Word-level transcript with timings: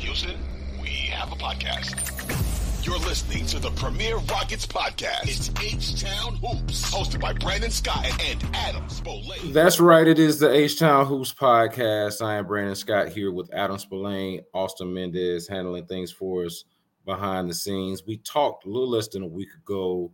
Houston, 0.00 0.38
we 0.80 0.88
have 0.88 1.30
a 1.30 1.36
podcast. 1.36 1.94
You're 2.86 2.98
listening 3.00 3.44
to 3.46 3.58
the 3.58 3.70
Premier 3.72 4.16
Rockets 4.16 4.66
podcast. 4.66 5.24
It's 5.24 5.50
H 5.62 6.00
Town 6.02 6.36
Hoops, 6.36 6.90
hosted 6.90 7.20
by 7.20 7.34
Brandon 7.34 7.70
Scott 7.70 8.06
and 8.06 8.42
Adam 8.54 8.88
Spolane. 8.88 9.52
That's 9.52 9.78
right. 9.78 10.08
It 10.08 10.18
is 10.18 10.38
the 10.38 10.50
H 10.50 10.78
Town 10.78 11.04
Hoops 11.04 11.34
podcast. 11.34 12.24
I 12.24 12.36
am 12.36 12.46
Brandon 12.46 12.74
Scott 12.74 13.10
here 13.10 13.30
with 13.30 13.52
Adam 13.52 13.76
Spolane, 13.76 14.40
Austin 14.54 14.94
Mendez 14.94 15.46
handling 15.46 15.84
things 15.84 16.10
for 16.10 16.46
us 16.46 16.64
behind 17.04 17.50
the 17.50 17.54
scenes. 17.54 18.06
We 18.06 18.16
talked 18.16 18.64
a 18.64 18.70
little 18.70 18.88
less 18.88 19.08
than 19.08 19.22
a 19.22 19.28
week 19.28 19.50
ago. 19.62 20.10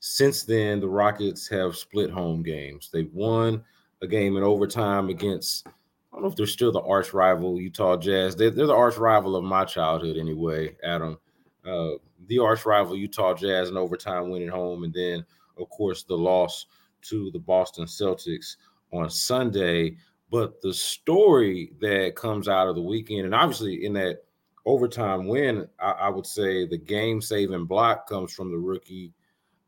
Since 0.00 0.42
then, 0.42 0.80
the 0.80 0.88
Rockets 0.88 1.48
have 1.48 1.76
split 1.76 2.10
home 2.10 2.42
games. 2.42 2.90
They've 2.92 3.12
won 3.14 3.64
a 4.02 4.06
game 4.06 4.36
in 4.36 4.42
overtime 4.42 5.08
against 5.08 5.66
I 6.12 6.16
don't 6.16 6.22
know 6.22 6.28
if 6.28 6.36
they're 6.36 6.46
still 6.46 6.72
the 6.72 6.82
arch 6.82 7.12
rival 7.12 7.60
Utah 7.60 7.96
Jazz. 7.96 8.34
They're, 8.34 8.50
they're 8.50 8.66
the 8.66 8.74
arch 8.74 8.96
rival 8.96 9.36
of 9.36 9.44
my 9.44 9.64
childhood 9.64 10.16
anyway, 10.16 10.76
Adam. 10.82 11.18
Uh, 11.64 11.92
the 12.26 12.38
arch 12.38 12.66
rival 12.66 12.96
Utah 12.96 13.34
Jazz 13.34 13.68
in 13.68 13.76
overtime 13.76 14.30
winning 14.30 14.48
home, 14.48 14.84
and 14.84 14.92
then 14.92 15.24
of 15.58 15.68
course 15.70 16.02
the 16.02 16.16
loss 16.16 16.66
to 17.02 17.30
the 17.30 17.38
Boston 17.38 17.84
Celtics 17.84 18.56
on 18.92 19.08
Sunday. 19.08 19.96
But 20.30 20.60
the 20.62 20.74
story 20.74 21.72
that 21.80 22.14
comes 22.16 22.48
out 22.48 22.68
of 22.68 22.76
the 22.76 22.82
weekend, 22.82 23.24
and 23.24 23.34
obviously 23.34 23.84
in 23.84 23.92
that 23.94 24.24
overtime 24.66 25.26
win, 25.26 25.68
I, 25.78 25.90
I 25.92 26.08
would 26.08 26.26
say 26.26 26.66
the 26.66 26.78
game 26.78 27.20
saving 27.20 27.66
block 27.66 28.08
comes 28.08 28.32
from 28.32 28.50
the 28.50 28.58
rookie 28.58 29.12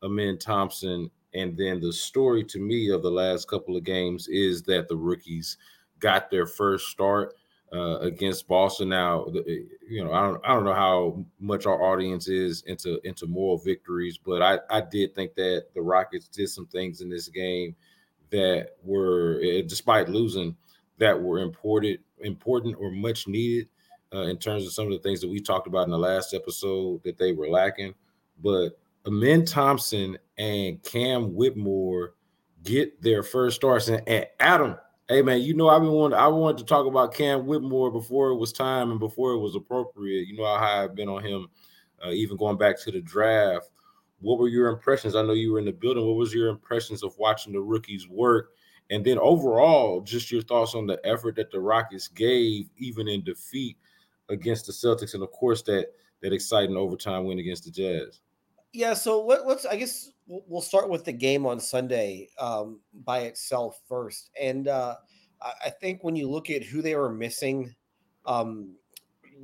Amen 0.03 0.37
Thompson. 0.37 1.09
And 1.33 1.57
then 1.57 1.79
the 1.79 1.91
story 1.91 2.43
to 2.45 2.59
me 2.59 2.89
of 2.91 3.01
the 3.01 3.09
last 3.09 3.47
couple 3.47 3.75
of 3.75 3.83
games 3.83 4.27
is 4.27 4.61
that 4.63 4.87
the 4.87 4.95
rookies 4.95 5.57
got 6.03 6.29
their 6.29 6.45
first 6.45 6.87
start 6.87 7.33
uh, 7.73 7.97
against 7.99 8.47
Boston. 8.47 8.89
Now, 8.89 9.25
you 9.89 10.03
know, 10.03 10.11
I 10.11 10.21
don't, 10.27 10.45
I 10.45 10.53
don't 10.53 10.65
know 10.65 10.73
how 10.73 11.25
much 11.39 11.65
our 11.65 11.81
audience 11.81 12.27
is 12.27 12.61
into 12.67 12.99
into 13.07 13.25
moral 13.25 13.57
victories, 13.57 14.19
but 14.19 14.41
I, 14.41 14.59
I 14.69 14.81
did 14.81 15.15
think 15.15 15.33
that 15.35 15.67
the 15.73 15.81
Rockets 15.81 16.27
did 16.27 16.49
some 16.49 16.67
things 16.67 17.01
in 17.01 17.09
this 17.09 17.29
game 17.29 17.75
that 18.29 18.75
were, 18.83 19.39
eh, 19.43 19.61
despite 19.65 20.09
losing, 20.09 20.55
that 20.97 21.19
were 21.19 21.39
important, 21.39 21.99
important 22.19 22.75
or 22.79 22.91
much 22.91 23.27
needed 23.27 23.69
uh, 24.13 24.23
in 24.23 24.37
terms 24.37 24.65
of 24.65 24.73
some 24.73 24.85
of 24.85 24.91
the 24.91 24.99
things 24.99 25.21
that 25.21 25.29
we 25.29 25.39
talked 25.39 25.67
about 25.67 25.85
in 25.85 25.91
the 25.91 25.97
last 25.97 26.33
episode 26.33 27.01
that 27.03 27.17
they 27.17 27.31
were 27.31 27.49
lacking. 27.49 27.93
But 28.43 28.77
Amen 29.07 29.45
Thompson 29.45 30.17
and 30.37 30.81
Cam 30.83 31.33
Whitmore 31.33 32.13
get 32.63 33.01
their 33.01 33.23
first 33.23 33.55
starts, 33.55 33.87
and, 33.87 34.07
and 34.07 34.25
Adam 34.39 34.77
Hey 35.09 35.21
man, 35.21 35.41
you 35.41 35.53
know 35.53 35.67
I've 35.67 35.81
been 35.81 35.91
wanting 35.91 36.17
I 36.17 36.27
wanted 36.27 36.59
to 36.59 36.65
talk 36.65 36.85
about 36.87 37.13
Cam 37.13 37.45
Whitmore 37.45 37.91
before 37.91 38.29
it 38.29 38.37
was 38.37 38.53
time 38.53 38.89
and 38.89 38.99
before 38.99 39.31
it 39.33 39.39
was 39.39 39.53
appropriate. 39.55 40.27
You 40.27 40.37
know 40.37 40.45
how 40.45 40.57
high 40.57 40.83
I've 40.83 40.95
been 40.95 41.09
on 41.09 41.23
him, 41.23 41.47
uh, 42.03 42.11
even 42.11 42.37
going 42.37 42.57
back 42.57 42.79
to 42.81 42.91
the 42.91 43.01
draft. 43.01 43.69
What 44.21 44.39
were 44.39 44.47
your 44.47 44.69
impressions? 44.69 45.15
I 45.15 45.21
know 45.21 45.33
you 45.33 45.51
were 45.51 45.59
in 45.59 45.65
the 45.65 45.73
building. 45.73 46.05
What 46.05 46.15
was 46.15 46.33
your 46.33 46.47
impressions 46.47 47.03
of 47.03 47.17
watching 47.17 47.51
the 47.51 47.59
rookies 47.59 48.07
work? 48.07 48.51
And 48.91 49.03
then 49.03 49.19
overall, 49.19 49.99
just 50.01 50.31
your 50.31 50.41
thoughts 50.41 50.73
on 50.73 50.87
the 50.87 50.99
effort 51.05 51.35
that 51.35 51.51
the 51.51 51.59
Rockets 51.59 52.07
gave, 52.07 52.69
even 52.77 53.09
in 53.09 53.25
defeat 53.25 53.77
against 54.29 54.67
the 54.67 54.71
Celtics, 54.71 55.15
and 55.15 55.23
of 55.23 55.31
course 55.31 55.61
that 55.63 55.87
that 56.21 56.31
exciting 56.31 56.77
overtime 56.77 57.25
win 57.25 57.39
against 57.39 57.65
the 57.65 57.71
Jazz. 57.71 58.21
Yeah, 58.73 58.95
so 58.95 59.23
let, 59.23 59.41
us 59.41 59.65
I 59.65 59.75
guess 59.75 60.11
we'll 60.27 60.61
start 60.61 60.89
with 60.89 61.05
the 61.05 61.13
game 61.13 61.45
on 61.45 61.59
Sunday 61.59 62.29
um, 62.39 62.79
by 63.05 63.19
itself 63.21 63.79
first. 63.87 64.31
And 64.39 64.67
uh, 64.67 64.95
I 65.41 65.69
think 65.69 66.03
when 66.03 66.15
you 66.15 66.29
look 66.29 66.49
at 66.49 66.63
who 66.63 66.81
they 66.81 66.95
were 66.95 67.13
missing, 67.13 67.73
um, 68.25 68.75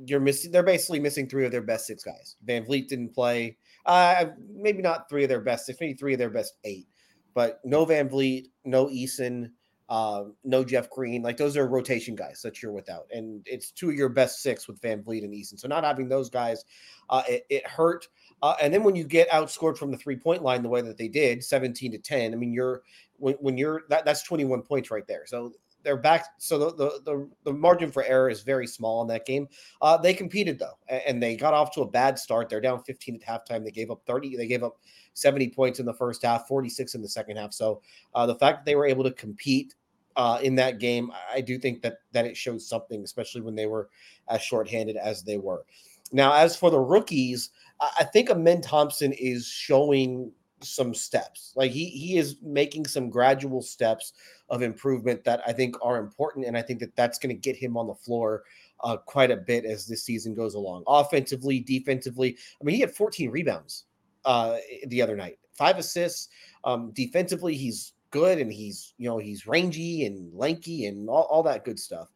you're 0.06 0.20
missing. 0.20 0.50
They're 0.50 0.62
basically 0.62 0.98
missing 0.98 1.28
three 1.28 1.44
of 1.44 1.52
their 1.52 1.62
best 1.62 1.86
six 1.86 2.02
guys. 2.02 2.36
VanVleet 2.46 2.88
didn't 2.88 3.14
play. 3.14 3.56
Uh, 3.86 4.26
maybe 4.52 4.82
not 4.82 5.08
three 5.08 5.22
of 5.22 5.28
their 5.28 5.40
best 5.40 5.66
six, 5.66 5.78
maybe 5.80 5.94
three 5.94 6.14
of 6.14 6.18
their 6.18 6.30
best 6.30 6.54
eight. 6.64 6.88
But 7.34 7.60
no 7.64 7.86
VanVleet, 7.86 8.46
no 8.64 8.86
Eason, 8.86 9.50
uh, 9.90 10.24
no 10.44 10.62
Jeff 10.62 10.88
Green. 10.88 11.20
Like 11.20 11.36
those 11.36 11.56
are 11.56 11.66
rotation 11.66 12.14
guys 12.14 12.40
that 12.42 12.62
you're 12.62 12.72
without, 12.72 13.06
and 13.12 13.42
it's 13.44 13.72
two 13.72 13.90
of 13.90 13.96
your 13.96 14.08
best 14.08 14.40
six 14.40 14.68
with 14.68 14.80
VanVleet 14.80 15.24
and 15.24 15.34
Eason. 15.34 15.58
So 15.58 15.66
not 15.66 15.84
having 15.84 16.08
those 16.08 16.30
guys, 16.30 16.64
uh, 17.10 17.24
it, 17.28 17.44
it 17.50 17.66
hurt. 17.66 18.06
Uh, 18.40 18.54
and 18.62 18.72
then 18.72 18.84
when 18.84 18.94
you 18.94 19.04
get 19.04 19.28
outscored 19.30 19.76
from 19.76 19.90
the 19.90 19.98
three 19.98 20.16
point 20.16 20.42
line 20.42 20.62
the 20.62 20.68
way 20.68 20.80
that 20.80 20.96
they 20.96 21.08
did, 21.08 21.44
17 21.44 21.92
to 21.92 21.98
10, 21.98 22.32
I 22.32 22.36
mean, 22.36 22.52
you're 22.52 22.82
when, 23.18 23.34
when 23.34 23.58
you're 23.58 23.82
that, 23.88 24.04
that's 24.04 24.22
21 24.22 24.62
points 24.62 24.92
right 24.92 25.06
there. 25.08 25.26
So 25.26 25.52
they're 25.82 25.96
back. 25.96 26.26
So 26.38 26.58
the, 26.58 26.74
the, 26.76 27.00
the, 27.04 27.30
the 27.44 27.52
margin 27.52 27.90
for 27.90 28.04
error 28.04 28.30
is 28.30 28.42
very 28.42 28.68
small 28.68 29.02
in 29.02 29.08
that 29.08 29.26
game. 29.26 29.48
Uh, 29.82 29.96
they 29.96 30.14
competed 30.14 30.58
though, 30.58 30.78
and 30.88 31.22
they 31.22 31.36
got 31.36 31.52
off 31.54 31.72
to 31.72 31.82
a 31.82 31.90
bad 31.90 32.18
start. 32.18 32.48
They're 32.48 32.60
down 32.60 32.82
15 32.84 33.16
at 33.16 33.22
halftime. 33.48 33.64
They 33.64 33.70
gave 33.70 33.90
up 33.90 34.02
30. 34.06 34.36
They 34.36 34.46
gave 34.46 34.62
up 34.62 34.78
70 35.14 35.50
points 35.50 35.80
in 35.80 35.86
the 35.86 35.94
first 35.94 36.22
half, 36.22 36.46
46 36.46 36.94
in 36.94 37.02
the 37.02 37.08
second 37.08 37.36
half. 37.36 37.52
So 37.52 37.82
uh, 38.14 38.26
the 38.26 38.36
fact 38.36 38.58
that 38.58 38.64
they 38.66 38.76
were 38.76 38.86
able 38.86 39.04
to 39.04 39.12
compete 39.12 39.74
uh, 40.16 40.38
in 40.42 40.54
that 40.56 40.78
game, 40.78 41.10
I 41.32 41.40
do 41.40 41.58
think 41.58 41.82
that 41.82 41.98
that 42.12 42.26
it 42.26 42.36
showed 42.36 42.60
something, 42.60 43.02
especially 43.02 43.42
when 43.42 43.54
they 43.54 43.66
were 43.66 43.88
as 44.28 44.42
shorthanded 44.42 44.96
as 44.96 45.22
they 45.22 45.38
were. 45.38 45.64
Now, 46.12 46.34
as 46.34 46.56
for 46.56 46.70
the 46.70 46.80
rookies, 46.80 47.50
I 47.80 48.04
think 48.04 48.30
Amen 48.30 48.60
Thompson 48.60 49.12
is 49.12 49.46
showing 49.46 50.32
some 50.62 50.94
steps. 50.94 51.52
Like 51.56 51.70
he 51.70 51.86
he 51.86 52.18
is 52.18 52.36
making 52.42 52.86
some 52.86 53.10
gradual 53.10 53.62
steps 53.62 54.12
of 54.48 54.62
improvement 54.62 55.24
that 55.24 55.42
I 55.46 55.52
think 55.52 55.76
are 55.82 55.98
important, 55.98 56.46
and 56.46 56.56
I 56.56 56.62
think 56.62 56.80
that 56.80 56.96
that's 56.96 57.18
going 57.18 57.34
to 57.34 57.40
get 57.40 57.56
him 57.56 57.76
on 57.76 57.86
the 57.86 57.94
floor 57.94 58.42
uh, 58.82 58.96
quite 58.96 59.30
a 59.30 59.36
bit 59.36 59.64
as 59.64 59.86
this 59.86 60.02
season 60.02 60.34
goes 60.34 60.54
along. 60.54 60.84
Offensively, 60.86 61.60
defensively, 61.60 62.36
I 62.60 62.64
mean, 62.64 62.74
he 62.74 62.80
had 62.80 62.94
14 62.94 63.30
rebounds 63.30 63.84
uh, 64.24 64.56
the 64.86 65.00
other 65.02 65.16
night, 65.16 65.38
five 65.52 65.78
assists. 65.78 66.28
Um, 66.64 66.90
defensively, 66.92 67.54
he's 67.54 67.92
good, 68.10 68.38
and 68.38 68.52
he's 68.52 68.94
you 68.98 69.08
know 69.08 69.18
he's 69.18 69.46
rangy 69.46 70.04
and 70.04 70.32
lanky 70.34 70.86
and 70.86 71.08
all, 71.08 71.26
all 71.30 71.42
that 71.44 71.64
good 71.64 71.78
stuff. 71.78 72.08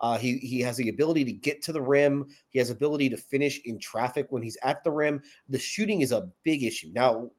Uh, 0.00 0.16
he 0.16 0.38
he 0.38 0.60
has 0.60 0.76
the 0.76 0.88
ability 0.88 1.24
to 1.24 1.32
get 1.32 1.62
to 1.62 1.72
the 1.72 1.82
rim. 1.82 2.26
He 2.48 2.58
has 2.58 2.70
ability 2.70 3.10
to 3.10 3.16
finish 3.16 3.60
in 3.64 3.78
traffic 3.78 4.26
when 4.30 4.42
he's 4.42 4.56
at 4.62 4.82
the 4.82 4.90
rim. 4.90 5.22
The 5.48 5.58
shooting 5.58 6.00
is 6.00 6.12
a 6.12 6.28
big 6.42 6.62
issue. 6.62 6.90
Now 6.94 7.30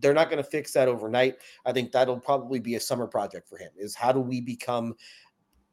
they're 0.00 0.14
not 0.14 0.30
going 0.30 0.42
to 0.42 0.48
fix 0.48 0.72
that 0.72 0.88
overnight. 0.88 1.36
I 1.64 1.72
think 1.72 1.92
that'll 1.92 2.20
probably 2.20 2.60
be 2.60 2.74
a 2.74 2.80
summer 2.80 3.06
project 3.06 3.48
for 3.48 3.56
him. 3.56 3.70
Is 3.76 3.94
how 3.94 4.12
do 4.12 4.20
we 4.20 4.40
become 4.40 4.94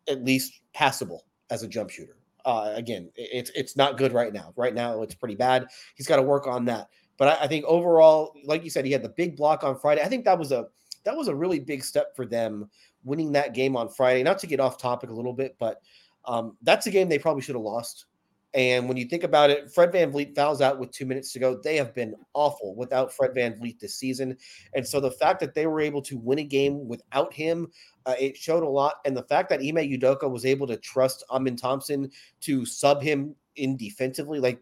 at 0.08 0.24
least 0.24 0.62
passable 0.74 1.26
as 1.50 1.64
a 1.64 1.68
jump 1.68 1.90
shooter? 1.90 2.18
Uh, 2.46 2.72
again, 2.76 3.10
it's 3.16 3.52
it's 3.56 3.76
not 3.76 3.98
good 3.98 4.14
right 4.14 4.32
now. 4.32 4.54
Right 4.56 4.74
now, 4.74 5.02
it's 5.02 5.16
pretty 5.16 5.36
bad. 5.36 5.68
He's 5.96 6.08
got 6.08 6.16
to 6.16 6.22
work 6.22 6.48
on 6.48 6.64
that. 6.66 6.88
But 7.18 7.40
I, 7.40 7.44
I 7.44 7.48
think 7.48 7.66
overall, 7.66 8.34
like 8.46 8.64
you 8.64 8.70
said, 8.70 8.86
he 8.86 8.92
had 8.94 9.04
the 9.04 9.10
big 9.10 9.36
block 9.36 9.66
on 9.66 9.78
Friday. 9.78 10.02
I 10.02 10.08
think 10.08 10.24
that 10.24 10.40
was 10.40 10.54
a 10.54 10.68
that 11.08 11.16
was 11.16 11.30
a 11.30 11.36
really 11.36 11.60
big 11.60 11.86
step 11.86 12.14
for 12.18 12.26
them 12.26 12.70
winning 13.06 13.32
that 13.32 13.54
game 13.54 13.78
on 13.78 13.88
Friday. 13.88 14.24
Not 14.24 14.40
to 14.40 14.48
get 14.48 14.60
off 14.60 14.78
topic 14.78 15.10
a 15.10 15.14
little 15.14 15.32
bit, 15.32 15.56
but 15.58 15.82
um, 16.26 16.58
that's 16.64 16.86
a 16.86 16.92
game 16.92 17.08
they 17.08 17.18
probably 17.18 17.42
should 17.42 17.56
have 17.56 17.64
lost. 17.64 18.08
And 18.54 18.90
when 18.90 18.98
you 18.98 19.06
think 19.06 19.24
about 19.24 19.50
it, 19.50 19.72
Fred 19.72 19.94
VanVleet 19.94 20.36
fouls 20.36 20.60
out 20.60 20.80
with 20.80 20.92
two 20.92 21.06
minutes 21.06 21.32
to 21.32 21.40
go. 21.40 21.62
They 21.64 21.78
have 21.78 21.96
been 21.96 22.14
awful 22.34 22.76
without 22.76 23.14
Fred 23.14 23.32
VanVleet 23.34 23.80
this 23.80 23.96
season. 23.96 24.36
And 24.74 24.86
so 24.86 25.00
the 25.00 25.12
fact 25.12 25.40
that 25.40 25.54
they 25.54 25.66
were 25.66 25.80
able 25.80 26.02
to 26.02 26.18
win 26.18 26.40
a 26.40 26.44
game 26.44 26.86
without 26.90 27.34
him, 27.34 27.72
uh, 28.06 28.16
it 28.20 28.36
showed 28.36 28.64
a 28.64 28.68
lot. 28.68 28.96
And 29.06 29.16
the 29.16 29.24
fact 29.24 29.48
that 29.50 29.62
Ime 29.62 29.90
Udoka 29.90 30.30
was 30.30 30.46
able 30.46 30.68
to 30.68 30.76
trust 30.76 31.24
Amen 31.32 31.56
Thompson 31.56 32.12
to 32.42 32.66
sub 32.66 33.02
him 33.02 33.34
in 33.56 33.78
defensively, 33.78 34.42
like 34.42 34.60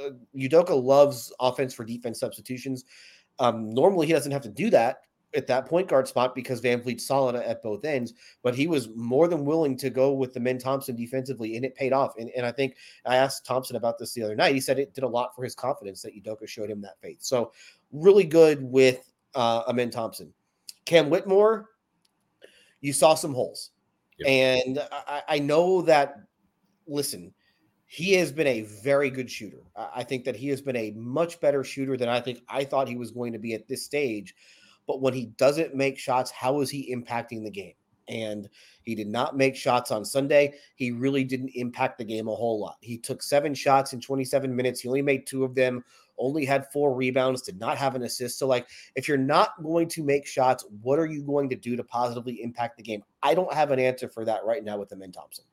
uh, 0.00 0.10
Udoka 0.36 0.80
loves 0.80 1.32
offense 1.40 1.74
for 1.74 1.84
defense 1.84 2.20
substitutions. 2.20 2.84
Um, 3.40 3.74
normally, 3.74 4.06
he 4.06 4.12
doesn't 4.12 4.32
have 4.32 4.42
to 4.42 4.48
do 4.48 4.70
that 4.70 4.98
at 5.34 5.46
that 5.46 5.66
point 5.66 5.88
guard 5.88 6.08
spot 6.08 6.34
because 6.34 6.60
VanVleet's 6.60 7.06
solid 7.06 7.36
at 7.36 7.62
both 7.62 7.84
ends, 7.84 8.14
but 8.42 8.54
he 8.54 8.66
was 8.66 8.88
more 8.96 9.28
than 9.28 9.44
willing 9.44 9.76
to 9.76 9.90
go 9.90 10.12
with 10.12 10.32
the 10.32 10.40
Amen 10.40 10.58
Thompson 10.58 10.96
defensively, 10.96 11.56
and 11.56 11.64
it 11.64 11.74
paid 11.74 11.92
off. 11.92 12.14
And, 12.18 12.30
and 12.36 12.46
I 12.46 12.52
think 12.52 12.76
I 13.04 13.16
asked 13.16 13.44
Thompson 13.44 13.76
about 13.76 13.98
this 13.98 14.12
the 14.12 14.22
other 14.22 14.34
night. 14.34 14.54
He 14.54 14.60
said 14.60 14.78
it 14.78 14.94
did 14.94 15.04
a 15.04 15.08
lot 15.08 15.34
for 15.36 15.44
his 15.44 15.54
confidence 15.54 16.00
that 16.02 16.16
Udoka 16.16 16.48
showed 16.48 16.70
him 16.70 16.80
that 16.82 17.00
faith. 17.02 17.18
So 17.20 17.52
really 17.92 18.24
good 18.24 18.62
with 18.62 19.12
uh, 19.34 19.64
Amen 19.68 19.90
Thompson. 19.90 20.32
Cam 20.86 21.10
Whitmore, 21.10 21.68
you 22.80 22.94
saw 22.94 23.14
some 23.14 23.34
holes. 23.34 23.70
Yep. 24.18 24.28
And 24.28 24.78
I, 24.90 25.22
I 25.28 25.38
know 25.38 25.82
that, 25.82 26.20
listen, 26.86 27.34
he 27.86 28.12
has 28.14 28.32
been 28.32 28.46
a 28.46 28.62
very 28.82 29.10
good 29.10 29.30
shooter. 29.30 29.62
I 29.76 30.04
think 30.04 30.24
that 30.24 30.36
he 30.36 30.48
has 30.48 30.60
been 30.60 30.76
a 30.76 30.90
much 30.92 31.40
better 31.40 31.64
shooter 31.64 31.96
than 31.96 32.08
I 32.08 32.20
think 32.20 32.42
I 32.48 32.64
thought 32.64 32.88
he 32.88 32.96
was 32.96 33.10
going 33.10 33.32
to 33.32 33.38
be 33.38 33.54
at 33.54 33.66
this 33.66 33.82
stage. 33.82 34.34
But 34.88 35.02
when 35.02 35.14
he 35.14 35.26
doesn't 35.26 35.74
make 35.76 35.98
shots, 35.98 36.30
how 36.32 36.60
is 36.60 36.70
he 36.70 36.92
impacting 36.92 37.44
the 37.44 37.50
game? 37.50 37.74
And 38.08 38.48
he 38.84 38.94
did 38.94 39.06
not 39.06 39.36
make 39.36 39.54
shots 39.54 39.90
on 39.90 40.02
Sunday. 40.02 40.54
He 40.76 40.92
really 40.92 41.24
didn't 41.24 41.50
impact 41.54 41.98
the 41.98 42.04
game 42.04 42.26
a 42.26 42.34
whole 42.34 42.58
lot. 42.58 42.78
He 42.80 42.96
took 42.96 43.22
seven 43.22 43.54
shots 43.54 43.92
in 43.92 44.00
27 44.00 44.56
minutes. 44.56 44.80
He 44.80 44.88
only 44.88 45.02
made 45.02 45.26
two 45.26 45.44
of 45.44 45.54
them, 45.54 45.84
only 46.16 46.46
had 46.46 46.72
four 46.72 46.94
rebounds, 46.94 47.42
did 47.42 47.60
not 47.60 47.76
have 47.76 47.96
an 47.96 48.02
assist. 48.04 48.38
So, 48.38 48.46
like, 48.46 48.66
if 48.96 49.06
you're 49.06 49.18
not 49.18 49.62
going 49.62 49.88
to 49.90 50.02
make 50.02 50.26
shots, 50.26 50.64
what 50.80 50.98
are 50.98 51.06
you 51.06 51.22
going 51.22 51.50
to 51.50 51.56
do 51.56 51.76
to 51.76 51.84
positively 51.84 52.42
impact 52.42 52.78
the 52.78 52.82
game? 52.82 53.04
I 53.22 53.34
don't 53.34 53.52
have 53.52 53.70
an 53.72 53.78
answer 53.78 54.08
for 54.08 54.24
that 54.24 54.42
right 54.46 54.64
now 54.64 54.78
with 54.78 54.90
Amen 54.90 55.12
Thompson. 55.12 55.44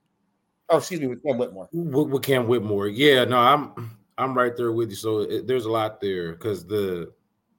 Oh, 0.70 0.78
excuse 0.78 1.02
me, 1.02 1.08
with 1.08 1.22
Cam 1.24 1.38
Whitmore. 1.38 1.68
With, 1.74 2.08
with 2.08 2.24
Cam 2.24 2.48
Whitmore, 2.48 2.88
yeah, 2.88 3.26
no, 3.26 3.38
I'm 3.38 3.98
I'm 4.18 4.34
right 4.34 4.56
there 4.56 4.72
with 4.72 4.92
you. 4.92 4.96
So 4.96 5.20
it, 5.20 5.46
there's 5.46 5.66
a 5.66 5.72
lot 5.72 6.00
there 6.00 6.32
because 6.32 6.66
the, 6.66 7.12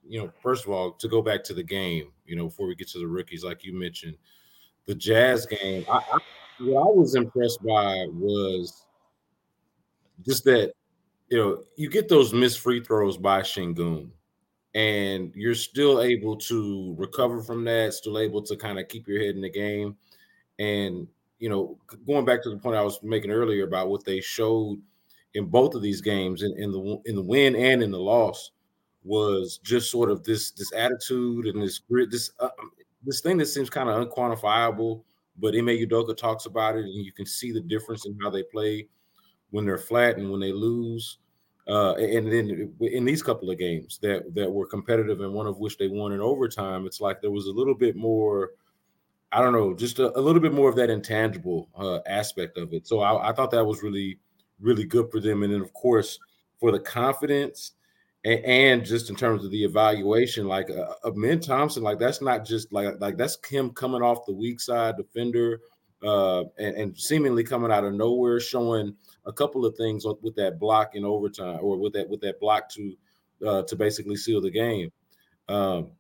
you 0.09 0.21
know, 0.21 0.31
first 0.43 0.65
of 0.65 0.71
all, 0.71 0.93
to 0.93 1.09
go 1.09 1.23
back 1.23 1.43
to 1.45 1.55
the 1.55 1.63
game, 1.63 2.13
you 2.25 2.37
know, 2.37 2.45
before 2.45 2.67
we 2.67 2.75
get 2.75 2.89
to 2.89 2.99
the 2.99 3.07
rookies, 3.07 3.45
like 3.45 3.65
you 3.65 3.73
mentioned, 3.73 4.17
the 4.87 4.95
Jazz 4.95 5.47
game, 5.47 5.85
I, 5.91 5.97
I, 5.97 6.19
what 6.61 6.81
I 6.81 6.91
was 6.91 7.15
impressed 7.15 7.63
by 7.63 8.07
was 8.11 8.87
just 10.25 10.45
that 10.45 10.73
you 11.29 11.39
know 11.39 11.65
you 11.77 11.91
get 11.91 12.09
those 12.09 12.33
missed 12.33 12.61
free 12.61 12.83
throws 12.83 13.17
by 13.17 13.41
Sengun, 13.41 14.11
and 14.75 15.33
you're 15.35 15.55
still 15.55 16.01
able 16.01 16.37
to 16.37 16.95
recover 16.99 17.43
from 17.43 17.65
that, 17.65 17.95
still 17.95 18.19
able 18.19 18.43
to 18.43 18.57
kind 18.57 18.79
of 18.79 18.89
keep 18.89 19.09
your 19.09 19.21
head 19.21 19.35
in 19.35 19.43
the 19.43 19.51
game, 19.51 19.97
and 20.59 21.07
you 21.39 21.49
know 21.49 21.79
going 22.07 22.25
back 22.25 22.43
to 22.45 22.51
the 22.51 22.57
point 22.57 22.77
I 22.77 22.83
was 22.83 23.03
making 23.03 23.31
earlier 23.31 23.65
about 23.65 23.89
what 23.89 24.05
they 24.05 24.21
showed 24.21 24.81
in 25.35 25.47
both 25.47 25.75
of 25.75 25.83
these 25.83 26.01
games, 26.01 26.43
in, 26.43 26.57
in 26.57 26.71
the 26.71 27.03
in 27.05 27.17
the 27.17 27.23
win 27.23 27.57
and 27.57 27.83
in 27.83 27.91
the 27.91 27.99
loss, 27.99 28.53
was 29.07 29.59
just 29.63 29.91
sort 29.91 30.11
of 30.11 30.25
this 30.25 30.51
this 30.51 30.73
attitude 30.75 31.47
and 31.47 31.63
this 31.63 31.79
grit, 31.79 32.11
this 32.11 32.33
uh, 32.41 32.49
this 33.05 33.21
thing 33.21 33.39
that 33.39 33.47
seems 33.47 33.71
kind 33.71 33.89
of 33.89 34.07
unquantifiable, 34.07 35.03
but 35.39 35.55
Ime 35.55 35.69
Udoka 35.69 36.17
talks 36.17 36.47
about 36.47 36.77
it, 36.77 36.85
and 36.85 37.05
you 37.05 37.13
can 37.13 37.27
see 37.27 37.53
the 37.53 37.61
difference 37.61 38.05
in 38.05 38.19
how 38.23 38.31
they 38.31 38.43
play 38.43 38.89
when 39.51 39.65
they're 39.65 39.79
flat 39.79 40.19
and 40.19 40.31
when 40.31 40.41
they 40.41 40.53
lose. 40.53 41.19
Uh, 41.69 41.95
and 41.95 42.31
then 42.31 42.73
in 42.81 43.05
these 43.05 43.23
couple 43.23 43.51
of 43.51 43.59
games 43.59 43.99
that 44.01 44.35
that 44.35 44.51
were 44.51 44.67
competitive 44.67 45.21
and 45.21 45.33
one 45.33 45.47
of 45.47 45.59
which 45.59 45.79
they 45.79 45.89
won 45.89 46.13
in 46.13 46.21
overtime, 46.21 46.87
it's 46.87 47.01
like 47.01 47.21
there 47.21 47.31
was 47.31 47.47
a 47.47 47.53
little 47.53 47.75
bit 47.75 47.97
more, 47.97 48.53
I 49.33 49.41
don't 49.41 49.53
know, 49.53 49.75
just 49.75 49.99
a, 49.99 50.17
a 50.17 50.21
little 50.21 50.41
bit 50.41 50.53
more 50.53 50.69
of 50.69 50.77
that 50.77 50.91
intangible 50.91 51.69
uh, 51.77 51.99
aspect 52.07 52.57
of 52.57 52.73
it. 52.73 52.87
So 52.87 53.01
I, 53.01 53.31
I 53.31 53.33
thought 53.33 53.51
that 53.51 53.65
was 53.65 53.83
really, 53.83 54.19
really 54.61 54.85
good 54.85 55.11
for 55.11 55.21
them. 55.21 55.43
And 55.43 55.53
then 55.53 55.61
of 55.61 55.73
course 55.73 56.19
for 56.61 56.71
the 56.71 56.81
confidence 56.81 57.73
and, 58.27 58.45
and 58.45 58.85
just 58.85 59.09
in 59.09 59.15
terms 59.15 59.45
of 59.45 59.53
the 59.53 59.65
evaluation, 59.65 60.49
like 60.49 60.69
uh, 60.69 60.95
Amen 61.05 61.39
Thompson, 61.39 61.85
like 61.85 62.01
that's 62.01 62.21
not 62.21 62.45
just 62.45 62.73
like 62.73 63.01
like 63.01 63.17
that's 63.17 63.39
him 63.47 63.71
coming 63.71 64.03
off 64.03 64.27
the 64.27 64.35
weak 64.35 64.61
side 64.61 64.97
defender 64.97 65.61
uh, 66.03 66.41
and, 66.59 66.77
and, 66.77 66.99
seemingly 66.99 67.43
coming 67.43 67.71
out 67.71 67.85
of 67.85 67.95
nowhere, 67.95 68.39
showing 68.39 68.95
a 69.25 69.33
couple 69.33 69.65
of 69.65 69.77
things 69.77 70.05
with 70.23 70.35
that 70.35 70.59
block 70.59 70.95
in 70.95 71.05
overtime 71.05 71.59
or 71.63 71.79
with 71.79 71.93
that 71.93 72.09
with 72.09 72.21
that 72.21 72.41
block 72.41 72.69
to 72.71 72.95
uh, 73.47 73.63
to 73.63 73.77
basically 73.77 74.17
seal 74.17 74.41
the 74.41 74.51
game. 74.51 74.91
Um, 75.49 75.93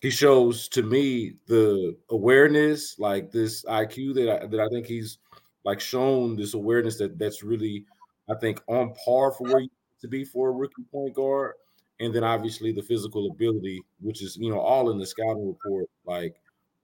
he 0.00 0.08
shows 0.08 0.68
to 0.68 0.82
me 0.82 1.34
the 1.46 1.94
awareness, 2.08 2.98
like 2.98 3.30
this 3.30 3.64
IQ 3.66 4.14
that 4.14 4.42
I, 4.42 4.46
that 4.46 4.60
I 4.60 4.68
think 4.68 4.86
he's 4.86 5.18
like 5.64 5.80
shown 5.80 6.36
this 6.36 6.54
awareness 6.54 6.96
that 6.98 7.18
that's 7.18 7.42
really 7.42 7.84
I 8.30 8.34
think 8.34 8.62
on 8.66 8.94
par 8.94 9.32
for 9.32 9.44
where 9.44 9.60
you 9.60 9.68
to 10.00 10.08
be 10.08 10.24
for 10.24 10.48
a 10.48 10.52
rookie 10.52 10.84
point 10.90 11.14
guard 11.14 11.52
and 12.00 12.14
then 12.14 12.24
obviously 12.24 12.72
the 12.72 12.82
physical 12.82 13.30
ability, 13.30 13.82
which 14.00 14.22
is 14.22 14.36
you 14.36 14.50
know 14.50 14.60
all 14.60 14.90
in 14.90 14.98
the 14.98 15.06
scouting 15.06 15.46
report. 15.46 15.88
Like, 16.04 16.36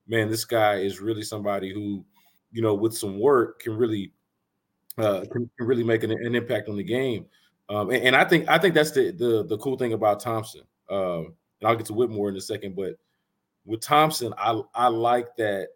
man, 0.06 0.30
this 0.30 0.44
guy 0.44 0.76
is 0.76 1.00
really 1.00 1.22
somebody 1.22 1.72
who, 1.72 2.04
you 2.50 2.62
know, 2.62 2.74
with 2.74 2.94
some 2.94 3.18
work 3.18 3.60
can 3.60 3.76
really 3.76 4.12
uh, 4.98 5.24
can, 5.30 5.50
really 5.58 5.84
make 5.84 6.02
an, 6.02 6.10
an, 6.10 6.34
impact 6.34 6.68
on 6.68 6.76
the 6.76 6.84
game. 6.84 7.26
Um, 7.68 7.90
and, 7.90 8.04
and, 8.04 8.16
I 8.16 8.24
think 8.24 8.48
I 8.48 8.58
think 8.58 8.74
that's 8.74 8.90
the 8.90 9.10
the, 9.10 9.44
the 9.44 9.58
cool 9.58 9.76
thing 9.76 9.92
about 9.92 10.20
Thompson. 10.20 10.62
Um, 10.90 11.34
and 11.60 11.68
I'll 11.68 11.76
get 11.76 11.86
to 11.86 11.94
Whitmore 11.94 12.28
in 12.28 12.36
a 12.36 12.40
second, 12.40 12.76
but 12.76 12.94
with 13.64 13.80
Thompson, 13.80 14.34
I 14.36 14.60
I 14.74 14.88
like 14.88 15.36
that 15.36 15.68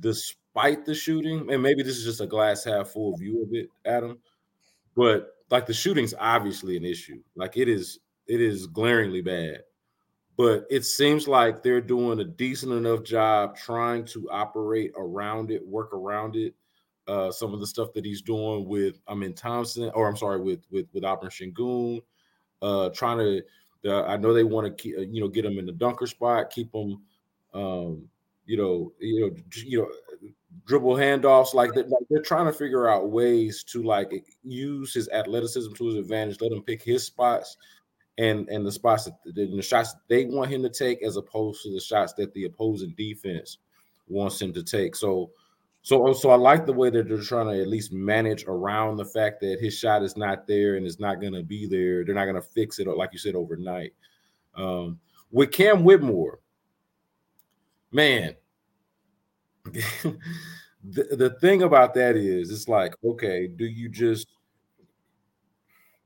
despite 0.00 0.84
the 0.84 0.94
shooting, 0.94 1.50
and 1.52 1.62
maybe 1.62 1.82
this 1.82 1.96
is 1.96 2.04
just 2.04 2.20
a 2.20 2.26
glass 2.26 2.64
half 2.64 2.88
full 2.88 3.16
view 3.16 3.42
of 3.42 3.48
it, 3.52 3.68
Adam, 3.84 4.18
but 4.94 5.34
like 5.50 5.66
the 5.66 5.74
shooting's 5.74 6.14
obviously 6.18 6.76
an 6.76 6.84
issue. 6.84 7.20
Like 7.34 7.56
it 7.56 7.68
is 7.68 7.98
it 8.28 8.40
is 8.40 8.66
glaringly 8.66 9.22
bad. 9.22 9.62
But 10.36 10.66
it 10.70 10.84
seems 10.84 11.26
like 11.26 11.62
they're 11.62 11.80
doing 11.80 12.20
a 12.20 12.24
decent 12.24 12.72
enough 12.72 13.02
job 13.02 13.56
trying 13.56 14.04
to 14.06 14.30
operate 14.30 14.92
around 14.96 15.50
it, 15.50 15.66
work 15.66 15.92
around 15.92 16.36
it. 16.36 16.54
Uh, 17.08 17.32
some 17.32 17.54
of 17.54 17.58
the 17.58 17.66
stuff 17.66 17.92
that 17.94 18.04
he's 18.04 18.22
doing 18.22 18.68
with 18.68 19.00
Amen 19.08 19.32
Thompson, 19.32 19.90
or 19.94 20.06
I'm 20.06 20.16
sorry, 20.16 20.40
with 20.40 20.60
with 20.70 20.86
with 20.92 21.02
Alperen 21.02 21.30
Sengun, 21.32 22.02
uh, 22.62 22.90
trying 22.90 23.18
to. 23.18 23.42
Uh, 23.84 24.04
I 24.04 24.16
know 24.16 24.34
they 24.34 24.44
want 24.44 24.66
to 24.66 24.82
keep, 24.82 24.98
uh, 24.98 25.02
you 25.02 25.20
know, 25.20 25.28
get 25.28 25.44
him 25.44 25.58
in 25.58 25.64
the 25.64 25.72
dunker 25.72 26.06
spot, 26.06 26.50
keep 26.50 26.74
him, 26.74 27.00
um, 27.54 28.08
you 28.44 28.56
know, 28.56 28.92
you 28.98 29.20
know, 29.20 29.36
you 29.64 29.78
know, 29.78 30.30
dribble 30.66 30.96
handoffs. 30.96 31.54
Like 31.54 31.72
they're, 31.74 31.84
like 31.84 32.02
they're 32.10 32.22
trying 32.22 32.46
to 32.46 32.52
figure 32.52 32.88
out 32.88 33.10
ways 33.10 33.64
to 33.64 33.82
like 33.82 34.12
use 34.42 34.92
his 34.92 35.08
athleticism 35.08 35.72
to 35.74 35.86
his 35.86 35.94
advantage, 35.94 36.40
let 36.40 36.52
him 36.52 36.62
pick 36.62 36.82
his 36.82 37.04
spots 37.04 37.56
and 38.18 38.48
and 38.48 38.66
the 38.66 38.72
spots 38.72 39.04
that 39.04 39.14
the, 39.24 39.46
the 39.46 39.62
shots 39.62 39.94
they 40.08 40.26
want 40.26 40.50
him 40.50 40.62
to 40.62 40.68
take 40.68 41.02
as 41.02 41.16
opposed 41.16 41.62
to 41.62 41.72
the 41.72 41.80
shots 41.80 42.12
that 42.14 42.34
the 42.34 42.44
opposing 42.44 42.94
defense 42.98 43.58
wants 44.08 44.42
him 44.42 44.52
to 44.52 44.62
take. 44.62 44.96
So 44.96 45.30
so 45.82 46.12
so 46.12 46.30
I 46.30 46.34
like 46.34 46.66
the 46.66 46.72
way 46.72 46.90
that 46.90 47.08
they're 47.08 47.22
trying 47.22 47.46
to 47.46 47.62
at 47.62 47.68
least 47.68 47.92
manage 47.92 48.44
around 48.46 48.96
the 48.96 49.04
fact 49.04 49.40
that 49.40 49.60
his 49.60 49.78
shot 49.78 50.02
is 50.02 50.16
not 50.16 50.46
there 50.46 50.74
and 50.74 50.84
it's 50.84 50.98
not 50.98 51.20
going 51.20 51.32
to 51.32 51.44
be 51.44 51.66
there. 51.66 52.04
They're 52.04 52.14
not 52.14 52.24
going 52.24 52.34
to 52.34 52.42
fix 52.42 52.80
it 52.80 52.88
like 52.88 53.10
you 53.12 53.18
said 53.18 53.36
overnight. 53.36 53.92
Um, 54.54 54.98
with 55.30 55.52
Cam 55.52 55.84
Whitmore, 55.84 56.40
man, 57.92 58.34
the, 59.64 60.18
the 60.84 61.36
thing 61.40 61.62
about 61.62 61.94
that 61.94 62.16
is 62.16 62.50
it's 62.50 62.68
like 62.68 62.94
okay, 63.04 63.46
do 63.46 63.64
you 63.64 63.88
just 63.88 64.26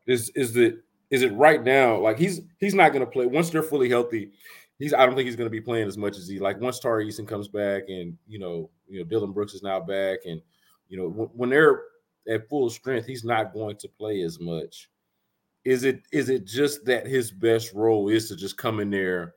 is 0.06 0.30
is 0.34 0.56
it 0.56 0.84
is 1.12 1.22
it 1.22 1.32
right 1.34 1.62
now? 1.62 1.98
Like 1.98 2.18
he's 2.18 2.40
he's 2.58 2.74
not 2.74 2.92
going 2.92 3.04
to 3.04 3.10
play 3.10 3.26
once 3.26 3.50
they're 3.50 3.62
fully 3.62 3.88
healthy. 3.88 4.32
He's 4.78 4.94
I 4.94 5.04
don't 5.04 5.14
think 5.14 5.26
he's 5.26 5.36
going 5.36 5.46
to 5.46 5.50
be 5.50 5.60
playing 5.60 5.86
as 5.86 5.98
much 5.98 6.16
as 6.16 6.26
he 6.26 6.40
like 6.40 6.58
once 6.60 6.80
Tari 6.80 7.06
Eason 7.06 7.28
comes 7.28 7.46
back 7.46 7.84
and 7.88 8.16
you 8.26 8.38
know 8.38 8.70
you 8.88 8.98
know 8.98 9.04
Dillon 9.04 9.30
Brooks 9.30 9.52
is 9.52 9.62
now 9.62 9.78
back 9.78 10.20
and 10.24 10.40
you 10.88 10.96
know 10.96 11.08
when, 11.08 11.28
when 11.28 11.50
they're 11.50 11.82
at 12.26 12.48
full 12.48 12.70
strength, 12.70 13.06
he's 13.06 13.24
not 13.24 13.52
going 13.52 13.76
to 13.76 13.88
play 13.88 14.22
as 14.22 14.40
much. 14.40 14.88
Is 15.66 15.84
it 15.84 16.02
is 16.12 16.30
it 16.30 16.46
just 16.46 16.86
that 16.86 17.06
his 17.06 17.30
best 17.30 17.74
role 17.74 18.08
is 18.08 18.28
to 18.28 18.36
just 18.36 18.56
come 18.56 18.80
in 18.80 18.90
there 18.90 19.34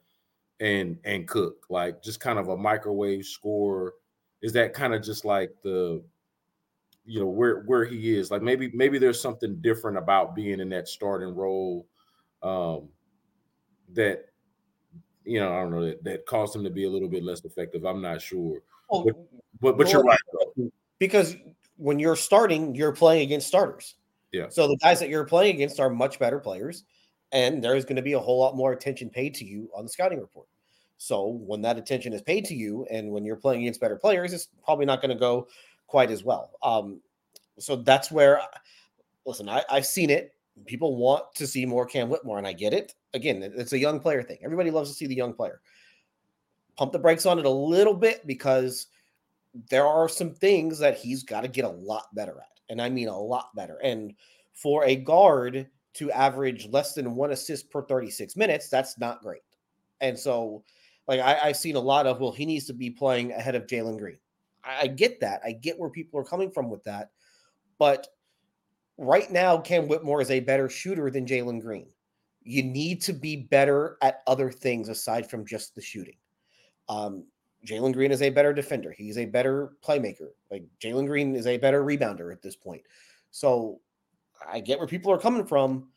and 0.61 0.97
and 1.03 1.27
cook 1.27 1.65
like 1.69 2.01
just 2.01 2.21
kind 2.21 2.39
of 2.39 2.47
a 2.47 2.57
microwave 2.57 3.25
score? 3.25 3.95
Is 4.41 4.53
that 4.53 4.73
kind 4.73 4.93
of 4.93 5.03
just 5.03 5.25
like 5.25 5.51
the 5.61 6.01
you 7.05 7.19
know 7.19 7.27
where 7.27 7.61
where 7.63 7.85
he 7.85 8.17
is 8.17 8.31
like 8.31 8.41
maybe 8.41 8.71
maybe 8.73 8.97
there's 8.97 9.21
something 9.21 9.55
different 9.61 9.97
about 9.97 10.35
being 10.35 10.59
in 10.59 10.69
that 10.69 10.87
starting 10.87 11.35
role 11.35 11.87
um 12.41 12.89
that 13.93 14.25
you 15.23 15.39
know 15.39 15.53
i 15.53 15.61
don't 15.61 15.71
know 15.71 15.85
that, 15.85 16.03
that 16.03 16.25
caused 16.25 16.55
him 16.55 16.63
to 16.63 16.69
be 16.69 16.85
a 16.85 16.89
little 16.89 17.07
bit 17.07 17.23
less 17.23 17.45
effective 17.45 17.85
i'm 17.85 18.01
not 18.01 18.21
sure. 18.21 18.59
Well, 18.89 19.03
but 19.03 19.15
but, 19.61 19.77
but 19.77 19.85
well, 19.85 19.89
you're 19.89 20.03
right 20.03 20.71
because 20.99 21.35
when 21.77 21.99
you're 21.99 22.15
starting 22.15 22.75
you're 22.75 22.93
playing 22.93 23.23
against 23.23 23.47
starters. 23.47 23.95
Yeah. 24.31 24.47
So 24.49 24.67
the 24.67 24.77
guys 24.77 24.99
that 24.99 25.09
you're 25.09 25.25
playing 25.25 25.55
against 25.55 25.79
are 25.79 25.89
much 25.89 26.19
better 26.19 26.39
players 26.39 26.83
and 27.31 27.63
there's 27.63 27.85
going 27.85 27.95
to 27.95 28.01
be 28.01 28.13
a 28.13 28.19
whole 28.19 28.39
lot 28.39 28.55
more 28.55 28.73
attention 28.73 29.09
paid 29.09 29.33
to 29.35 29.45
you 29.45 29.69
on 29.75 29.85
the 29.85 29.89
scouting 29.89 30.19
report. 30.19 30.47
So 30.97 31.27
when 31.27 31.61
that 31.61 31.77
attention 31.77 32.13
is 32.13 32.21
paid 32.21 32.45
to 32.45 32.55
you 32.55 32.85
and 32.89 33.11
when 33.11 33.25
you're 33.25 33.35
playing 33.35 33.61
against 33.61 33.81
better 33.81 33.97
players 33.97 34.33
it's 34.33 34.47
probably 34.63 34.85
not 34.85 35.01
going 35.01 35.11
to 35.11 35.19
go 35.19 35.47
quite 35.87 36.11
as 36.11 36.23
well. 36.23 36.51
Um, 36.63 37.01
so 37.59 37.75
that's 37.75 38.11
where, 38.11 38.41
listen, 39.25 39.49
I, 39.49 39.63
I've 39.69 39.85
seen 39.85 40.09
it. 40.09 40.31
People 40.65 40.95
want 40.95 41.23
to 41.35 41.47
see 41.47 41.65
more 41.65 41.85
Cam 41.85 42.09
Whitmore, 42.09 42.37
and 42.37 42.47
I 42.47 42.53
get 42.53 42.73
it. 42.73 42.93
Again, 43.13 43.43
it's 43.43 43.73
a 43.73 43.79
young 43.79 43.99
player 43.99 44.23
thing. 44.23 44.37
Everybody 44.43 44.71
loves 44.71 44.89
to 44.89 44.95
see 44.95 45.07
the 45.07 45.15
young 45.15 45.33
player. 45.33 45.61
Pump 46.77 46.91
the 46.91 46.99
brakes 46.99 47.25
on 47.25 47.39
it 47.39 47.45
a 47.45 47.49
little 47.49 47.93
bit 47.93 48.25
because 48.27 48.87
there 49.69 49.85
are 49.85 50.09
some 50.09 50.33
things 50.33 50.79
that 50.79 50.97
he's 50.97 51.23
got 51.23 51.41
to 51.41 51.47
get 51.47 51.65
a 51.65 51.69
lot 51.69 52.13
better 52.13 52.39
at. 52.39 52.59
And 52.69 52.81
I 52.81 52.89
mean 52.89 53.07
a 53.07 53.17
lot 53.17 53.55
better. 53.55 53.77
And 53.83 54.13
for 54.53 54.83
a 54.85 54.95
guard 54.95 55.67
to 55.95 56.11
average 56.11 56.67
less 56.69 56.93
than 56.93 57.15
one 57.15 57.31
assist 57.31 57.69
per 57.69 57.83
36 57.83 58.35
minutes, 58.35 58.69
that's 58.69 58.99
not 58.99 59.21
great. 59.21 59.41
And 60.01 60.17
so, 60.17 60.63
like, 61.07 61.21
I, 61.21 61.35
have 61.47 61.57
seen 61.57 61.75
a 61.75 61.79
lot 61.79 62.05
of, 62.05 62.19
well, 62.19 62.31
he 62.31 62.45
needs 62.45 62.65
to 62.65 62.73
be 62.73 62.89
playing 62.89 63.31
ahead 63.31 63.55
of 63.55 63.67
Jalen 63.67 63.97
Green. 63.97 64.17
I, 64.65 64.87
get 64.87 65.19
that. 65.21 65.41
I 65.43 65.51
get 65.51 65.79
where 65.79 65.89
people 65.89 66.19
are 66.19 66.23
coming 66.23 66.51
from 66.51 66.69
with 66.69 66.83
that. 66.85 67.11
But 67.77 68.07
right 68.97 69.29
now, 69.31 69.57
Cam 69.57 69.87
Whitmore 69.87 70.21
is 70.21 70.31
a 70.31 70.39
better 70.39 70.69
shooter 70.69 71.09
than 71.09 71.25
Jalen 71.25 71.61
Green. 71.61 71.87
You 72.43 72.63
need 72.63 73.01
to 73.03 73.13
be 73.13 73.35
better 73.35 73.97
at 74.01 74.21
other 74.27 74.51
things 74.51 74.89
aside 74.89 75.29
from 75.29 75.45
just 75.45 75.75
the 75.75 75.81
shooting. 75.81 76.17
Um, 76.87 77.25
Jalen 77.65 77.93
Green 77.93 78.11
is 78.11 78.21
a 78.21 78.29
better 78.29 78.53
defender. 78.53 78.91
He's 78.91 79.17
a 79.17 79.25
better 79.25 79.73
playmaker. 79.83 80.29
Like 80.51 80.63
Jalen 80.79 81.07
Green 81.07 81.35
is 81.35 81.47
a 81.47 81.57
better 81.57 81.83
rebounder 81.83 82.31
at 82.31 82.41
this 82.41 82.55
point. 82.55 82.83
So 83.31 83.81
I 84.47 84.59
get 84.59 84.77
where 84.77 84.87
people 84.87 85.11
are 85.11 85.17
coming 85.17 85.45
from, 85.45 85.89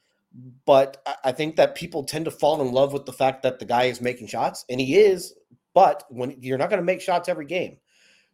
but 0.65 1.07
I 1.25 1.33
think 1.33 1.57
that 1.57 1.75
people 1.75 2.05
tend 2.05 2.25
to 2.25 2.31
fall 2.31 2.61
in 2.63 2.73
love 2.73 2.93
with 2.93 3.07
the 3.07 3.13
fact 3.13 3.43
that 3.43 3.59
the 3.59 3.65
guy 3.65 3.85
is 3.85 4.01
making 4.01 4.29
shots, 4.29 4.65
and 4.69 4.81
he 4.81 4.97
is. 4.99 5.35
But 5.75 6.05
when 6.09 6.37
you're 6.41 6.59
not 6.59 6.71
going 6.71 6.81
to 6.81 6.85
make 6.85 7.01
shots 7.01 7.29
every 7.29 7.47
game, 7.47 7.77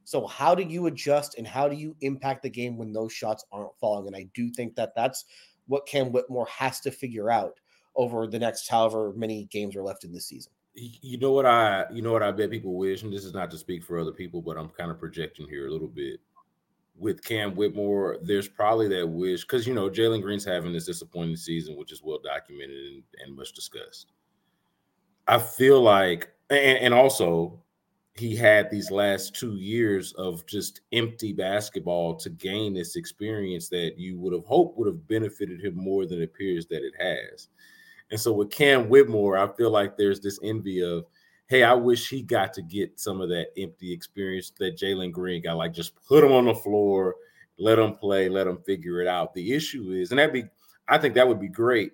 so 0.05 0.27
how 0.27 0.55
do 0.55 0.63
you 0.63 0.87
adjust 0.87 1.37
and 1.39 1.47
how 1.47 1.69
do 1.69 1.77
you 1.77 1.97
impact 2.03 2.43
the 2.43 2.51
game 2.51 2.77
when 2.77 2.93
those 2.93 3.13
shots 3.13 3.45
aren't 3.51 3.77
falling? 3.81 4.07
And 4.07 4.15
I 4.17 4.29
do 4.35 4.51
think 4.51 4.77
that 4.77 4.95
that's 4.95 5.25
what 5.67 5.87
Cam 5.87 6.13
Whitmore 6.13 6.47
has 6.47 6.81
to 6.81 6.91
figure 6.91 7.31
out 7.31 7.59
over 7.97 8.27
the 8.27 8.39
next 8.39 8.69
however 8.69 9.13
many 9.17 9.45
games 9.47 9.75
are 9.77 9.83
left 9.83 10.05
in 10.05 10.13
this 10.13 10.27
season. 10.27 10.53
You 10.75 11.19
know 11.19 11.31
what 11.31 11.47
I 11.47 11.87
you 11.93 12.03
know 12.03 12.13
what 12.13 12.23
I 12.23 12.33
bet 12.33 12.51
people 12.51 12.75
wish, 12.75 13.03
and 13.03 13.13
this 13.13 13.25
is 13.25 13.33
not 13.33 13.51
to 13.53 13.59
speak 13.59 13.85
for 13.85 13.99
other 13.99 14.13
people, 14.13 14.43
but 14.43 14.59
I'm 14.59 14.69
kind 14.71 14.91
of 14.91 14.99
projecting 14.99 15.49
here 15.49 15.69
a 15.69 15.71
little 15.71 15.89
bit. 15.89 16.21
With 16.97 17.25
Cam 17.25 17.55
Whitmore, 17.55 18.19
there's 18.23 18.49
probably 18.49 18.89
that 18.89 19.09
wish 19.09 19.43
because 19.43 19.67
you 19.67 19.75
know 19.75 19.89
Jalen 19.89 20.23
Green's 20.23 20.45
having 20.45 20.73
this 20.73 20.87
disappointing 20.87 21.37
season, 21.37 21.77
which 21.77 21.93
is 21.93 22.03
well 22.03 22.19
documented 22.23 22.77
and, 22.77 23.03
and 23.25 23.37
much 23.37 23.53
discussed. 23.53 24.13
I 25.27 25.39
feel 25.39 25.81
like, 25.81 26.33
and, 26.51 26.79
and 26.79 26.95
also 26.95 27.64
he 28.17 28.37
had 28.37 28.71
these 28.71 28.93
last 28.93 29.35
two 29.35 29.57
years 29.57 30.13
of 30.13 30.47
just 30.47 30.83
empty 30.93 31.33
basketball 31.33 32.15
to 32.15 32.31
gain 32.31 32.73
this 32.73 32.95
experience 32.95 33.69
that 33.69 33.99
you 33.99 34.19
would 34.21 34.33
have 34.33 34.45
hoped 34.45 34.79
would 34.79 34.87
have 34.87 35.09
benefited 35.09 35.61
him 35.61 35.75
more 35.77 36.07
than 36.07 36.21
it 36.21 36.25
appears 36.25 36.67
that 36.67 36.85
it 36.85 36.95
has. 36.99 37.49
And 38.11 38.21
so 38.21 38.33
with 38.33 38.51
Cam 38.51 38.89
Whitmore, 38.89 39.37
I 39.37 39.49
feel 39.57 39.71
like 39.71 39.97
there's 39.97 40.21
this 40.21 40.39
envy 40.45 40.81
of, 40.83 41.07
hey, 41.49 41.65
I 41.65 41.75
wish 41.75 42.09
he 42.09 42.23
got 42.23 42.53
to 42.55 42.63
get 42.63 43.01
some 43.01 43.21
of 43.21 43.29
that 43.31 43.49
empty 43.57 43.93
experience 43.93 44.53
that 44.59 44.79
Jalen 44.79 45.11
Green 45.11 45.43
got. 45.43 45.57
Like 45.57 45.73
just 45.73 45.95
put 46.07 46.23
him 46.23 46.33
on 46.33 46.45
the 46.45 46.55
floor, 46.55 47.17
let 47.59 47.81
him 47.81 47.95
play, 47.95 48.29
let 48.29 48.47
him 48.47 48.59
figure 48.59 49.01
it 49.01 49.09
out. 49.09 49.35
The 49.35 49.53
issue 49.53 49.91
is, 49.91 50.11
and 50.11 50.21
that'd 50.21 50.33
be, 50.33 50.45
I 50.87 50.99
think 50.99 51.15
that 51.15 51.27
would 51.27 51.41
be 51.41 51.49
great 51.49 51.93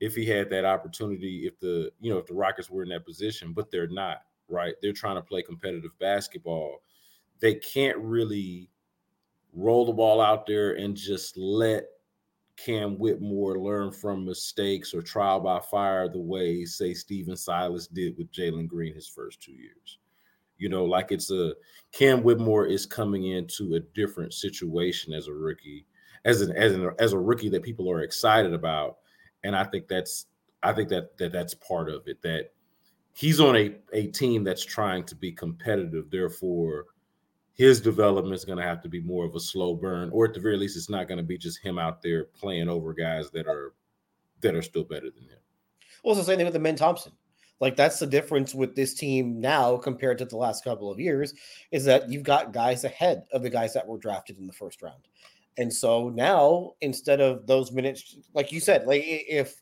if 0.00 0.14
he 0.14 0.24
had 0.24 0.48
that 0.48 0.64
opportunity, 0.64 1.46
if 1.46 1.60
the, 1.60 1.92
you 2.00 2.10
know, 2.10 2.18
if 2.18 2.26
the 2.26 2.34
Rockets 2.34 2.70
were 2.70 2.84
in 2.84 2.88
that 2.88 3.04
position, 3.04 3.52
but 3.52 3.70
they're 3.70 3.88
not, 3.88 4.22
right? 4.48 4.74
They're 4.82 4.92
trying 4.92 5.16
to 5.16 5.22
play 5.22 5.42
competitive 5.42 5.96
basketball. 5.98 6.82
They 7.40 7.54
can't 7.54 7.98
really 7.98 8.70
roll 9.52 9.86
the 9.86 9.92
ball 9.92 10.20
out 10.20 10.46
there 10.46 10.74
and 10.74 10.96
just 10.96 11.36
let 11.36 11.84
Cam 12.56 12.98
Whitmore 12.98 13.58
learn 13.58 13.92
from 13.92 14.24
mistakes 14.24 14.92
or 14.92 15.00
trial 15.00 15.38
by 15.40 15.60
fire 15.60 16.08
the 16.08 16.18
way, 16.18 16.64
say, 16.64 16.92
Stephen 16.92 17.36
Silas 17.36 17.86
did 17.86 18.16
with 18.18 18.32
Jalen 18.32 18.66
Green 18.66 18.94
his 18.94 19.06
first 19.06 19.40
two 19.40 19.52
years. 19.52 19.98
You 20.58 20.68
know, 20.68 20.84
like 20.84 21.12
it's 21.12 21.30
a 21.30 21.54
Cam 21.92 22.24
Whitmore 22.24 22.66
is 22.66 22.84
coming 22.84 23.28
into 23.28 23.76
a 23.76 23.80
different 23.80 24.34
situation 24.34 25.12
as 25.12 25.28
a 25.28 25.32
rookie, 25.32 25.86
as 26.24 26.40
an 26.40 26.50
as 26.56 26.72
an 26.74 26.90
as 26.98 27.12
a 27.12 27.18
rookie 27.18 27.48
that 27.50 27.62
people 27.62 27.88
are 27.88 28.02
excited 28.02 28.52
about, 28.52 28.96
and 29.44 29.54
I 29.54 29.62
think 29.62 29.86
that's 29.86 30.26
I 30.64 30.72
think 30.72 30.88
that 30.88 31.16
that 31.18 31.30
that's 31.30 31.54
part 31.54 31.88
of 31.88 32.08
it. 32.08 32.20
That 32.22 32.50
he's 33.18 33.40
on 33.40 33.56
a 33.56 33.74
a 33.92 34.06
team 34.08 34.44
that's 34.44 34.64
trying 34.64 35.04
to 35.04 35.16
be 35.16 35.32
competitive, 35.32 36.10
therefore 36.10 36.86
his 37.54 37.80
development 37.80 38.34
is 38.34 38.44
going 38.44 38.58
to 38.58 38.64
have 38.64 38.80
to 38.80 38.88
be 38.88 39.00
more 39.00 39.24
of 39.24 39.34
a 39.34 39.40
slow 39.40 39.74
burn, 39.74 40.10
or 40.12 40.26
at 40.26 40.32
the 40.32 40.38
very 40.38 40.56
least, 40.56 40.76
it's 40.76 40.88
not 40.88 41.08
going 41.08 41.18
to 41.18 41.24
be 41.24 41.36
just 41.36 41.60
him 41.60 41.76
out 41.76 42.00
there 42.00 42.26
playing 42.26 42.68
over 42.68 42.94
guys 42.94 43.30
that 43.32 43.48
are 43.48 43.74
that 44.40 44.54
are 44.54 44.62
still 44.62 44.84
better 44.84 45.10
than 45.10 45.24
him. 45.24 45.38
Well, 46.04 46.16
it's 46.16 46.24
the 46.24 46.30
same 46.30 46.36
thing 46.36 46.46
with 46.46 46.54
the 46.54 46.60
Amen 46.60 46.76
Thompson. 46.76 47.12
Like 47.60 47.74
that's 47.74 47.98
the 47.98 48.06
difference 48.06 48.54
with 48.54 48.76
this 48.76 48.94
team 48.94 49.40
now 49.40 49.76
compared 49.76 50.18
to 50.18 50.24
the 50.24 50.36
last 50.36 50.62
couple 50.62 50.92
of 50.92 51.00
years 51.00 51.34
is 51.72 51.84
that 51.86 52.08
you've 52.08 52.22
got 52.22 52.52
guys 52.52 52.84
ahead 52.84 53.24
of 53.32 53.42
the 53.42 53.50
guys 53.50 53.74
that 53.74 53.86
were 53.86 53.98
drafted 53.98 54.38
in 54.38 54.46
the 54.46 54.52
first 54.52 54.80
round. 54.80 55.08
And 55.56 55.72
so 55.72 56.08
now 56.10 56.74
instead 56.80 57.20
of 57.20 57.48
those 57.48 57.72
minutes, 57.72 58.16
like 58.32 58.52
you 58.52 58.60
said, 58.60 58.86
like 58.86 59.02
if 59.04 59.60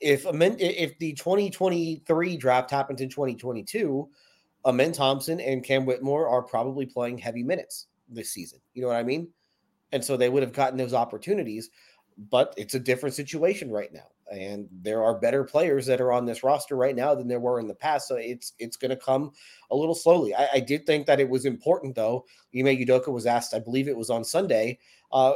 if 0.00 0.24
if 0.26 0.98
the 0.98 1.12
2023 1.12 2.36
draft 2.36 2.70
happened 2.70 3.00
in 3.00 3.08
2022, 3.08 4.08
Amen 4.64 4.92
Thompson 4.92 5.40
and 5.40 5.64
Cam 5.64 5.86
Whitmore 5.86 6.28
are 6.28 6.42
probably 6.42 6.86
playing 6.86 7.18
heavy 7.18 7.42
minutes 7.42 7.86
this 8.08 8.30
season. 8.30 8.60
You 8.74 8.82
know 8.82 8.88
what 8.88 8.96
I 8.96 9.02
mean? 9.02 9.28
And 9.92 10.04
so 10.04 10.16
they 10.16 10.28
would 10.28 10.42
have 10.42 10.52
gotten 10.52 10.78
those 10.78 10.94
opportunities, 10.94 11.70
but 12.30 12.54
it's 12.56 12.74
a 12.74 12.80
different 12.80 13.14
situation 13.14 13.70
right 13.70 13.92
now. 13.92 14.08
And 14.30 14.68
there 14.70 15.02
are 15.02 15.18
better 15.18 15.42
players 15.42 15.86
that 15.86 16.00
are 16.00 16.12
on 16.12 16.24
this 16.24 16.44
roster 16.44 16.76
right 16.76 16.94
now 16.94 17.14
than 17.14 17.26
there 17.26 17.40
were 17.40 17.58
in 17.58 17.66
the 17.66 17.74
past. 17.74 18.06
So 18.06 18.14
it's 18.14 18.52
it's 18.60 18.76
going 18.76 18.90
to 18.90 18.96
come 18.96 19.32
a 19.72 19.76
little 19.76 19.94
slowly. 19.94 20.34
I, 20.34 20.48
I, 20.54 20.60
did 20.60 20.86
think 20.86 21.06
that 21.06 21.18
it 21.18 21.28
was 21.28 21.46
important, 21.46 21.96
though. 21.96 22.24
Ime 22.56 22.66
Udoka 22.66 23.08
was 23.08 23.26
asked, 23.26 23.54
I 23.54 23.58
believe 23.58 23.88
it 23.88 23.96
was 23.96 24.08
on 24.08 24.22
Sunday, 24.22 24.78
uh, 25.10 25.32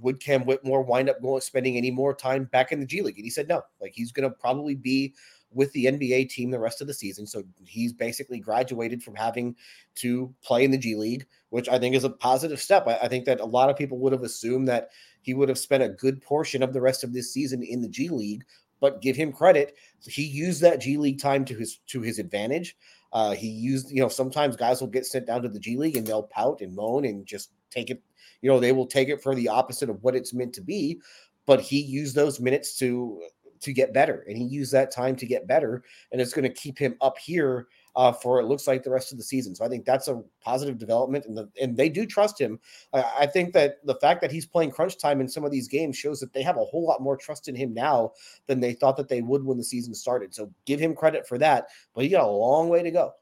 would 0.00 0.20
Cam 0.20 0.44
Whitmore 0.44 0.82
wind 0.82 1.08
up 1.08 1.20
going 1.20 1.40
spending 1.40 1.76
any 1.76 1.90
more 1.90 2.14
time 2.14 2.44
back 2.44 2.72
in 2.72 2.80
the 2.80 2.86
G 2.86 3.02
League? 3.02 3.16
And 3.16 3.24
he 3.24 3.30
said 3.30 3.48
no. 3.48 3.62
Like 3.80 3.92
he's 3.94 4.12
going 4.12 4.28
to 4.28 4.34
probably 4.34 4.74
be 4.74 5.14
with 5.52 5.72
the 5.72 5.86
NBA 5.86 6.28
team 6.28 6.50
the 6.50 6.58
rest 6.60 6.80
of 6.80 6.86
the 6.86 6.94
season. 6.94 7.26
So 7.26 7.42
he's 7.64 7.92
basically 7.92 8.38
graduated 8.38 9.02
from 9.02 9.16
having 9.16 9.56
to 9.96 10.32
play 10.42 10.64
in 10.64 10.70
the 10.70 10.78
G 10.78 10.94
League, 10.94 11.26
which 11.50 11.68
I 11.68 11.78
think 11.78 11.94
is 11.94 12.04
a 12.04 12.10
positive 12.10 12.60
step. 12.60 12.86
I, 12.86 12.98
I, 13.02 13.08
think 13.08 13.24
that 13.24 13.40
a 13.40 13.44
lot 13.44 13.68
of 13.68 13.76
people 13.76 13.98
would 13.98 14.12
have 14.12 14.22
assumed 14.22 14.68
that 14.68 14.90
he 15.22 15.34
would 15.34 15.48
have 15.48 15.58
spent 15.58 15.82
a 15.82 15.88
good 15.88 16.22
portion 16.22 16.62
of 16.62 16.72
the 16.72 16.80
rest 16.80 17.02
of 17.02 17.12
this 17.12 17.32
season 17.32 17.62
in 17.62 17.80
the 17.80 17.88
G 17.88 18.08
League. 18.08 18.44
But 18.80 19.02
give 19.02 19.16
him 19.16 19.32
credit, 19.32 19.74
he 20.06 20.22
used 20.22 20.62
that 20.62 20.80
G 20.80 20.96
League 20.96 21.20
time 21.20 21.44
to 21.46 21.54
his 21.54 21.80
to 21.88 22.00
his 22.00 22.18
advantage. 22.18 22.76
Uh, 23.12 23.32
he 23.32 23.48
used, 23.48 23.90
you 23.90 24.00
know, 24.00 24.08
sometimes 24.08 24.56
guys 24.56 24.80
will 24.80 24.88
get 24.88 25.04
sent 25.04 25.26
down 25.26 25.42
to 25.42 25.48
the 25.48 25.58
G 25.58 25.76
League 25.76 25.96
and 25.96 26.06
they'll 26.06 26.22
pout 26.22 26.60
and 26.60 26.74
moan 26.74 27.04
and 27.04 27.26
just 27.26 27.50
take 27.70 27.90
it, 27.90 28.02
you 28.42 28.50
know, 28.50 28.60
they 28.60 28.72
will 28.72 28.86
take 28.86 29.08
it 29.08 29.22
for 29.22 29.34
the 29.34 29.48
opposite 29.48 29.90
of 29.90 30.02
what 30.02 30.16
it's 30.16 30.34
meant 30.34 30.54
to 30.54 30.60
be. 30.60 31.00
But 31.46 31.60
he 31.60 31.80
used 31.80 32.14
those 32.14 32.40
minutes 32.40 32.76
to 32.78 33.22
to 33.60 33.72
get 33.72 33.92
better, 33.92 34.24
and 34.26 34.36
he 34.38 34.44
used 34.44 34.72
that 34.72 34.90
time 34.90 35.16
to 35.16 35.26
get 35.26 35.46
better, 35.46 35.82
and 36.12 36.20
it's 36.20 36.32
going 36.32 36.48
to 36.48 36.54
keep 36.54 36.78
him 36.78 36.96
up 37.00 37.18
here 37.18 37.68
uh, 37.96 38.12
for 38.12 38.40
it 38.40 38.46
looks 38.46 38.66
like 38.66 38.82
the 38.82 38.90
rest 38.90 39.12
of 39.12 39.18
the 39.18 39.24
season. 39.24 39.54
So 39.54 39.64
I 39.64 39.68
think 39.68 39.84
that's 39.84 40.08
a 40.08 40.22
positive 40.42 40.78
development, 40.78 41.26
and 41.26 41.36
the, 41.36 41.48
and 41.60 41.76
they 41.76 41.88
do 41.88 42.06
trust 42.06 42.40
him. 42.40 42.58
I, 42.92 43.04
I 43.20 43.26
think 43.26 43.52
that 43.54 43.84
the 43.84 43.96
fact 43.96 44.20
that 44.22 44.32
he's 44.32 44.46
playing 44.46 44.70
crunch 44.70 44.98
time 44.98 45.20
in 45.20 45.28
some 45.28 45.44
of 45.44 45.50
these 45.50 45.68
games 45.68 45.96
shows 45.96 46.20
that 46.20 46.32
they 46.32 46.42
have 46.42 46.56
a 46.56 46.64
whole 46.64 46.86
lot 46.86 47.02
more 47.02 47.16
trust 47.16 47.48
in 47.48 47.54
him 47.54 47.74
now 47.74 48.12
than 48.46 48.60
they 48.60 48.72
thought 48.72 48.96
that 48.96 49.08
they 49.08 49.22
would 49.22 49.44
when 49.44 49.58
the 49.58 49.64
season 49.64 49.94
started. 49.94 50.34
So 50.34 50.50
give 50.64 50.80
him 50.80 50.94
credit 50.94 51.26
for 51.26 51.38
that, 51.38 51.66
but 51.94 52.04
he 52.04 52.10
got 52.10 52.24
a 52.24 52.30
long 52.30 52.68
way 52.68 52.82
to 52.82 52.90
go. 52.90 53.12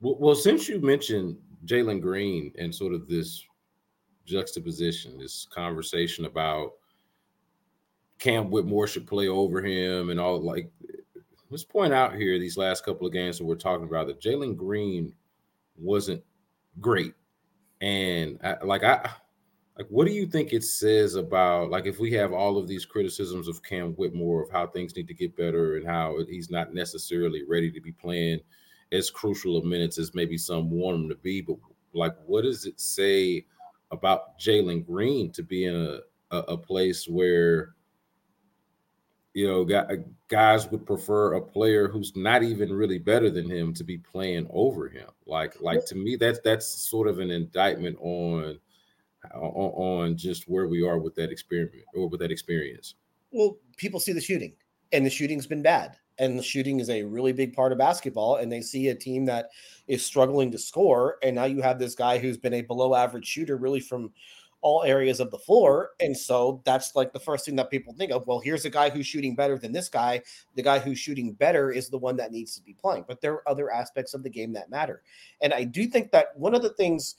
Well, 0.00 0.16
well 0.18 0.34
since 0.34 0.68
you 0.68 0.80
mentioned 0.80 1.36
Jalen 1.64 2.00
Green 2.00 2.52
and 2.58 2.74
sort 2.74 2.92
of 2.92 3.08
this 3.08 3.44
juxtaposition, 4.28 5.18
this 5.18 5.46
conversation 5.50 6.26
about 6.26 6.72
Cam 8.18 8.50
Whitmore 8.50 8.86
should 8.86 9.06
play 9.06 9.28
over 9.28 9.62
him 9.62 10.10
and 10.10 10.20
all 10.20 10.40
like 10.40 10.70
let's 11.50 11.64
point 11.64 11.92
out 11.92 12.14
here 12.14 12.38
these 12.38 12.56
last 12.56 12.84
couple 12.84 13.06
of 13.06 13.12
games 13.12 13.38
that 13.38 13.44
we're 13.44 13.54
talking 13.54 13.86
about 13.86 14.06
that 14.06 14.20
Jalen 14.20 14.56
Green 14.56 15.12
wasn't 15.76 16.22
great. 16.80 17.14
And 17.80 18.38
I, 18.44 18.56
like 18.64 18.84
I 18.84 19.08
like 19.76 19.86
what 19.88 20.06
do 20.06 20.12
you 20.12 20.26
think 20.26 20.52
it 20.52 20.64
says 20.64 21.14
about 21.14 21.70
like 21.70 21.86
if 21.86 22.00
we 22.00 22.12
have 22.12 22.32
all 22.32 22.58
of 22.58 22.66
these 22.66 22.84
criticisms 22.84 23.48
of 23.48 23.62
Cam 23.62 23.92
Whitmore 23.92 24.42
of 24.42 24.50
how 24.50 24.66
things 24.66 24.94
need 24.96 25.08
to 25.08 25.14
get 25.14 25.36
better 25.36 25.76
and 25.76 25.86
how 25.86 26.18
he's 26.28 26.50
not 26.50 26.74
necessarily 26.74 27.44
ready 27.44 27.70
to 27.70 27.80
be 27.80 27.92
playing 27.92 28.40
as 28.90 29.10
crucial 29.10 29.56
of 29.56 29.64
minutes 29.64 29.98
as 29.98 30.14
maybe 30.14 30.36
some 30.36 30.70
want 30.70 30.96
him 30.96 31.08
to 31.08 31.14
be, 31.16 31.40
but 31.40 31.56
like 31.94 32.14
what 32.26 32.42
does 32.42 32.66
it 32.66 32.80
say 32.80 33.44
about 33.90 34.38
Jalen 34.38 34.86
Green 34.86 35.30
to 35.32 35.42
be 35.42 35.64
in 35.64 35.74
a, 35.74 36.00
a, 36.30 36.38
a 36.40 36.56
place 36.56 37.08
where 37.08 37.74
you 39.38 39.46
know, 39.46 39.64
guys 40.26 40.68
would 40.68 40.84
prefer 40.84 41.34
a 41.34 41.40
player 41.40 41.86
who's 41.86 42.16
not 42.16 42.42
even 42.42 42.72
really 42.72 42.98
better 42.98 43.30
than 43.30 43.48
him 43.48 43.72
to 43.74 43.84
be 43.84 43.96
playing 43.96 44.48
over 44.50 44.88
him. 44.88 45.08
Like, 45.26 45.60
like 45.60 45.84
to 45.86 45.94
me, 45.94 46.16
that's 46.16 46.40
that's 46.40 46.66
sort 46.66 47.06
of 47.06 47.20
an 47.20 47.30
indictment 47.30 47.96
on 48.00 48.58
on 49.34 50.16
just 50.16 50.48
where 50.48 50.66
we 50.66 50.82
are 50.82 50.98
with 50.98 51.14
that 51.14 51.30
experiment 51.30 51.84
or 51.94 52.08
with 52.08 52.18
that 52.18 52.32
experience. 52.32 52.96
Well, 53.30 53.58
people 53.76 54.00
see 54.00 54.12
the 54.12 54.20
shooting, 54.20 54.54
and 54.92 55.06
the 55.06 55.10
shooting's 55.10 55.46
been 55.46 55.62
bad, 55.62 55.96
and 56.18 56.38
the 56.38 56.42
shooting 56.42 56.80
is 56.80 56.90
a 56.90 57.02
really 57.02 57.32
big 57.32 57.54
part 57.54 57.72
of 57.72 57.78
basketball. 57.78 58.36
And 58.36 58.50
they 58.50 58.60
see 58.60 58.88
a 58.88 58.94
team 58.94 59.24
that 59.26 59.50
is 59.86 60.04
struggling 60.04 60.50
to 60.52 60.58
score, 60.58 61.16
and 61.22 61.36
now 61.36 61.44
you 61.44 61.62
have 61.62 61.78
this 61.78 61.94
guy 61.94 62.18
who's 62.18 62.36
been 62.36 62.54
a 62.54 62.62
below 62.62 62.94
average 62.94 63.26
shooter, 63.26 63.56
really 63.56 63.80
from 63.80 64.12
all 64.60 64.82
areas 64.82 65.20
of 65.20 65.30
the 65.30 65.38
floor. 65.38 65.90
And 66.00 66.16
so 66.16 66.60
that's 66.64 66.96
like 66.96 67.12
the 67.12 67.20
first 67.20 67.44
thing 67.44 67.56
that 67.56 67.70
people 67.70 67.94
think 67.94 68.10
of. 68.10 68.26
Well, 68.26 68.40
here's 68.40 68.64
a 68.64 68.70
guy 68.70 68.90
who's 68.90 69.06
shooting 69.06 69.36
better 69.36 69.56
than 69.56 69.72
this 69.72 69.88
guy. 69.88 70.22
The 70.56 70.62
guy 70.62 70.80
who's 70.80 70.98
shooting 70.98 71.32
better 71.32 71.70
is 71.70 71.88
the 71.88 71.98
one 71.98 72.16
that 72.16 72.32
needs 72.32 72.56
to 72.56 72.62
be 72.62 72.74
playing. 72.74 73.04
But 73.06 73.20
there 73.20 73.34
are 73.34 73.48
other 73.48 73.70
aspects 73.70 74.14
of 74.14 74.24
the 74.24 74.30
game 74.30 74.52
that 74.54 74.70
matter. 74.70 75.02
And 75.40 75.52
I 75.52 75.64
do 75.64 75.86
think 75.86 76.10
that 76.10 76.36
one 76.36 76.54
of 76.54 76.62
the 76.62 76.70
things 76.70 77.14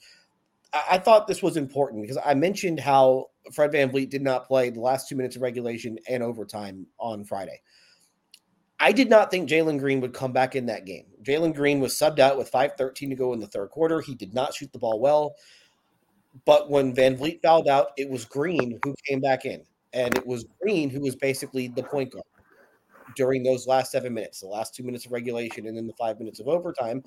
I, 0.72 0.98
thought 0.98 1.26
this 1.26 1.42
was 1.42 1.56
important 1.56 2.02
because 2.02 2.18
I 2.24 2.34
mentioned 2.34 2.78
how 2.78 3.30
Fred 3.52 3.72
VanVleet 3.72 4.08
did 4.08 4.22
not 4.22 4.46
play 4.46 4.70
the 4.70 4.80
last 4.80 5.08
two 5.08 5.16
minutes 5.16 5.34
of 5.34 5.42
regulation 5.42 5.98
and 6.08 6.22
overtime 6.22 6.86
on 6.98 7.24
Friday. 7.24 7.60
I 8.80 8.92
did 8.92 9.10
not 9.10 9.30
think 9.30 9.48
Jalen 9.48 9.78
Green 9.78 10.00
would 10.00 10.14
come 10.14 10.32
back 10.32 10.56
in 10.56 10.66
that 10.66 10.86
game. 10.86 11.04
Jalen 11.22 11.54
Green 11.54 11.80
was 11.80 11.92
subbed 11.92 12.18
out 12.18 12.38
with 12.38 12.50
5.13 12.50 13.10
to 13.10 13.14
go 13.14 13.34
in 13.34 13.40
the 13.40 13.46
third 13.46 13.68
quarter. 13.70 14.00
He 14.00 14.14
did 14.14 14.32
not 14.32 14.54
shoot 14.54 14.72
the 14.72 14.78
ball 14.78 14.98
well. 14.98 15.34
But 16.46 16.70
when 16.70 16.94
VanVleet 16.94 17.42
fouled 17.42 17.68
out, 17.68 17.88
it 17.98 18.08
was 18.08 18.24
Green 18.24 18.78
who 18.82 18.94
came 19.06 19.20
back 19.20 19.44
in. 19.44 19.62
And 19.92 20.16
it 20.16 20.26
was 20.26 20.46
Green 20.62 20.88
who 20.88 21.00
was 21.00 21.14
basically 21.14 21.68
the 21.68 21.82
point 21.82 22.12
guard 22.12 22.24
during 23.16 23.42
those 23.42 23.66
last 23.66 23.92
seven 23.92 24.14
minutes, 24.14 24.40
the 24.40 24.46
last 24.46 24.74
two 24.74 24.84
minutes 24.84 25.04
of 25.04 25.12
regulation, 25.12 25.66
and 25.66 25.76
then 25.76 25.86
the 25.86 25.92
five 25.94 26.18
minutes 26.18 26.40
of 26.40 26.48
overtime. 26.48 27.02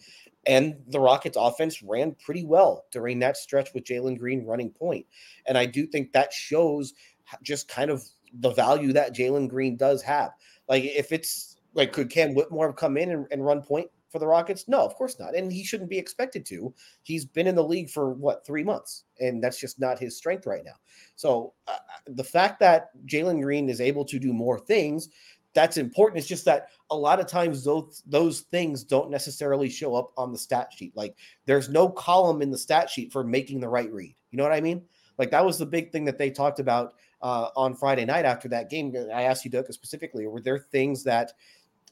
And 0.46 0.76
the 0.90 1.00
Rockets 1.00 1.38
offense 1.40 1.82
ran 1.82 2.16
pretty 2.24 2.46
well 2.46 2.86
during 2.92 3.20
that 3.20 3.38
stretch 3.38 3.74
with 3.74 3.86
Jalen 3.86 4.20
Green 4.20 4.46
running 4.46 4.70
point. 4.70 5.06
And 5.48 5.58
I 5.58 5.66
do 5.66 5.88
think 5.88 6.12
that 6.12 6.34
shows 6.34 6.94
just 7.42 7.68
kind 7.68 7.90
of 7.90 8.04
the 8.34 8.52
value 8.52 8.94
that 8.94 9.16
Jalen 9.16 9.48
Green 9.48 9.78
does 9.78 10.04
have. 10.04 10.32
Like, 10.68 10.84
if 10.84 11.12
it's 11.12 11.53
like, 11.74 11.92
could 11.92 12.10
Cam 12.10 12.34
Whitmore 12.34 12.68
have 12.68 12.76
come 12.76 12.98
in 12.98 13.12
and, 13.12 13.28
and 13.32 13.46
run 13.46 13.62
point 13.62 13.90
for 14.10 14.20
the 14.20 14.28
Rockets? 14.28 14.68
No, 14.68 14.82
of 14.82 14.96
course 14.96 15.20
not. 15.20 15.36
And 15.36 15.52
he 15.52 15.64
shouldn't 15.64 15.90
be 15.90 15.98
expected 15.98 16.46
to. 16.48 16.74
He's 17.04 17.26
been 17.26 17.48
in 17.48 17.56
the 17.56 17.64
league 17.64 17.90
for 17.90 18.14
what, 18.14 18.46
three 18.46 18.64
months, 18.64 19.06
and 19.20 19.44
that's 19.44 19.60
just 19.60 19.80
not 19.80 20.00
his 20.00 20.18
strength 20.18 20.46
right 20.46 20.64
now. 20.66 20.76
So 21.16 21.54
uh, 21.68 21.78
the 22.08 22.24
fact 22.24 22.60
that 22.60 22.90
Jalen 23.06 23.42
Green 23.42 23.70
is 23.70 23.82
able 23.82 24.06
to 24.06 24.20
do 24.20 24.34
more 24.34 24.60
things 24.60 25.10
that's 25.54 25.78
important. 25.78 26.18
It's 26.20 26.28
just 26.28 26.46
that 26.46 26.70
a 26.90 26.96
lot 26.96 27.20
of 27.20 27.28
times 27.28 27.64
those 27.64 28.04
those 28.06 28.42
things 28.42 28.84
don't 28.84 29.10
necessarily 29.10 29.70
show 29.70 29.96
up 29.96 30.12
on 30.18 30.32
the 30.32 30.38
stat 30.38 30.72
sheet. 30.76 30.96
Like 30.96 31.16
there's 31.46 31.70
no 31.70 31.90
column 31.90 32.42
in 32.42 32.52
the 32.52 32.58
stat 32.58 32.90
sheet 32.90 33.12
for 33.12 33.24
making 33.24 33.60
the 33.60 33.70
right 33.70 33.92
read. 33.92 34.16
You 34.32 34.38
know 34.38 34.44
what 34.44 34.54
I 34.54 34.62
mean? 34.62 34.84
Like 35.18 35.32
that 35.32 35.46
was 35.46 35.60
the 35.60 35.66
big 35.66 35.92
thing 35.92 36.06
that 36.06 36.18
they 36.18 36.32
talked 36.32 36.60
about 36.60 36.96
uh, 37.22 37.50
on 37.56 37.76
Friday 37.76 38.06
night 38.06 38.26
after 38.26 38.48
that 38.50 38.70
game. 38.70 38.94
I 39.14 39.24
asked 39.24 39.46
Udoka, 39.46 39.74
specifically, 39.74 40.26
were 40.26 40.42
there 40.42 40.58
things 40.58 41.04
that 41.04 41.34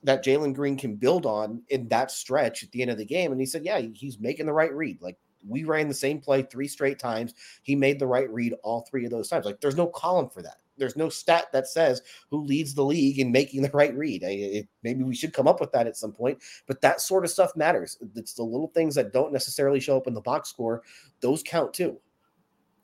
that 0.04 0.24
Jalen 0.24 0.54
Green 0.54 0.78
can 0.78 0.96
build 0.96 1.26
on 1.26 1.62
in 1.70 1.88
that 1.90 2.12
stretch 2.12 2.64
at 2.64 2.72
the 2.72 2.82
end 2.82 2.92
of 2.92 2.98
the 2.98 3.06
game? 3.06 3.32
And 3.32 3.40
he 3.40 3.46
said, 3.46 3.66
yeah, 3.66 3.80
he's 3.80 4.20
making 4.20 4.46
the 4.46 4.54
right 4.54 4.74
read. 4.74 5.02
Like 5.02 5.18
we 5.48 5.64
ran 5.64 5.88
the 5.88 5.94
same 5.94 6.20
play 6.20 6.44
three 6.44 6.68
straight 6.68 7.00
times. 7.00 7.34
He 7.64 7.76
made 7.76 8.00
the 8.00 8.08
right 8.08 8.30
read 8.32 8.54
all 8.64 8.82
three 8.82 9.06
of 9.06 9.12
those 9.12 9.30
times. 9.30 9.46
Like 9.46 9.62
there's 9.62 9.76
no 9.76 9.88
column 9.88 10.30
for 10.30 10.42
that 10.42 10.58
there's 10.82 10.98
no 10.98 11.10
stat 11.10 11.46
that 11.54 11.68
says 11.68 12.02
who 12.30 12.44
leads 12.44 12.74
the 12.74 12.84
league 12.84 13.20
in 13.20 13.32
making 13.32 13.62
the 13.62 13.70
right 13.70 13.96
read. 13.96 14.24
It, 14.24 14.68
maybe 14.84 15.04
we 15.04 15.16
should 15.16 15.34
come 15.34 15.48
up 15.48 15.62
with 15.62 15.72
that 15.72 15.88
at 15.88 15.96
some 15.96 16.12
point, 16.12 16.40
but 16.68 16.82
that 16.82 17.00
sort 17.00 17.24
of 17.24 17.32
stuff 17.32 17.56
matters. 17.56 17.98
It's 18.16 18.34
the 18.34 18.44
little 18.44 18.72
things 18.74 18.96
that 18.96 19.14
don't 19.14 19.32
necessarily 19.32 19.80
show 19.80 19.96
up 19.96 20.08
in 20.08 20.14
the 20.14 20.22
box 20.22 20.50
score; 20.50 20.84
those 21.22 21.44
count 21.44 21.74
too. 21.74 21.98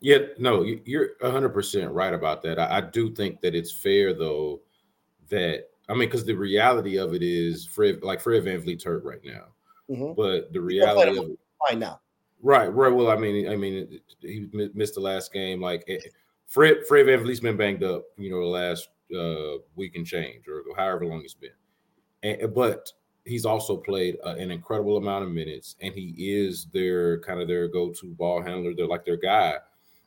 Yeah, 0.00 0.18
no, 0.38 0.62
you're 0.62 1.16
100% 1.22 1.88
right 1.90 2.14
about 2.14 2.40
that. 2.42 2.60
I, 2.60 2.76
I 2.76 2.80
do 2.82 3.12
think 3.12 3.40
that 3.40 3.56
it's 3.56 3.72
fair 3.72 4.14
though 4.14 4.60
that 5.28 5.67
I 5.88 5.94
mean, 5.94 6.08
because 6.08 6.24
the 6.24 6.34
reality 6.34 6.98
of 6.98 7.14
it 7.14 7.22
is 7.22 7.66
Fred, 7.66 8.02
like 8.02 8.20
Fred 8.20 8.44
VanVleet's 8.44 8.84
hurt 8.84 9.04
right 9.04 9.24
now, 9.24 9.46
mm-hmm. 9.88 10.12
but 10.14 10.52
the 10.52 10.60
reality 10.60 11.18
of 11.18 11.30
it, 11.30 11.38
fine 11.66 11.78
now. 11.78 12.00
Right, 12.42 12.72
right. 12.72 12.92
Well, 12.92 13.10
I 13.10 13.16
mean, 13.16 13.48
I 13.48 13.56
mean, 13.56 14.00
he 14.20 14.48
missed 14.52 14.94
the 14.94 15.00
last 15.00 15.32
game. 15.32 15.60
Like 15.60 15.84
eh, 15.88 15.98
Fred 16.46 16.86
Fred 16.86 17.06
VanVleet's 17.06 17.40
been 17.40 17.56
banged 17.56 17.82
up, 17.82 18.04
you 18.16 18.30
know, 18.30 18.40
the 18.40 18.46
last 18.46 18.88
uh, 19.16 19.58
week 19.76 19.96
and 19.96 20.06
change 20.06 20.46
or 20.46 20.62
however 20.76 21.06
long 21.06 21.22
it's 21.24 21.34
been. 21.34 21.50
And, 22.22 22.54
but 22.54 22.92
he's 23.24 23.44
also 23.44 23.76
played 23.76 24.18
uh, 24.24 24.34
an 24.38 24.50
incredible 24.50 24.98
amount 24.98 25.24
of 25.24 25.30
minutes, 25.30 25.76
and 25.80 25.94
he 25.94 26.14
is 26.18 26.66
their 26.72 27.20
kind 27.20 27.40
of 27.40 27.48
their 27.48 27.68
go-to 27.68 28.14
ball 28.14 28.42
handler. 28.42 28.72
They're 28.74 28.86
like 28.86 29.04
their 29.04 29.16
guy, 29.16 29.54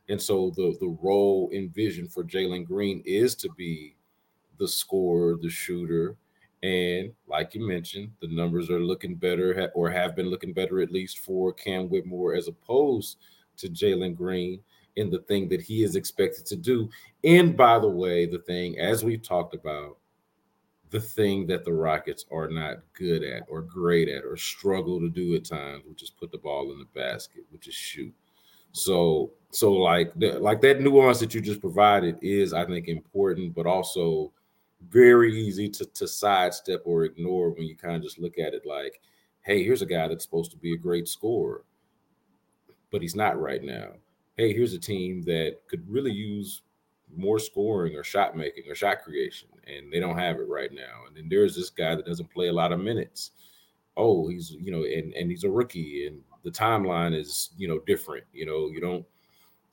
and 0.10 0.22
so 0.22 0.52
the 0.56 0.76
the 0.80 0.98
role 1.02 1.50
envisioned 1.54 2.14
for 2.14 2.24
Jalen 2.24 2.66
Green 2.66 3.02
is 3.06 3.36
to 3.36 3.50
be 3.58 3.96
the 4.62 4.68
scorer, 4.68 5.38
the 5.42 5.50
shooter, 5.50 6.16
and 6.62 7.12
like 7.28 7.56
you 7.56 7.68
mentioned, 7.68 8.12
the 8.22 8.28
numbers 8.28 8.70
are 8.70 8.80
looking 8.80 9.16
better 9.16 9.72
or 9.74 9.90
have 9.90 10.16
been 10.16 10.30
looking 10.30 10.54
better 10.54 10.80
at 10.80 10.92
least 10.92 11.20
for 11.20 11.52
Cam 11.52 11.90
Whitmore 11.90 12.36
as 12.36 12.48
opposed 12.48 13.18
to 13.58 13.68
Jalen 13.68 14.16
Green 14.16 14.60
in 14.96 15.10
the 15.10 15.20
thing 15.20 15.50
that 15.50 15.62
he 15.62 15.84
is 15.84 15.96
expected 15.96 16.46
to 16.46 16.56
do. 16.56 16.88
And 17.24 17.58
by 17.58 17.80
the 17.80 17.90
way, 17.90 18.28
the 18.28 18.40
thing, 18.40 18.78
as 18.78 19.04
we've 19.04 19.24
talked 19.24 19.56
about, 19.56 19.98
the 20.92 21.00
thing 21.00 21.48
that 21.48 21.66
the 21.66 21.74
Rockets 21.74 22.26
are 22.32 22.50
not 22.50 22.82
good 22.94 23.24
at 23.24 23.44
or 23.50 23.62
great 23.62 24.10
at 24.10 24.24
or 24.24 24.38
struggle 24.38 25.00
to 25.00 25.10
do 25.10 25.34
at 25.34 25.46
times, 25.46 25.84
which 25.88 26.04
is 26.04 26.12
put 26.12 26.32
the 26.32 26.38
ball 26.38 26.72
in 26.72 26.78
the 26.78 26.88
basket, 26.94 27.44
which 27.50 27.68
is 27.68 27.74
shoot. 27.74 28.14
So, 28.74 29.32
so 29.52 29.74
like 29.74 30.12
like 30.16 30.62
that 30.62 30.82
nuance 30.82 31.20
that 31.20 31.34
you 31.34 31.42
just 31.42 31.60
provided 31.60 32.18
is, 32.22 32.54
I 32.54 32.66
think, 32.66 32.88
important, 32.88 33.56
but 33.56 33.66
also 33.66 34.32
very 34.90 35.34
easy 35.36 35.70
to 35.70 35.86
to 35.86 36.08
sidestep 36.08 36.82
or 36.86 37.04
ignore 37.04 37.52
when 37.52 37.64
you 37.64 37.76
kind 37.76 37.96
of 37.96 38.04
just 38.04 38.20
look 38.20 38.38
at 38.38 38.54
it 38.54 38.66
like, 38.66 39.02
hey, 39.42 39.64
here's 39.64 39.82
a 39.82 39.86
guy 39.86 40.08
that's 40.08 40.24
supposed 40.24 40.52
to 40.52 40.58
be 40.58 40.74
a 40.74 40.78
great 40.78 41.08
scorer, 41.08 41.64
but 42.92 43.02
he's 43.02 43.16
not 43.16 43.40
right 43.40 43.64
now 43.64 43.92
hey, 44.42 44.54
here's 44.54 44.74
a 44.74 44.80
team 44.80 45.22
that 45.24 45.58
could 45.68 45.88
really 45.88 46.12
use 46.12 46.64
more 47.16 47.38
scoring 47.40 47.96
or 47.96 48.04
shot 48.04 48.36
making 48.36 48.64
or 48.68 48.76
shot 48.76 49.02
creation, 49.04 49.50
and 49.68 49.92
they 49.92 50.00
don't 50.00 50.18
have 50.18 50.38
it 50.38 50.48
right 50.48 50.72
now. 50.74 51.06
And 51.08 51.16
then 51.16 51.28
there's 51.30 51.56
this 51.56 51.70
guy 51.70 51.96
that 51.96 52.06
doesn't 52.06 52.32
play 52.32 52.48
a 52.48 52.54
lot 52.54 52.72
of 52.72 52.80
minutes. 52.80 53.32
Oh, 53.98 54.28
he's 54.28 54.52
you 54.52 54.72
know, 54.72 54.84
and 54.84 55.14
and 55.14 55.30
he's 55.30 55.44
a 55.44 55.50
rookie, 55.50 56.08
and 56.08 56.22
the 56.44 56.50
timeline 56.52 57.16
is 57.16 57.52
you 57.58 57.68
know 57.68 57.80
different. 57.86 58.24
You 58.34 58.46
know, 58.46 58.70
you 58.70 58.82
don't 58.82 59.06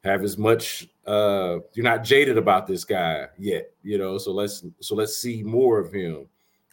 have 0.09 0.25
as 0.25 0.39
much. 0.39 0.89
uh 1.07 1.59
You're 1.75 1.85
not 1.85 2.05
jaded 2.05 2.39
about 2.39 2.67
this 2.67 2.85
guy 2.85 3.27
yet. 3.39 3.71
You 3.83 3.99
know, 3.99 4.19
so 4.19 4.33
let's 4.33 4.65
so 4.81 4.95
let's 4.95 5.17
see 5.17 5.43
more 5.43 5.79
of 5.79 5.93
him. 5.93 6.27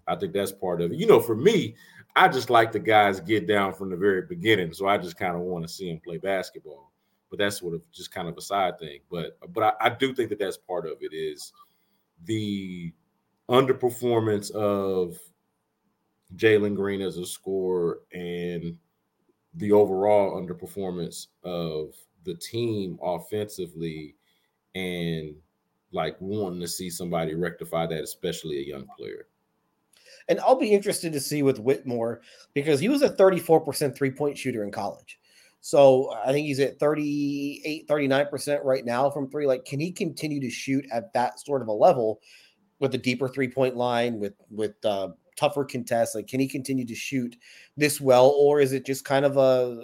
I 0.08 0.16
think 0.16 0.34
that's 0.34 0.52
part 0.52 0.82
of 0.82 0.92
it. 0.92 0.98
You 0.98 1.08
know, 1.08 1.20
for 1.20 1.36
me, 1.36 1.76
I 2.16 2.28
just 2.28 2.50
like 2.50 2.72
the 2.72 2.80
guys 2.80 3.20
get 3.20 3.48
down 3.48 3.74
from 3.74 3.90
the 3.90 3.98
very 3.98 4.22
beginning, 4.22 4.74
so 4.74 4.88
I 4.88 4.98
just 4.98 5.18
kind 5.18 5.36
of 5.36 5.42
want 5.42 5.68
to 5.68 5.74
see 5.74 5.90
him 5.90 6.00
play 6.00 6.18
basketball 6.18 6.92
but 7.30 7.44
that's 7.44 7.60
sort 7.60 7.74
of 7.74 7.82
just 7.92 8.12
kind 8.12 8.28
of 8.28 8.38
a 8.38 8.42
side 8.42 8.80
thing. 8.80 9.00
But 9.12 9.38
but 9.54 9.64
I, 9.64 9.88
I 9.88 9.90
do 9.90 10.14
think 10.14 10.30
that 10.30 10.40
that's 10.40 10.58
part 10.58 10.86
of 10.86 10.98
it 11.02 11.14
is 11.14 11.54
the 12.24 12.94
underperformance 13.50 14.52
of 14.52 15.18
Jalen 16.36 16.76
Green 16.76 17.02
as 17.02 17.18
a 17.18 17.26
scorer 17.26 18.00
and 18.14 18.78
the 19.56 19.72
overall 19.72 20.42
underperformance 20.42 21.28
of 21.44 21.94
the 22.26 22.36
team 22.36 23.00
offensively 23.02 24.16
and 24.74 25.36
like 25.92 26.18
wanting 26.20 26.60
to 26.62 26.68
see 26.68 26.90
somebody 26.90 27.34
rectify 27.36 27.88
that, 27.88 28.04
especially 28.04 28.60
a 28.60 28.68
young 28.68 28.86
player. 28.98 29.28
And 30.28 30.40
I'll 30.40 30.60
be 30.60 30.74
interested 30.74 31.14
to 31.14 31.20
see 31.20 31.44
with 31.44 31.60
Whitmore 31.60 32.22
because 32.54 32.80
he 32.80 32.90
was 32.90 33.02
a 33.02 33.10
34% 33.10 33.96
three 33.96 34.12
point 34.12 34.38
shooter 34.38 34.64
in 34.64 34.72
college. 34.72 35.20
So 35.62 36.14
I 36.24 36.32
think 36.32 36.46
he's 36.46 36.60
at 36.60 36.80
38, 36.80 37.88
39% 37.88 38.64
right 38.64 38.86
now 38.86 39.10
from 39.10 39.30
three. 39.30 39.48
Like, 39.48 39.66
can 39.66 39.80
he 39.80 39.92
continue 39.92 40.40
to 40.42 40.50
shoot 40.50 40.86
at 40.92 41.12
that 41.14 41.40
sort 41.40 41.64
of 41.64 41.70
a 41.70 41.74
level 41.74 42.22
with 42.80 42.94
a 42.94 43.00
deeper 43.00 43.28
three 43.28 43.48
point 43.48 43.76
line, 43.76 44.20
with, 44.20 44.34
with, 44.52 44.76
uh, 44.86 45.10
tougher 45.36 45.66
contests? 45.66 46.14
Like, 46.14 46.28
can 46.28 46.40
he 46.40 46.48
continue 46.48 46.86
to 46.86 46.94
shoot 46.94 47.36
this 47.78 48.00
well, 48.00 48.36
or 48.38 48.62
is 48.62 48.74
it 48.74 48.86
just 48.86 49.06
kind 49.06 49.26
of 49.26 49.38
a, 49.38 49.82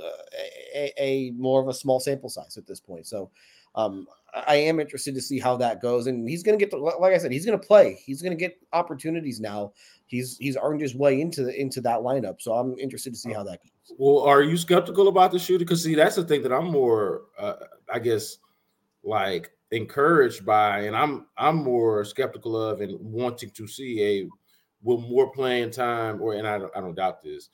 a, 0.73 0.93
a 0.97 1.31
more 1.31 1.61
of 1.61 1.67
a 1.67 1.73
small 1.73 1.99
sample 1.99 2.29
size 2.29 2.57
at 2.57 2.67
this 2.67 2.79
point? 2.79 3.07
So, 3.07 3.31
um, 3.75 4.07
I 4.33 4.55
am 4.55 4.79
interested 4.79 5.13
to 5.15 5.21
see 5.21 5.39
how 5.39 5.57
that 5.57 5.81
goes, 5.81 6.07
and 6.07 6.27
he's 6.27 6.43
going 6.43 6.57
to 6.57 6.63
get 6.63 6.71
to, 6.71 6.77
like 6.77 7.13
I 7.13 7.17
said, 7.17 7.31
he's 7.31 7.45
going 7.45 7.59
to 7.59 7.65
play. 7.65 7.99
He's 8.05 8.21
going 8.21 8.31
to 8.31 8.39
get 8.39 8.57
opportunities 8.71 9.39
now. 9.39 9.73
He's 10.05 10.37
he's 10.37 10.57
earned 10.61 10.81
his 10.81 10.95
way 10.95 11.21
into 11.21 11.43
the 11.43 11.59
into 11.59 11.81
that 11.81 11.99
lineup, 11.99 12.41
so 12.41 12.53
I'm 12.53 12.77
interested 12.79 13.13
to 13.13 13.19
see 13.19 13.33
how 13.33 13.43
that 13.43 13.59
goes. 13.61 13.97
Well, 13.97 14.23
are 14.23 14.41
you 14.41 14.57
skeptical 14.57 15.07
about 15.07 15.31
the 15.31 15.39
shooter? 15.39 15.65
Because 15.65 15.83
see, 15.83 15.95
that's 15.95 16.15
the 16.15 16.23
thing 16.23 16.43
that 16.43 16.53
I'm 16.53 16.65
more, 16.65 17.23
uh, 17.37 17.55
I 17.91 17.99
guess, 17.99 18.37
like 19.03 19.51
encouraged 19.71 20.45
by, 20.45 20.81
and 20.81 20.95
I'm 20.95 21.27
I'm 21.37 21.57
more 21.57 22.03
skeptical 22.05 22.61
of, 22.61 22.81
and 22.81 22.97
wanting 22.99 23.51
to 23.51 23.67
see 23.67 24.03
a 24.03 24.29
with 24.83 25.01
more 25.01 25.31
playing 25.31 25.71
time, 25.71 26.21
or 26.21 26.33
and 26.33 26.47
I 26.47 26.57
don't, 26.57 26.75
I 26.75 26.81
don't 26.81 26.95
doubt 26.95 27.21
this. 27.21 27.49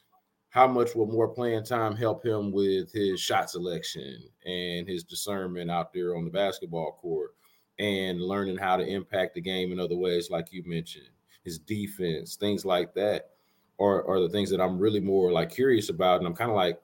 How 0.58 0.66
much 0.66 0.96
will 0.96 1.06
more 1.06 1.28
playing 1.28 1.66
time 1.66 1.96
help 1.96 2.26
him 2.26 2.52
with 2.52 2.92
his 2.92 3.22
shot 3.22 3.48
selection 3.48 4.24
and 4.44 4.88
his 4.88 5.04
discernment 5.04 5.70
out 5.70 5.94
there 5.94 6.18
on 6.18 6.26
the 6.26 6.32
basketball 6.32 6.98
court, 7.00 7.36
and 7.78 8.20
learning 8.20 8.58
how 8.58 8.76
to 8.76 8.84
impact 8.84 9.36
the 9.36 9.42
game 9.42 9.72
in 9.72 9.80
other 9.80 9.96
ways, 9.96 10.32
like 10.32 10.52
you 10.52 10.64
mentioned, 10.66 11.10
his 11.44 11.60
defense, 11.60 12.38
things 12.38 12.66
like 12.66 12.92
that 12.96 13.34
are, 13.80 14.04
are 14.10 14.20
the 14.20 14.30
things 14.30 14.50
that 14.50 14.60
I'm 14.60 14.80
really 14.80 15.00
more 15.00 15.32
like 15.32 15.52
curious 15.52 15.90
about. 15.90 16.18
And 16.18 16.26
I'm 16.28 16.34
kind 16.34 16.50
of 16.50 16.56
like, 16.56 16.82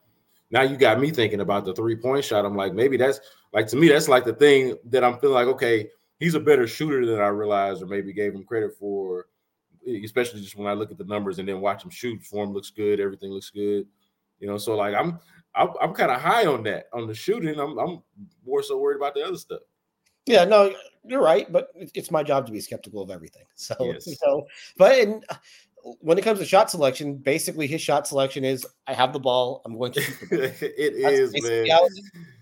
now 0.51 0.61
you 0.61 0.77
got 0.77 0.99
me 0.99 1.09
thinking 1.09 1.41
about 1.41 1.65
the 1.65 1.73
three 1.73 1.95
point 1.95 2.23
shot. 2.23 2.45
I'm 2.45 2.55
like, 2.55 2.75
maybe 2.75 2.95
that's 2.95 3.21
like 3.53 3.65
to 3.69 3.75
me, 3.75 3.87
that's 3.87 4.07
like 4.07 4.23
the 4.23 4.33
thing 4.33 4.77
that 4.85 5.03
I'm 5.03 5.17
feeling 5.17 5.33
like, 5.33 5.47
okay, 5.47 5.89
he's 6.19 6.35
a 6.35 6.39
better 6.39 6.67
shooter 6.67 7.07
than 7.07 7.19
I 7.19 7.29
realized 7.29 7.81
or 7.81 7.87
maybe 7.87 8.13
gave 8.13 8.35
him 8.35 8.43
credit 8.43 8.75
for, 8.77 9.25
especially 10.03 10.41
just 10.41 10.55
when 10.55 10.67
I 10.67 10.73
look 10.73 10.91
at 10.91 10.97
the 10.97 11.03
numbers 11.05 11.39
and 11.39 11.47
then 11.47 11.61
watch 11.61 11.83
him 11.83 11.89
shoot. 11.89 12.23
Form 12.23 12.53
looks 12.53 12.69
good, 12.69 12.99
everything 12.99 13.31
looks 13.31 13.49
good. 13.49 13.85
You 14.39 14.47
know, 14.47 14.57
so 14.57 14.75
like 14.75 14.95
I'm 14.95 15.19
I'm, 15.55 15.69
I'm 15.81 15.93
kind 15.93 16.11
of 16.11 16.21
high 16.21 16.45
on 16.45 16.63
that 16.63 16.87
on 16.93 17.07
the 17.07 17.15
shooting. 17.15 17.59
I'm 17.59 17.77
I'm 17.77 18.03
more 18.45 18.63
so 18.63 18.77
worried 18.77 18.97
about 18.97 19.13
the 19.13 19.25
other 19.25 19.37
stuff. 19.37 19.61
Yeah, 20.25 20.45
no, 20.45 20.73
you're 21.05 21.21
right, 21.21 21.51
but 21.51 21.69
it's 21.75 22.11
my 22.11 22.23
job 22.23 22.45
to 22.45 22.51
be 22.51 22.61
skeptical 22.61 23.01
of 23.01 23.11
everything. 23.11 23.43
So, 23.55 23.75
yes. 23.79 24.07
so 24.19 24.45
but 24.77 24.99
and 24.99 25.23
when 25.99 26.17
it 26.17 26.23
comes 26.23 26.39
to 26.39 26.45
shot 26.45 26.71
selection, 26.71 27.15
basically 27.15 27.67
his 27.67 27.81
shot 27.81 28.07
selection 28.07 28.45
is 28.45 28.65
I 28.87 28.93
have 28.93 29.11
the 29.11 29.19
ball, 29.19 29.61
I'm 29.65 29.77
going 29.77 29.91
to 29.93 30.01
shoot 30.01 30.29
the 30.29 30.37
ball. 30.37 30.39
it 30.61 31.01
that's 31.01 31.13
is, 31.13 31.33
man. 31.43 31.65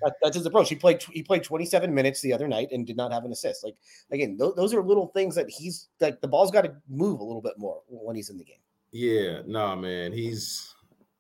That, 0.03 0.13
that's 0.21 0.35
his 0.35 0.45
approach. 0.45 0.69
He 0.69 0.75
played 0.75 1.01
he 1.11 1.23
played 1.23 1.43
27 1.43 1.93
minutes 1.93 2.21
the 2.21 2.33
other 2.33 2.47
night 2.47 2.69
and 2.71 2.85
did 2.85 2.97
not 2.97 3.11
have 3.11 3.25
an 3.25 3.31
assist. 3.31 3.63
Like 3.63 3.75
again, 4.11 4.37
th- 4.37 4.53
those 4.55 4.73
are 4.73 4.83
little 4.83 5.07
things 5.07 5.33
that 5.35 5.49
he's 5.49 5.87
like 5.99 6.21
the 6.21 6.27
ball's 6.27 6.51
got 6.51 6.61
to 6.65 6.75
move 6.87 7.19
a 7.19 7.23
little 7.23 7.41
bit 7.41 7.53
more 7.57 7.81
when 7.87 8.15
he's 8.15 8.29
in 8.29 8.37
the 8.37 8.43
game. 8.43 8.57
Yeah, 8.91 9.41
no, 9.45 9.67
nah, 9.67 9.75
man, 9.75 10.11
he's 10.11 10.75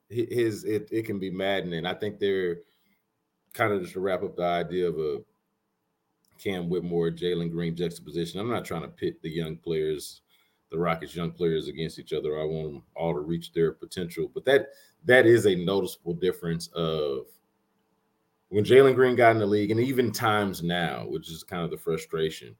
his 0.09 0.63
it, 0.65 0.89
it 0.91 1.05
can 1.05 1.17
be 1.17 1.31
maddening. 1.31 1.85
I 1.85 1.93
think 1.95 2.19
they're 2.19 2.57
kind 3.53 3.73
of 3.73 3.81
just 3.81 3.93
to 3.93 3.99
wrap 3.99 4.23
up 4.23 4.35
the 4.35 4.43
idea 4.43 4.87
of 4.87 4.99
a 4.99 5.19
Cam 6.37 6.69
Whitmore, 6.69 7.11
Jalen 7.11 7.51
Green 7.51 7.75
juxtaposition. 7.75 8.39
I'm 8.39 8.49
not 8.49 8.65
trying 8.65 8.81
to 8.81 8.87
pit 8.87 9.21
the 9.21 9.29
young 9.29 9.57
players, 9.57 10.21
the 10.71 10.79
Rockets 10.79 11.15
young 11.15 11.31
players 11.31 11.67
against 11.67 11.99
each 11.99 12.13
other. 12.13 12.39
I 12.39 12.45
want 12.45 12.73
them 12.73 12.83
all 12.95 13.13
to 13.13 13.19
reach 13.19 13.51
their 13.53 13.71
potential. 13.71 14.31
But 14.33 14.45
that 14.45 14.69
that 15.05 15.25
is 15.25 15.45
a 15.45 15.55
noticeable 15.55 16.13
difference 16.13 16.67
of 16.67 17.25
when 18.49 18.63
Jalen 18.63 18.95
Green 18.95 19.15
got 19.15 19.31
in 19.31 19.39
the 19.39 19.45
league, 19.45 19.71
and 19.71 19.79
even 19.79 20.11
times 20.11 20.63
now, 20.63 21.05
which 21.07 21.29
is 21.29 21.43
kind 21.43 21.63
of 21.63 21.71
the 21.71 21.77
frustration. 21.77 22.55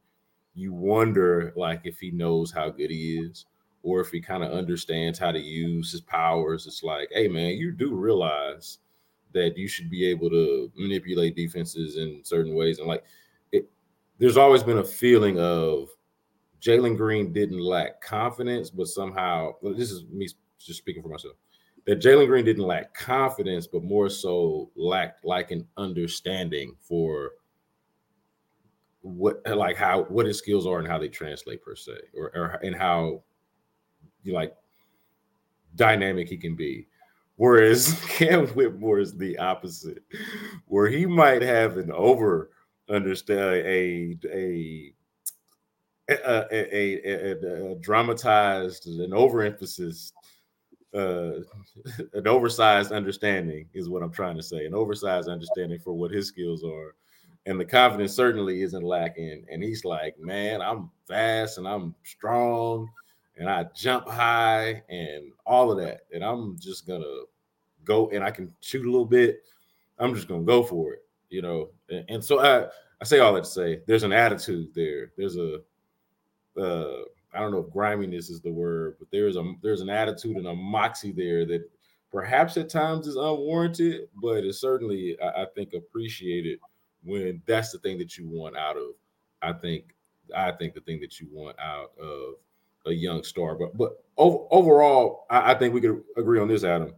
You 0.53 0.73
wonder 0.73 1.53
like 1.55 1.81
if 1.85 1.99
he 1.99 2.11
knows 2.11 2.51
how 2.51 2.69
good 2.69 2.91
he 2.91 3.17
is, 3.17 3.45
or 3.83 4.01
if 4.01 4.09
he 4.09 4.19
kind 4.19 4.43
of 4.43 4.51
understands 4.51 5.17
how 5.17 5.31
to 5.31 5.39
use 5.39 5.91
his 5.91 6.01
powers. 6.01 6.67
It's 6.67 6.83
like, 6.83 7.09
hey 7.11 7.27
man, 7.27 7.55
you 7.55 7.71
do 7.71 7.95
realize 7.95 8.79
that 9.33 9.57
you 9.57 9.67
should 9.69 9.89
be 9.89 10.05
able 10.05 10.29
to 10.29 10.69
manipulate 10.75 11.37
defenses 11.37 11.95
in 11.95 12.21
certain 12.23 12.53
ways. 12.53 12.79
And 12.79 12.87
like 12.87 13.05
there's 14.19 14.37
always 14.37 14.61
been 14.61 14.77
a 14.77 14.83
feeling 14.83 15.39
of 15.39 15.89
Jalen 16.61 16.95
Green 16.95 17.33
didn't 17.33 17.59
lack 17.59 18.01
confidence, 18.01 18.69
but 18.69 18.87
somehow 18.87 19.53
well, 19.61 19.73
this 19.73 19.91
is 19.91 20.05
me 20.05 20.27
just 20.59 20.79
speaking 20.79 21.01
for 21.01 21.09
myself. 21.09 21.35
That 21.85 21.99
Jalen 21.99 22.27
Green 22.27 22.45
didn't 22.45 22.63
lack 22.63 22.93
confidence, 22.93 23.65
but 23.65 23.83
more 23.83 24.09
so 24.09 24.69
lacked 24.75 25.25
like 25.25 25.49
an 25.51 25.67
understanding 25.77 26.75
for 26.79 27.31
what 29.01 29.41
like 29.47 29.75
how 29.75 30.03
what 30.03 30.27
his 30.27 30.37
skills 30.37 30.67
are 30.67 30.77
and 30.77 30.87
how 30.87 30.99
they 30.99 31.07
translate 31.07 31.63
per 31.63 31.75
se, 31.75 31.93
or, 32.13 32.31
or 32.35 32.59
and 32.63 32.75
how 32.75 33.23
you 34.23 34.33
like 34.33 34.55
dynamic 35.75 36.29
he 36.29 36.37
can 36.37 36.55
be. 36.55 36.87
Whereas 37.37 37.99
Cam 38.07 38.45
Whitmore 38.49 38.99
is 38.99 39.17
the 39.17 39.37
opposite, 39.39 40.03
where 40.67 40.87
he 40.87 41.07
might 41.07 41.41
have 41.41 41.77
an 41.77 41.91
over 41.91 42.51
understand 42.87 43.65
a 43.65 44.17
a 44.31 44.93
a, 46.11 46.45
a, 46.51 47.07
a, 47.07 47.71
a 47.71 47.75
dramatized 47.75 48.87
an 48.87 49.11
overemphasis 49.11 50.11
uh 50.93 51.39
an 52.13 52.27
oversized 52.27 52.91
understanding 52.91 53.67
is 53.73 53.89
what 53.89 54.03
i'm 54.03 54.11
trying 54.11 54.35
to 54.35 54.43
say 54.43 54.65
an 54.65 54.73
oversized 54.73 55.29
understanding 55.29 55.79
for 55.79 55.93
what 55.93 56.11
his 56.11 56.27
skills 56.27 56.63
are 56.63 56.95
and 57.45 57.59
the 57.59 57.65
confidence 57.65 58.13
certainly 58.13 58.61
isn't 58.61 58.83
lacking 58.83 59.45
and 59.51 59.63
he's 59.63 59.85
like 59.85 60.19
man 60.19 60.61
i'm 60.61 60.89
fast 61.07 61.57
and 61.57 61.67
i'm 61.67 61.95
strong 62.03 62.89
and 63.37 63.49
i 63.49 63.65
jump 63.75 64.07
high 64.07 64.83
and 64.89 65.31
all 65.45 65.71
of 65.71 65.77
that 65.77 66.01
and 66.13 66.23
i'm 66.23 66.57
just 66.59 66.85
gonna 66.85 67.21
go 67.85 68.09
and 68.09 68.23
i 68.23 68.29
can 68.29 68.53
shoot 68.59 68.85
a 68.85 68.91
little 68.91 69.05
bit 69.05 69.43
i'm 69.99 70.13
just 70.13 70.27
gonna 70.27 70.43
go 70.43 70.61
for 70.61 70.93
it 70.93 71.01
you 71.31 71.41
know. 71.41 71.69
And, 71.89 72.05
and 72.09 72.23
so 72.23 72.39
I 72.39 72.67
I 73.01 73.05
say 73.05 73.17
all 73.19 73.33
that 73.33 73.45
to 73.45 73.49
say 73.49 73.79
there's 73.87 74.03
an 74.03 74.13
attitude 74.13 74.75
there. 74.75 75.11
There's 75.17 75.37
a 75.37 75.61
uh, 76.57 77.03
I 77.33 77.39
don't 77.39 77.51
know 77.51 77.59
if 77.65 77.73
griminess 77.73 78.29
is 78.29 78.41
the 78.41 78.51
word, 78.51 78.95
but 78.99 79.07
there's 79.11 79.35
a 79.35 79.53
there's 79.61 79.81
an 79.81 79.89
attitude 79.89 80.37
and 80.37 80.47
a 80.47 80.55
moxie 80.55 81.11
there 81.11 81.45
that 81.45 81.69
perhaps 82.11 82.57
at 82.57 82.69
times 82.69 83.07
is 83.07 83.15
unwarranted, 83.15 84.09
but 84.21 84.43
it's 84.43 84.59
certainly 84.59 85.17
I, 85.21 85.43
I 85.43 85.45
think 85.55 85.73
appreciated 85.73 86.59
when 87.03 87.41
that's 87.45 87.71
the 87.71 87.79
thing 87.79 87.97
that 87.99 88.17
you 88.17 88.27
want 88.27 88.57
out 88.57 88.77
of. 88.77 88.93
I 89.41 89.53
think 89.53 89.95
I 90.35 90.51
think 90.51 90.73
the 90.73 90.81
thing 90.81 90.99
that 91.01 91.19
you 91.19 91.27
want 91.31 91.57
out 91.59 91.91
of 91.99 92.35
a 92.85 92.91
young 92.91 93.23
star. 93.23 93.55
But 93.55 93.77
but 93.77 94.03
over, 94.17 94.45
overall, 94.51 95.25
I, 95.29 95.51
I 95.51 95.55
think 95.55 95.73
we 95.73 95.81
could 95.81 96.03
agree 96.17 96.39
on 96.39 96.47
this, 96.47 96.63
Adam. 96.63 96.93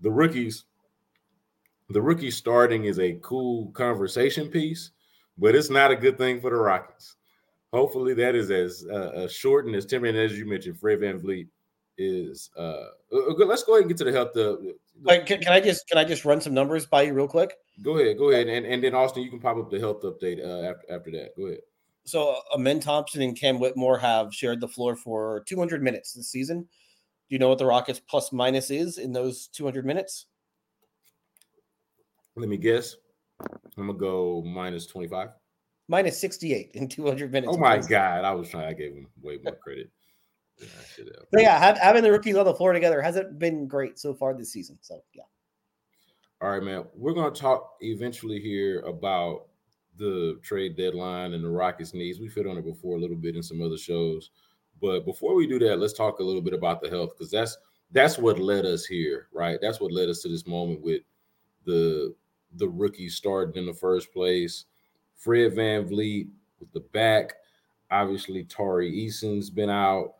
The 0.00 0.10
rookies 0.10 0.64
the 1.90 2.02
rookie 2.02 2.30
starting 2.30 2.84
is 2.84 2.98
a 2.98 3.18
cool 3.22 3.70
conversation 3.70 4.48
piece, 4.48 4.90
but 5.38 5.54
it's 5.54 5.70
not 5.70 5.90
a 5.90 5.96
good 5.96 6.18
thing 6.18 6.40
for 6.40 6.50
the 6.50 6.56
Rockets. 6.56 7.16
Hopefully, 7.72 8.14
that 8.14 8.34
is 8.34 8.50
as 8.50 8.84
uh, 8.90 8.94
uh 8.94 9.28
short 9.28 9.66
and 9.66 9.74
as 9.76 9.84
timid 9.84 10.16
as 10.16 10.38
you 10.38 10.46
mentioned. 10.46 10.78
Fred 10.78 11.00
VanVleet 11.00 11.48
is. 11.98 12.50
Uh, 12.56 12.84
uh, 13.12 13.16
uh 13.28 13.44
let's 13.44 13.62
go 13.62 13.74
ahead 13.74 13.82
and 13.82 13.90
get 13.90 13.98
to 13.98 14.04
the 14.04 14.12
health. 14.12 14.32
The, 14.32 14.74
Wait, 15.02 15.26
can, 15.26 15.40
can, 15.40 15.52
I 15.52 15.60
just 15.60 15.86
can 15.86 15.98
I 15.98 16.04
just 16.04 16.24
run 16.24 16.40
some 16.40 16.54
numbers 16.54 16.86
by 16.86 17.02
you 17.02 17.12
real 17.12 17.28
quick? 17.28 17.54
Go 17.82 17.98
ahead, 17.98 18.18
go 18.18 18.30
ahead, 18.30 18.48
and 18.48 18.66
and 18.66 18.82
then 18.82 18.94
Austin, 18.94 19.22
you 19.22 19.30
can 19.30 19.40
pop 19.40 19.56
up 19.56 19.70
the 19.70 19.78
health 19.78 20.02
update 20.02 20.44
uh, 20.44 20.68
after 20.68 20.90
after 20.90 21.10
that. 21.12 21.36
Go 21.36 21.46
ahead. 21.46 21.60
So, 22.04 22.40
uh, 22.54 22.78
Thompson 22.80 23.20
and 23.20 23.38
Cam 23.38 23.58
Whitmore 23.58 23.98
have 23.98 24.34
shared 24.34 24.62
the 24.62 24.68
floor 24.68 24.96
for 24.96 25.44
200 25.46 25.82
minutes 25.82 26.14
this 26.14 26.30
season. 26.30 26.62
Do 26.62 27.34
you 27.34 27.38
know 27.38 27.50
what 27.50 27.58
the 27.58 27.66
Rockets 27.66 28.00
plus 28.00 28.32
minus 28.32 28.70
is 28.70 28.96
in 28.96 29.12
those 29.12 29.48
200 29.48 29.84
minutes? 29.84 30.24
Let 32.34 32.48
me 32.48 32.56
guess. 32.56 32.96
I'm 33.76 33.88
gonna 33.88 33.98
go 33.98 34.42
minus 34.42 34.86
25. 34.86 35.28
Minus 35.88 36.20
68 36.20 36.72
in 36.74 36.86
200 36.86 37.32
minutes. 37.32 37.52
Oh 37.54 37.58
my 37.58 37.78
god, 37.78 38.24
I 38.24 38.32
was 38.32 38.50
trying. 38.50 38.66
I 38.68 38.74
gave 38.74 38.92
him 38.92 39.06
way 39.22 39.38
more 39.42 39.56
credit. 39.56 39.90
Yeah, 40.58 41.04
but 41.32 41.42
yeah, 41.42 41.58
have, 41.58 41.78
having 41.78 42.02
the 42.02 42.10
rookies 42.10 42.36
on 42.36 42.44
the 42.44 42.54
floor 42.54 42.72
together 42.72 43.00
hasn't 43.00 43.38
been 43.38 43.66
great 43.66 43.98
so 43.98 44.12
far 44.12 44.34
this 44.34 44.52
season. 44.52 44.78
So 44.80 45.02
yeah. 45.14 45.22
All 46.40 46.50
right, 46.50 46.62
man. 46.62 46.84
We're 46.94 47.14
gonna 47.14 47.30
talk 47.30 47.76
eventually 47.80 48.40
here 48.40 48.80
about 48.80 49.46
the 49.96 50.38
trade 50.42 50.76
deadline 50.76 51.32
and 51.32 51.42
the 51.42 51.48
Rockets' 51.48 51.94
needs. 51.94 52.20
We've 52.20 52.34
hit 52.34 52.46
on 52.46 52.58
it 52.58 52.64
before 52.64 52.96
a 52.96 53.00
little 53.00 53.16
bit 53.16 53.36
in 53.36 53.42
some 53.42 53.62
other 53.62 53.78
shows, 53.78 54.30
but 54.80 55.04
before 55.04 55.34
we 55.34 55.46
do 55.46 55.58
that, 55.60 55.78
let's 55.78 55.92
talk 55.92 56.18
a 56.18 56.24
little 56.24 56.42
bit 56.42 56.54
about 56.54 56.82
the 56.82 56.90
health 56.90 57.10
because 57.16 57.30
that's 57.30 57.56
that's 57.90 58.18
what 58.18 58.38
led 58.38 58.66
us 58.66 58.84
here, 58.84 59.28
right? 59.32 59.58
That's 59.60 59.80
what 59.80 59.92
led 59.92 60.08
us 60.08 60.20
to 60.22 60.28
this 60.28 60.46
moment 60.46 60.82
with 60.82 61.02
the 61.64 62.14
the 62.56 62.68
rookie 62.68 63.08
starting 63.08 63.56
in 63.56 63.66
the 63.66 63.74
first 63.74 64.12
place. 64.12 64.66
Fred 65.18 65.52
VanVleet 65.52 66.28
with 66.60 66.72
the 66.72 66.80
back. 66.80 67.34
Obviously, 67.90 68.44
Tari 68.44 68.90
Eason's 68.90 69.50
been 69.50 69.70
out. 69.70 70.14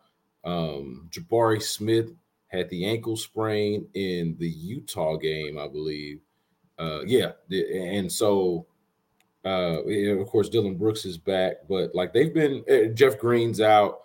Um, 0.44 1.08
Jabari 1.10 1.62
Smith 1.62 2.12
had 2.48 2.68
the 2.70 2.86
ankle 2.86 3.16
sprain 3.16 3.86
in 3.94 4.36
the 4.38 4.48
Utah 4.48 5.16
game, 5.16 5.58
I 5.58 5.68
believe. 5.68 6.20
Uh, 6.78 7.00
yeah, 7.04 7.32
and 7.50 8.10
so 8.10 8.66
uh, 9.44 9.82
of 9.82 10.26
course 10.28 10.48
Dillon 10.48 10.76
Brooks 10.76 11.04
is 11.04 11.18
back, 11.18 11.56
but 11.68 11.94
like 11.94 12.12
they've 12.12 12.32
been 12.32 12.64
uh, 12.70 12.92
Jeff 12.94 13.18
Green's 13.18 13.60
out. 13.60 14.00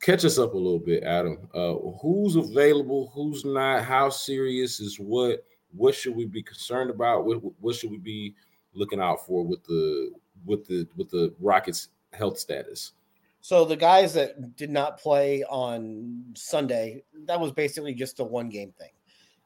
Catch 0.00 0.24
us 0.24 0.38
up 0.38 0.54
a 0.54 0.58
little 0.58 0.78
bit, 0.78 1.02
Adam. 1.02 1.48
Uh, 1.54 1.74
who's 2.00 2.36
available? 2.36 3.10
Who's 3.14 3.44
not? 3.44 3.84
How 3.84 4.08
serious 4.08 4.80
is 4.80 4.98
what? 4.98 5.44
what 5.76 5.94
should 5.94 6.16
we 6.16 6.24
be 6.24 6.42
concerned 6.42 6.90
about? 6.90 7.24
What, 7.24 7.40
what 7.60 7.74
should 7.74 7.90
we 7.90 7.98
be 7.98 8.34
looking 8.76 9.00
out 9.00 9.26
for 9.26 9.44
with 9.44 9.64
the 9.64 10.12
with 10.44 10.66
the 10.66 10.86
with 10.96 11.10
the 11.10 11.34
Rockets' 11.40 11.88
health 12.12 12.38
status? 12.38 12.92
So 13.40 13.64
the 13.64 13.76
guys 13.76 14.12
that 14.14 14.56
did 14.56 14.70
not 14.70 14.98
play 14.98 15.44
on 15.44 16.24
Sunday, 16.34 17.04
that 17.26 17.38
was 17.38 17.52
basically 17.52 17.94
just 17.94 18.18
a 18.20 18.24
one 18.24 18.48
game 18.48 18.72
thing. 18.78 18.90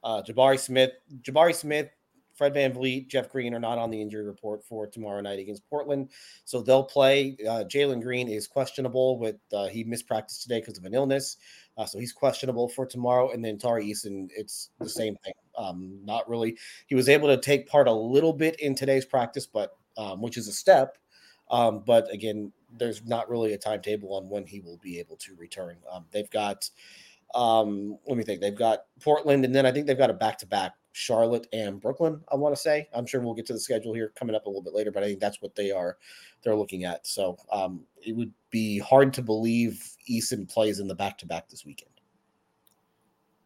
Uh, 0.03 0.23
Jabari 0.23 0.59
Smith, 0.59 0.91
Jabari 1.21 1.53
Smith, 1.53 1.89
Fred 2.33 2.55
Van 2.55 2.73
VanVleet, 2.73 3.07
Jeff 3.07 3.29
Green 3.29 3.53
are 3.53 3.59
not 3.59 3.77
on 3.77 3.91
the 3.91 4.01
injury 4.01 4.23
report 4.23 4.65
for 4.65 4.87
tomorrow 4.87 5.21
night 5.21 5.37
against 5.37 5.69
Portland, 5.69 6.09
so 6.45 6.61
they'll 6.61 6.83
play. 6.83 7.37
Uh, 7.47 7.63
Jalen 7.65 8.01
Green 8.01 8.27
is 8.27 8.47
questionable 8.47 9.19
with 9.19 9.35
uh, 9.53 9.67
he 9.67 9.83
missed 9.83 10.07
practice 10.07 10.41
today 10.41 10.59
because 10.59 10.79
of 10.79 10.85
an 10.85 10.95
illness. 10.95 11.37
Uh, 11.77 11.85
so 11.85 11.99
he's 11.99 12.11
questionable 12.11 12.67
for 12.67 12.85
tomorrow. 12.85 13.31
And 13.31 13.45
then 13.45 13.57
Tari 13.57 13.85
Eason, 13.85 14.29
it's 14.35 14.71
the 14.79 14.89
same 14.89 15.15
thing. 15.23 15.33
Um, 15.61 15.99
not 16.03 16.29
really. 16.29 16.57
He 16.87 16.95
was 16.95 17.09
able 17.09 17.27
to 17.27 17.37
take 17.37 17.67
part 17.67 17.87
a 17.87 17.93
little 17.93 18.33
bit 18.33 18.59
in 18.59 18.75
today's 18.75 19.05
practice, 19.05 19.45
but 19.45 19.77
um, 19.97 20.21
which 20.21 20.37
is 20.37 20.47
a 20.47 20.53
step. 20.53 20.97
Um, 21.49 21.83
but 21.85 22.11
again, 22.11 22.51
there's 22.77 23.03
not 23.05 23.29
really 23.29 23.53
a 23.53 23.57
timetable 23.57 24.15
on 24.15 24.29
when 24.29 24.45
he 24.45 24.61
will 24.61 24.77
be 24.77 24.99
able 24.99 25.17
to 25.17 25.35
return. 25.35 25.77
Um, 25.91 26.05
they've 26.11 26.29
got, 26.29 26.69
um, 27.35 27.97
let 28.07 28.17
me 28.17 28.23
think, 28.23 28.39
they've 28.39 28.55
got 28.55 28.85
Portland, 29.01 29.43
and 29.43 29.53
then 29.53 29.65
I 29.65 29.71
think 29.71 29.85
they've 29.85 29.97
got 29.97 30.09
a 30.09 30.13
back 30.13 30.37
to 30.39 30.47
back 30.47 30.73
Charlotte 30.93 31.47
and 31.51 31.79
Brooklyn. 31.81 32.21
I 32.31 32.35
want 32.35 32.55
to 32.55 32.61
say. 32.61 32.87
I'm 32.93 33.05
sure 33.05 33.21
we'll 33.21 33.33
get 33.33 33.45
to 33.47 33.53
the 33.53 33.59
schedule 33.59 33.93
here 33.93 34.13
coming 34.15 34.35
up 34.35 34.45
a 34.45 34.49
little 34.49 34.63
bit 34.63 34.73
later, 34.73 34.91
but 34.91 35.03
I 35.03 35.07
think 35.07 35.19
that's 35.19 35.41
what 35.41 35.55
they 35.55 35.71
are 35.71 35.97
they're 36.43 36.55
looking 36.55 36.85
at. 36.85 37.05
So 37.05 37.37
um, 37.51 37.85
it 38.01 38.15
would 38.15 38.31
be 38.49 38.79
hard 38.79 39.13
to 39.13 39.21
believe 39.21 39.85
Eason 40.09 40.51
plays 40.51 40.79
in 40.79 40.87
the 40.87 40.95
back 40.95 41.17
to 41.19 41.25
back 41.25 41.49
this 41.49 41.65
weekend. 41.65 41.90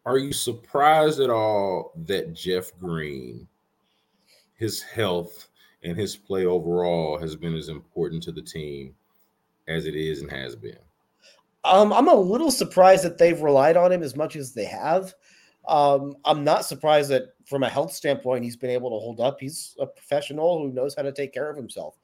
Are 0.06 0.18
you 0.18 0.32
surprised 0.32 1.20
at 1.20 1.30
all 1.30 1.92
that 2.06 2.32
Jeff 2.32 2.70
Green, 2.78 3.46
his 4.54 4.80
health, 4.80 5.48
and 5.82 5.96
his 5.96 6.16
play 6.16 6.46
overall 6.46 7.18
has 7.18 7.36
been 7.36 7.54
as 7.54 7.68
important 7.68 8.22
to 8.22 8.32
the 8.32 8.42
team 8.42 8.94
as 9.68 9.86
it 9.86 9.94
is 9.94 10.20
and 10.20 10.30
has 10.30 10.56
been. 10.56 10.78
Um, 11.64 11.92
I'm 11.92 12.08
a 12.08 12.14
little 12.14 12.50
surprised 12.50 13.04
that 13.04 13.18
they've 13.18 13.40
relied 13.40 13.76
on 13.76 13.92
him 13.92 14.02
as 14.02 14.16
much 14.16 14.36
as 14.36 14.52
they 14.54 14.64
have. 14.64 15.14
Um, 15.66 16.16
I'm 16.24 16.44
not 16.44 16.64
surprised 16.64 17.10
that 17.10 17.34
from 17.44 17.64
a 17.64 17.68
health 17.68 17.92
standpoint, 17.92 18.44
he's 18.44 18.56
been 18.56 18.70
able 18.70 18.90
to 18.90 19.02
hold 19.02 19.20
up. 19.20 19.40
He's 19.40 19.74
a 19.80 19.86
professional 19.86 20.60
who 20.60 20.72
knows 20.72 20.94
how 20.94 21.02
to 21.02 21.12
take 21.12 21.32
care 21.32 21.50
of 21.50 21.56
himself. 21.56 21.98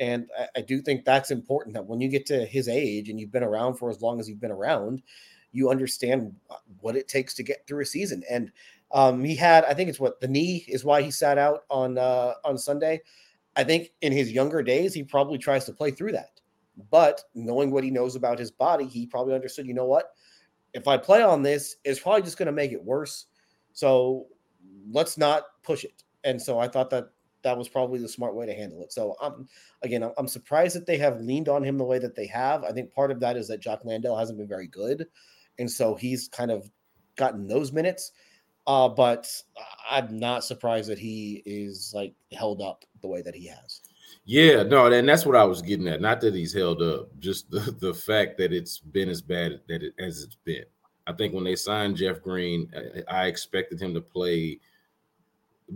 And 0.00 0.28
I, 0.36 0.48
I, 0.56 0.60
do 0.62 0.82
think 0.82 1.04
that's 1.04 1.30
important 1.30 1.74
that 1.74 1.86
when 1.86 2.00
you 2.00 2.08
get 2.08 2.26
to 2.26 2.44
his 2.44 2.68
age 2.68 3.08
and 3.08 3.20
you've 3.20 3.30
been 3.30 3.44
around 3.44 3.74
for 3.74 3.88
as 3.88 4.02
long 4.02 4.18
as 4.18 4.28
you've 4.28 4.40
been 4.40 4.50
around, 4.50 5.02
you 5.54 5.70
understand 5.70 6.34
what 6.80 6.96
it 6.96 7.08
takes 7.08 7.32
to 7.34 7.42
get 7.42 7.66
through 7.66 7.82
a 7.82 7.86
season. 7.86 8.22
And 8.28 8.50
um, 8.92 9.22
he 9.22 9.36
had, 9.36 9.64
I 9.64 9.72
think 9.72 9.88
it's 9.88 10.00
what 10.00 10.20
the 10.20 10.28
knee 10.28 10.64
is 10.68 10.84
why 10.84 11.00
he 11.00 11.10
sat 11.10 11.38
out 11.38 11.60
on 11.70 11.96
uh, 11.96 12.34
on 12.44 12.58
Sunday. 12.58 13.00
I 13.56 13.62
think 13.62 13.92
in 14.02 14.12
his 14.12 14.32
younger 14.32 14.62
days, 14.62 14.92
he 14.92 15.04
probably 15.04 15.38
tries 15.38 15.64
to 15.66 15.72
play 15.72 15.92
through 15.92 16.12
that. 16.12 16.40
But 16.90 17.22
knowing 17.34 17.70
what 17.70 17.84
he 17.84 17.90
knows 17.90 18.16
about 18.16 18.38
his 18.38 18.50
body, 18.50 18.86
he 18.86 19.06
probably 19.06 19.34
understood, 19.34 19.66
you 19.66 19.74
know 19.74 19.86
what? 19.86 20.10
If 20.72 20.88
I 20.88 20.96
play 20.96 21.22
on 21.22 21.42
this, 21.42 21.76
it's 21.84 22.00
probably 22.00 22.22
just 22.22 22.36
going 22.36 22.46
to 22.46 22.52
make 22.52 22.72
it 22.72 22.84
worse. 22.84 23.26
So 23.72 24.26
let's 24.90 25.16
not 25.16 25.44
push 25.62 25.84
it. 25.84 26.02
And 26.24 26.42
so 26.42 26.58
I 26.58 26.66
thought 26.66 26.90
that 26.90 27.10
that 27.44 27.56
was 27.56 27.68
probably 27.68 28.00
the 28.00 28.08
smart 28.08 28.34
way 28.34 28.46
to 28.46 28.54
handle 28.54 28.82
it. 28.82 28.92
So 28.92 29.14
I'm 29.22 29.32
um, 29.32 29.48
again, 29.82 30.10
I'm 30.18 30.26
surprised 30.26 30.74
that 30.74 30.86
they 30.86 30.96
have 30.98 31.20
leaned 31.20 31.48
on 31.48 31.62
him 31.62 31.78
the 31.78 31.84
way 31.84 31.98
that 32.00 32.16
they 32.16 32.26
have. 32.26 32.64
I 32.64 32.72
think 32.72 32.92
part 32.92 33.12
of 33.12 33.20
that 33.20 33.36
is 33.36 33.46
that 33.48 33.60
Jock 33.60 33.84
Landale 33.84 34.16
hasn't 34.16 34.38
been 34.38 34.48
very 34.48 34.66
good, 34.66 35.06
and 35.58 35.70
so 35.70 35.94
he's 35.94 36.28
kind 36.28 36.50
of 36.50 36.70
gotten 37.16 37.46
those 37.46 37.72
minutes. 37.72 38.12
Uh, 38.66 38.88
but 38.88 39.30
I'm 39.90 40.18
not 40.18 40.44
surprised 40.44 40.88
that 40.88 40.98
he 40.98 41.42
is 41.44 41.92
like 41.94 42.14
held 42.32 42.62
up 42.62 42.84
the 43.02 43.08
way 43.08 43.20
that 43.22 43.34
he 43.34 43.46
has. 43.46 43.80
Yeah, 44.24 44.62
no, 44.62 44.86
and 44.86 45.06
that's 45.06 45.26
what 45.26 45.36
I 45.36 45.44
was 45.44 45.60
getting 45.60 45.86
at. 45.88 46.00
Not 46.00 46.22
that 46.22 46.34
he's 46.34 46.54
held 46.54 46.80
up, 46.80 47.08
just 47.18 47.50
the, 47.50 47.76
the 47.80 47.92
fact 47.92 48.38
that 48.38 48.52
it's 48.52 48.78
been 48.78 49.10
as 49.10 49.20
bad 49.20 49.60
that 49.68 49.82
it, 49.82 49.94
as 49.98 50.22
it's 50.22 50.38
been. 50.44 50.64
I 51.06 51.12
think 51.12 51.34
when 51.34 51.44
they 51.44 51.56
signed 51.56 51.96
Jeff 51.96 52.22
Green, 52.22 52.70
I, 53.08 53.24
I 53.24 53.26
expected 53.26 53.80
him 53.80 53.92
to 53.92 54.00
play, 54.00 54.58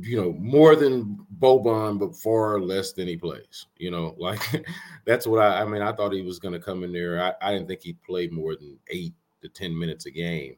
you 0.01 0.17
know, 0.17 0.33
more 0.38 0.77
than 0.77 1.27
Boban, 1.38 1.99
but 1.99 2.17
far 2.17 2.59
less 2.59 2.93
than 2.93 3.07
he 3.07 3.19
plays. 3.19 3.67
You 3.77 3.91
know, 3.91 4.14
like 4.19 4.64
that's 5.05 5.27
what 5.27 5.41
I. 5.41 5.61
I 5.61 5.64
mean, 5.67 5.83
I 5.83 5.93
thought 5.93 6.14
he 6.14 6.23
was 6.23 6.38
going 6.38 6.55
to 6.55 6.61
come 6.61 6.85
in 6.85 6.93
there. 6.93 7.23
I, 7.23 7.35
I 7.43 7.53
didn't 7.53 7.69
think 7.69 7.83
he'd 7.83 8.03
play 8.03 8.29
more 8.29 8.57
than 8.57 8.79
eight 8.88 9.12
to 9.42 9.48
ten 9.48 9.79
minutes 9.79 10.07
a 10.07 10.11
game. 10.11 10.57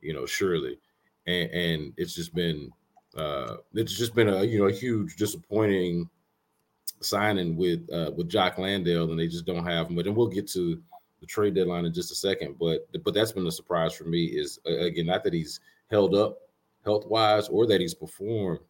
You 0.00 0.12
know, 0.12 0.26
surely, 0.26 0.78
and, 1.26 1.50
and 1.50 1.92
it's 1.96 2.14
just 2.14 2.34
been, 2.34 2.70
uh, 3.16 3.56
it's 3.74 3.96
just 3.96 4.14
been 4.14 4.28
a 4.28 4.44
you 4.44 4.58
know 4.58 4.66
a 4.66 4.72
huge 4.72 5.16
disappointing 5.16 6.08
signing 7.00 7.56
with 7.56 7.88
uh, 7.92 8.10
with 8.16 8.28
Jock 8.28 8.58
Landale, 8.58 9.10
and 9.10 9.18
they 9.18 9.28
just 9.28 9.46
don't 9.46 9.66
have 9.66 9.88
him. 9.88 9.96
But 9.96 10.04
then 10.04 10.14
we'll 10.14 10.28
get 10.28 10.48
to 10.52 10.80
the 11.20 11.26
trade 11.26 11.54
deadline 11.54 11.84
in 11.84 11.92
just 11.92 12.12
a 12.12 12.14
second. 12.14 12.56
But 12.58 12.88
but 13.04 13.14
that's 13.14 13.32
been 13.32 13.46
a 13.46 13.52
surprise 13.52 13.94
for 13.94 14.04
me. 14.04 14.24
Is 14.24 14.58
uh, 14.66 14.78
again 14.78 15.06
not 15.06 15.24
that 15.24 15.32
he's 15.32 15.60
held 15.90 16.14
up 16.14 16.38
health 16.84 17.06
wise 17.06 17.48
or 17.48 17.66
that 17.66 17.80
he's 17.80 17.94
performed. 17.94 18.60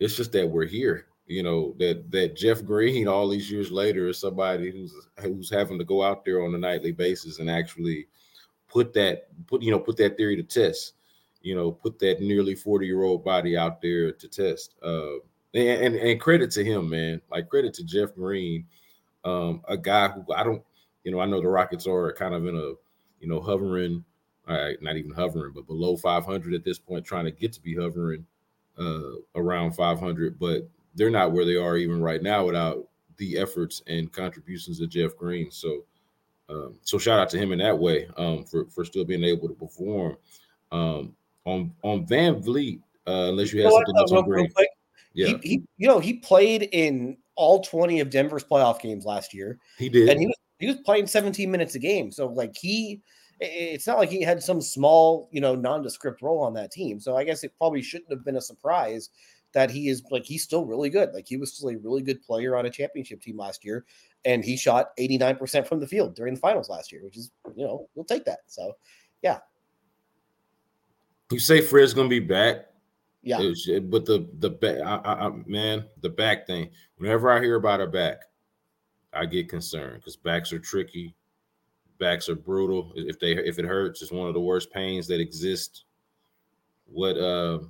It's 0.00 0.16
just 0.16 0.32
that 0.32 0.48
we're 0.48 0.66
here. 0.66 1.06
You 1.26 1.42
know 1.42 1.74
that 1.78 2.10
that 2.10 2.36
Jeff 2.36 2.64
Green 2.64 3.08
all 3.08 3.28
these 3.28 3.50
years 3.50 3.72
later 3.72 4.08
is 4.08 4.18
somebody 4.18 4.70
who's 4.70 4.94
who's 5.20 5.50
having 5.50 5.78
to 5.78 5.84
go 5.84 6.02
out 6.02 6.24
there 6.24 6.42
on 6.44 6.54
a 6.54 6.58
nightly 6.58 6.92
basis 6.92 7.38
and 7.38 7.50
actually 7.50 8.06
put 8.74 8.92
that 8.92 9.28
put 9.46 9.62
you 9.62 9.70
know 9.70 9.78
put 9.78 9.96
that 9.96 10.18
theory 10.18 10.36
to 10.36 10.42
test. 10.42 10.94
You 11.40 11.54
know, 11.54 11.72
put 11.72 11.98
that 12.00 12.20
nearly 12.20 12.54
forty 12.54 12.86
year 12.86 13.04
old 13.04 13.24
body 13.24 13.56
out 13.56 13.80
there 13.80 14.12
to 14.12 14.28
test. 14.28 14.74
Uh, 14.82 15.18
and, 15.54 15.94
and, 15.94 15.96
and 15.96 16.20
credit 16.20 16.50
to 16.52 16.64
him, 16.64 16.90
man. 16.90 17.20
Like 17.30 17.48
credit 17.48 17.72
to 17.74 17.84
Jeff 17.84 18.14
Green, 18.14 18.66
um, 19.24 19.62
a 19.68 19.76
guy 19.76 20.08
who 20.08 20.24
I 20.32 20.42
don't, 20.42 20.62
you 21.04 21.12
know, 21.12 21.20
I 21.20 21.26
know 21.26 21.40
the 21.40 21.48
Rockets 21.48 21.86
are 21.86 22.12
kind 22.14 22.34
of 22.34 22.46
in 22.46 22.56
a, 22.56 22.72
you 23.20 23.28
know, 23.28 23.40
hovering, 23.40 24.04
all 24.48 24.56
right, 24.56 24.82
not 24.82 24.96
even 24.96 25.12
hovering, 25.12 25.52
but 25.54 25.66
below 25.66 25.96
500 25.96 26.54
at 26.54 26.64
this 26.64 26.78
point, 26.78 27.04
trying 27.04 27.26
to 27.26 27.30
get 27.30 27.52
to 27.52 27.62
be 27.62 27.74
hovering 27.74 28.26
uh, 28.78 29.12
around 29.36 29.72
500, 29.72 30.38
but 30.38 30.68
they're 30.96 31.10
not 31.10 31.32
where 31.32 31.44
they 31.44 31.56
are 31.56 31.76
even 31.76 32.02
right 32.02 32.22
now 32.22 32.46
without 32.46 32.88
the 33.18 33.38
efforts 33.38 33.82
and 33.86 34.12
contributions 34.12 34.80
of 34.80 34.90
Jeff 34.90 35.16
Green. 35.16 35.50
So, 35.50 35.84
um, 36.48 36.74
so 36.82 36.98
shout 36.98 37.18
out 37.18 37.30
to 37.30 37.38
him 37.38 37.52
in 37.52 37.58
that 37.58 37.78
way 37.78 38.08
um, 38.16 38.44
for 38.44 38.66
for 38.66 38.84
still 38.84 39.04
being 39.04 39.24
able 39.24 39.48
to 39.48 39.54
perform. 39.54 40.16
Um, 40.72 41.14
on 41.44 41.72
on 41.82 42.06
VanVleet, 42.06 42.80
uh, 43.06 43.28
unless 43.28 43.52
you 43.52 43.62
have 43.62 43.72
something 43.72 43.96
else 43.96 44.12
on 44.12 44.24
Green. 44.24 44.48
Yeah. 45.14 45.26
He, 45.26 45.48
he, 45.48 45.62
you 45.76 45.86
know, 45.86 46.00
he 46.00 46.14
played 46.14 46.68
in 46.72 47.16
all 47.36 47.62
20 47.62 48.00
of 48.00 48.10
Denver's 48.10 48.44
playoff 48.44 48.80
games 48.80 49.04
last 49.04 49.32
year. 49.32 49.58
He 49.78 49.88
did. 49.88 50.08
And 50.08 50.20
he 50.20 50.26
was 50.26 50.36
he 50.58 50.66
was 50.66 50.76
playing 50.84 51.06
17 51.06 51.50
minutes 51.50 51.74
a 51.74 51.78
game. 51.78 52.10
So 52.10 52.26
like 52.26 52.56
he 52.56 53.00
it's 53.40 53.86
not 53.86 53.98
like 53.98 54.10
he 54.10 54.22
had 54.22 54.42
some 54.42 54.60
small, 54.60 55.28
you 55.32 55.40
know, 55.40 55.54
nondescript 55.54 56.22
role 56.22 56.40
on 56.40 56.54
that 56.54 56.70
team. 56.70 57.00
So 57.00 57.16
I 57.16 57.24
guess 57.24 57.44
it 57.44 57.52
probably 57.58 57.82
shouldn't 57.82 58.10
have 58.10 58.24
been 58.24 58.36
a 58.36 58.40
surprise 58.40 59.10
that 59.52 59.70
he 59.70 59.88
is 59.88 60.02
like 60.10 60.24
he's 60.24 60.42
still 60.42 60.64
really 60.64 60.90
good. 60.90 61.12
Like 61.12 61.26
he 61.28 61.36
was 61.36 61.52
still 61.52 61.70
a 61.70 61.76
really 61.76 62.02
good 62.02 62.22
player 62.22 62.56
on 62.56 62.66
a 62.66 62.70
championship 62.70 63.20
team 63.20 63.36
last 63.36 63.64
year, 63.64 63.84
and 64.24 64.44
he 64.44 64.56
shot 64.56 64.96
89% 64.98 65.66
from 65.66 65.80
the 65.80 65.86
field 65.86 66.14
during 66.14 66.34
the 66.34 66.40
finals 66.40 66.68
last 66.68 66.92
year, 66.92 67.02
which 67.04 67.16
is 67.16 67.30
you 67.54 67.64
know, 67.64 67.88
we'll 67.94 68.04
take 68.04 68.24
that. 68.24 68.40
So 68.46 68.72
yeah. 69.22 69.38
You 71.30 71.38
say 71.38 71.60
Fred's 71.60 71.94
gonna 71.94 72.08
be 72.08 72.20
back. 72.20 72.66
Yeah. 73.22 73.38
Was, 73.38 73.68
but 73.84 74.04
the 74.04 74.28
the 74.38 74.50
back, 74.50 74.78
I, 74.84 75.26
I, 75.26 75.30
man, 75.46 75.86
the 76.02 76.10
back 76.10 76.46
thing. 76.46 76.70
Whenever 76.98 77.30
I 77.30 77.40
hear 77.40 77.56
about 77.56 77.80
a 77.80 77.86
back, 77.86 78.18
I 79.12 79.26
get 79.26 79.48
concerned 79.48 80.00
because 80.00 80.16
backs 80.16 80.52
are 80.52 80.58
tricky. 80.58 81.14
Backs 81.98 82.28
are 82.28 82.34
brutal. 82.34 82.92
If 82.96 83.18
they 83.18 83.32
if 83.32 83.58
it 83.58 83.64
hurts, 83.64 84.02
it's 84.02 84.12
one 84.12 84.28
of 84.28 84.34
the 84.34 84.40
worst 84.40 84.70
pains 84.70 85.06
that 85.06 85.20
exist. 85.20 85.84
What 86.84 87.16
uh, 87.16 87.60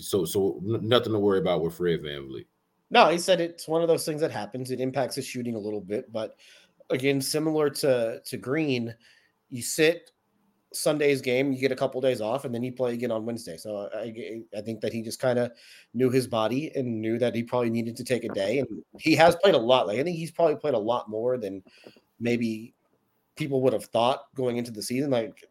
so 0.00 0.24
so 0.24 0.60
nothing 0.62 1.12
to 1.12 1.18
worry 1.18 1.38
about 1.38 1.62
with 1.62 1.74
Fred 1.74 2.02
VanVleet. 2.02 2.46
No, 2.90 3.08
he 3.08 3.18
said 3.18 3.40
it's 3.40 3.66
one 3.66 3.82
of 3.82 3.88
those 3.88 4.04
things 4.04 4.20
that 4.20 4.30
happens. 4.30 4.70
It 4.70 4.80
impacts 4.80 5.16
his 5.16 5.26
shooting 5.26 5.56
a 5.56 5.60
little 5.60 5.80
bit, 5.80 6.12
but 6.12 6.36
again, 6.90 7.20
similar 7.20 7.70
to 7.70 8.20
to 8.24 8.36
Green, 8.36 8.94
you 9.50 9.62
sit 9.62 10.10
Sunday's 10.72 11.20
game, 11.20 11.52
you 11.52 11.58
get 11.58 11.72
a 11.72 11.76
couple 11.76 12.00
days 12.00 12.20
off, 12.20 12.44
and 12.44 12.54
then 12.54 12.62
you 12.62 12.72
play 12.72 12.94
again 12.94 13.10
on 13.10 13.24
Wednesday. 13.24 13.56
So 13.56 13.88
I, 13.94 14.42
I 14.56 14.60
think 14.60 14.80
that 14.80 14.92
he 14.92 15.02
just 15.02 15.20
kind 15.20 15.38
of 15.38 15.52
knew 15.94 16.10
his 16.10 16.26
body 16.26 16.70
and 16.74 17.00
knew 17.00 17.18
that 17.18 17.34
he 17.34 17.42
probably 17.42 17.70
needed 17.70 17.96
to 17.96 18.04
take 18.04 18.24
a 18.24 18.28
day. 18.28 18.58
And 18.58 18.68
he 18.98 19.14
has 19.16 19.36
played 19.36 19.54
a 19.54 19.58
lot. 19.58 19.86
Like 19.86 19.98
I 19.98 20.02
think 20.02 20.16
he's 20.16 20.30
probably 20.30 20.56
played 20.56 20.74
a 20.74 20.78
lot 20.78 21.08
more 21.08 21.38
than 21.38 21.62
maybe 22.20 22.74
people 23.36 23.62
would 23.62 23.72
have 23.72 23.86
thought 23.86 24.24
going 24.34 24.56
into 24.56 24.70
the 24.70 24.82
season. 24.82 25.10
Like 25.10 25.44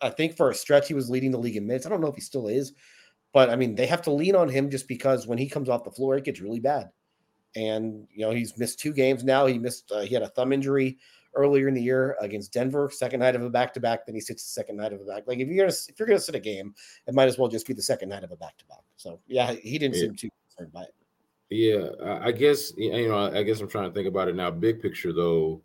I 0.00 0.10
think 0.10 0.36
for 0.36 0.50
a 0.50 0.54
stretch 0.54 0.88
he 0.88 0.94
was 0.94 1.10
leading 1.10 1.30
the 1.30 1.38
league 1.38 1.56
in 1.56 1.66
minutes. 1.66 1.86
I 1.86 1.88
don't 1.88 2.00
know 2.00 2.08
if 2.08 2.14
he 2.14 2.20
still 2.20 2.48
is, 2.48 2.72
but 3.32 3.50
I 3.50 3.56
mean 3.56 3.74
they 3.74 3.86
have 3.86 4.02
to 4.02 4.12
lean 4.12 4.36
on 4.36 4.48
him 4.48 4.70
just 4.70 4.88
because 4.88 5.26
when 5.26 5.38
he 5.38 5.48
comes 5.48 5.68
off 5.68 5.84
the 5.84 5.90
floor, 5.90 6.16
it 6.16 6.24
gets 6.24 6.40
really 6.40 6.60
bad. 6.60 6.90
And 7.54 8.06
you 8.12 8.24
know 8.24 8.30
he's 8.32 8.56
missed 8.58 8.78
two 8.78 8.92
games 8.92 9.24
now. 9.24 9.46
He 9.46 9.58
missed. 9.58 9.90
Uh, 9.92 10.00
he 10.00 10.14
had 10.14 10.22
a 10.22 10.28
thumb 10.28 10.52
injury 10.52 10.98
earlier 11.34 11.68
in 11.68 11.74
the 11.74 11.82
year 11.82 12.16
against 12.20 12.52
Denver, 12.52 12.90
second 12.92 13.20
night 13.20 13.34
of 13.34 13.42
a 13.42 13.50
back 13.50 13.72
to 13.74 13.80
back. 13.80 14.06
Then 14.06 14.14
he 14.14 14.20
sits 14.20 14.44
the 14.44 14.50
second 14.50 14.76
night 14.76 14.92
of 14.92 15.00
a 15.00 15.04
back. 15.04 15.24
Like 15.26 15.38
if 15.38 15.48
you're 15.48 15.64
gonna 15.64 15.76
if 15.88 15.98
you're 15.98 16.08
gonna 16.08 16.20
sit 16.20 16.34
a 16.34 16.40
game, 16.40 16.74
it 17.06 17.14
might 17.14 17.28
as 17.28 17.38
well 17.38 17.48
just 17.48 17.66
be 17.66 17.74
the 17.74 17.82
second 17.82 18.08
night 18.08 18.24
of 18.24 18.30
a 18.30 18.36
back 18.36 18.56
to 18.58 18.66
back. 18.66 18.82
So 18.96 19.20
yeah, 19.26 19.52
he 19.52 19.78
didn't 19.78 19.96
yeah. 19.96 20.02
seem 20.02 20.16
too 20.16 20.28
concerned 20.48 20.72
by 20.72 20.82
it. 20.82 20.94
Yeah, 21.50 21.90
I 22.22 22.32
guess 22.32 22.72
you 22.76 23.08
know. 23.08 23.30
I 23.30 23.42
guess 23.42 23.60
I'm 23.60 23.68
trying 23.68 23.88
to 23.88 23.94
think 23.94 24.08
about 24.08 24.28
it 24.28 24.36
now. 24.36 24.50
Big 24.50 24.80
picture 24.80 25.12
though, 25.12 25.60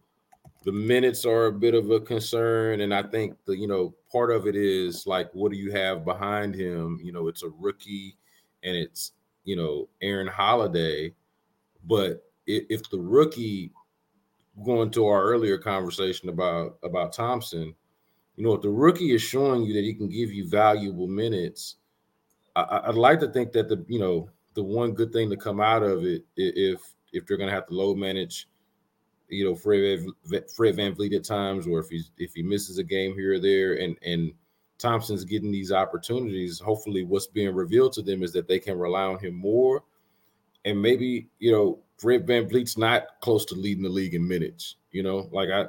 the 0.68 0.74
minutes 0.74 1.24
are 1.24 1.46
a 1.46 1.52
bit 1.54 1.74
of 1.74 1.92
a 1.92 2.00
concern, 2.02 2.82
and 2.82 2.94
I 2.94 3.02
think 3.02 3.38
the 3.46 3.56
you 3.56 3.70
know 3.70 3.96
part 4.12 4.32
of 4.32 4.48
it 4.48 4.56
is 4.58 5.08
like, 5.08 5.30
what 5.32 5.50
do 5.50 5.58
you 5.58 5.72
have 5.72 6.04
behind 6.04 6.54
him? 6.54 7.00
You 7.02 7.14
know, 7.14 7.30
it's 7.30 7.44
a 7.44 7.50
rookie, 7.58 8.18
and 8.64 8.76
it's 8.76 9.14
you 9.46 9.56
know 9.56 9.88
Aaron 10.02 10.28
Holiday, 10.28 11.14
but 11.86 12.22
if 12.48 12.90
the 12.90 13.00
rookie 13.00 13.72
going 14.66 14.92
to 14.92 15.08
our 15.08 15.24
earlier 15.24 15.58
conversation 15.58 16.28
about 16.28 16.80
about 16.84 17.14
Thompson, 17.14 17.74
you 18.36 18.44
know, 18.44 18.52
if 18.52 18.62
the 18.62 18.70
rookie 18.70 19.16
is 19.16 19.22
showing 19.22 19.64
you 19.64 19.74
that 19.74 19.86
he 19.86 19.94
can 19.94 20.10
give 20.10 20.34
you 20.34 20.50
valuable 20.50 21.08
minutes, 21.08 21.78
I, 22.58 22.88
would 22.88 22.98
like 22.98 23.22
to 23.22 23.30
think 23.30 23.54
that 23.54 23.70
the 23.70 23.86
you 23.88 24.00
know 24.00 24.30
the 24.54 24.64
one 24.64 24.92
good 24.92 25.14
thing 25.14 25.30
to 25.30 25.38
come 25.38 25.62
out 25.62 25.84
of 25.84 26.04
it 26.04 26.26
if 26.36 26.82
if 27.14 27.26
they're 27.26 27.38
going 27.38 27.48
to 27.48 27.56
have 27.56 27.68
to 27.68 27.74
load 27.74 27.96
manage, 27.96 28.50
you 29.30 29.46
know, 29.46 29.56
Fred 29.56 30.06
Fred 30.56 30.76
VanVleet 30.76 31.16
at 31.16 31.24
times, 31.24 31.68
or 31.68 31.80
if 31.80 31.90
he's 31.90 32.12
if 32.18 32.34
he 32.34 32.44
misses 32.44 32.78
a 32.78 32.84
game 32.84 33.14
here 33.14 33.34
or 33.34 33.40
there, 33.40 33.76
and 33.76 33.98
and 34.06 34.32
Thompson's 34.78 35.24
getting 35.24 35.52
these 35.52 35.72
opportunities, 35.72 36.60
hopefully 36.60 37.04
what's 37.04 37.28
being 37.28 37.54
revealed 37.54 37.94
to 37.94 38.02
them 38.02 38.24
is 38.24 38.32
that 38.34 38.48
they 38.48 38.60
can 38.60 38.78
rely 38.78 39.04
on 39.04 39.20
him 39.20 39.36
more, 39.36 39.84
and 40.66 40.82
maybe 40.82 41.28
you 41.40 41.52
know 41.52 41.80
Fred 41.98 42.26
Van 42.26 42.48
VanVleet's 42.48 42.78
not 42.78 43.20
close 43.22 43.46
to 43.46 43.56
leading 43.56 43.84
the 43.84 43.90
league 43.90 44.14
in 44.14 44.28
minutes. 44.28 44.76
You 44.92 45.04
know, 45.04 45.30
like 45.32 45.50
I, 45.50 45.66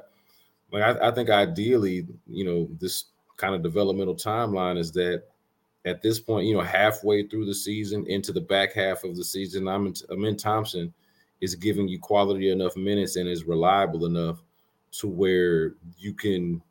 like 0.70 0.82
I, 0.82 1.08
I 1.08 1.10
think 1.10 1.30
ideally, 1.30 2.06
you 2.26 2.44
know, 2.44 2.68
this 2.80 3.06
kind 3.36 3.54
of 3.54 3.62
developmental 3.62 4.14
timeline 4.14 4.78
is 4.78 4.92
that 4.92 5.24
at 5.84 6.02
this 6.02 6.20
point, 6.20 6.46
you 6.46 6.54
know, 6.54 6.60
halfway 6.60 7.26
through 7.26 7.46
the 7.46 7.54
season 7.54 8.04
into 8.06 8.32
the 8.32 8.40
back 8.40 8.72
half 8.72 9.04
of 9.04 9.16
the 9.16 9.24
season, 9.24 9.68
I'm 9.68 9.92
in 10.24 10.36
Thompson 10.36 10.92
is 11.40 11.54
giving 11.54 11.88
you 11.88 11.98
quality 11.98 12.50
enough 12.50 12.76
minutes 12.76 13.16
and 13.16 13.28
is 13.28 13.44
reliable 13.44 14.06
enough 14.06 14.42
to 14.90 15.08
where 15.08 15.74
you 15.96 16.14
can 16.14 16.62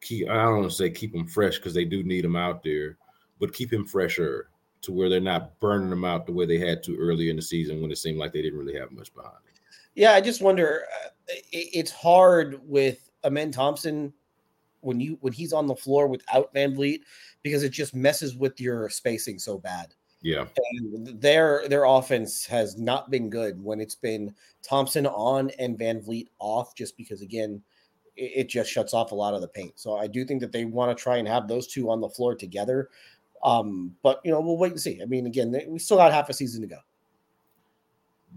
keep. 0.00 0.28
I 0.28 0.44
don't 0.44 0.58
want 0.58 0.70
to 0.70 0.76
say 0.76 0.90
keep 0.90 1.12
them 1.12 1.26
fresh 1.26 1.56
because 1.56 1.74
they 1.74 1.84
do 1.84 2.02
need 2.02 2.24
them 2.24 2.36
out 2.36 2.62
there, 2.62 2.96
but 3.38 3.52
keep 3.52 3.72
him 3.72 3.84
fresher 3.84 4.48
to 4.82 4.92
where 4.92 5.08
they're 5.08 5.20
not 5.20 5.58
burning 5.60 5.90
them 5.90 6.04
out 6.04 6.26
the 6.26 6.32
way 6.32 6.44
they 6.44 6.58
had 6.58 6.82
to 6.84 6.96
earlier 6.96 7.30
in 7.30 7.36
the 7.36 7.42
season 7.42 7.80
when 7.80 7.90
it 7.90 7.98
seemed 7.98 8.18
like 8.18 8.32
they 8.32 8.42
didn't 8.42 8.58
really 8.58 8.78
have 8.78 8.90
much 8.90 9.14
behind. 9.14 9.34
Yeah, 9.94 10.12
I 10.12 10.20
just 10.20 10.42
wonder. 10.42 10.84
Uh, 11.04 11.08
it's 11.52 11.90
hard 11.90 12.60
with 12.64 13.10
Amen 13.24 13.52
Thompson 13.52 14.12
when 14.80 15.00
you 15.00 15.16
when 15.20 15.32
he's 15.32 15.52
on 15.52 15.66
the 15.66 15.76
floor 15.76 16.08
without 16.08 16.52
Van 16.52 16.74
VanVleet 16.74 17.00
because 17.42 17.62
it 17.62 17.70
just 17.70 17.94
messes 17.94 18.36
with 18.36 18.60
your 18.60 18.88
spacing 18.90 19.38
so 19.38 19.58
bad. 19.58 19.94
Yeah. 20.22 20.46
And 20.72 21.20
their 21.20 21.68
their 21.68 21.84
offense 21.84 22.46
has 22.46 22.78
not 22.78 23.10
been 23.10 23.28
good 23.28 23.62
when 23.62 23.80
it's 23.80 23.94
been 23.94 24.34
Thompson 24.62 25.06
on 25.06 25.50
and 25.58 25.78
VanVleet 25.78 26.28
off, 26.38 26.74
just 26.74 26.96
because 26.96 27.22
again, 27.22 27.60
it, 28.16 28.32
it 28.36 28.48
just 28.48 28.70
shuts 28.70 28.94
off 28.94 29.12
a 29.12 29.16
lot 29.16 29.34
of 29.34 29.40
the 29.40 29.48
paint. 29.48 29.72
So 29.78 29.96
I 29.96 30.06
do 30.06 30.24
think 30.24 30.40
that 30.40 30.52
they 30.52 30.64
want 30.64 30.96
to 30.96 31.02
try 31.02 31.16
and 31.16 31.26
have 31.26 31.48
those 31.48 31.66
two 31.66 31.90
on 31.90 32.00
the 32.00 32.08
floor 32.08 32.34
together. 32.34 32.88
Um, 33.42 33.96
but 34.02 34.20
you 34.24 34.30
know, 34.30 34.40
we'll 34.40 34.58
wait 34.58 34.72
and 34.72 34.80
see. 34.80 35.00
I 35.02 35.06
mean, 35.06 35.26
again, 35.26 35.54
we 35.68 35.78
still 35.78 35.96
got 35.96 36.12
half 36.12 36.28
a 36.28 36.32
season 36.32 36.62
to 36.62 36.68
go. 36.68 36.78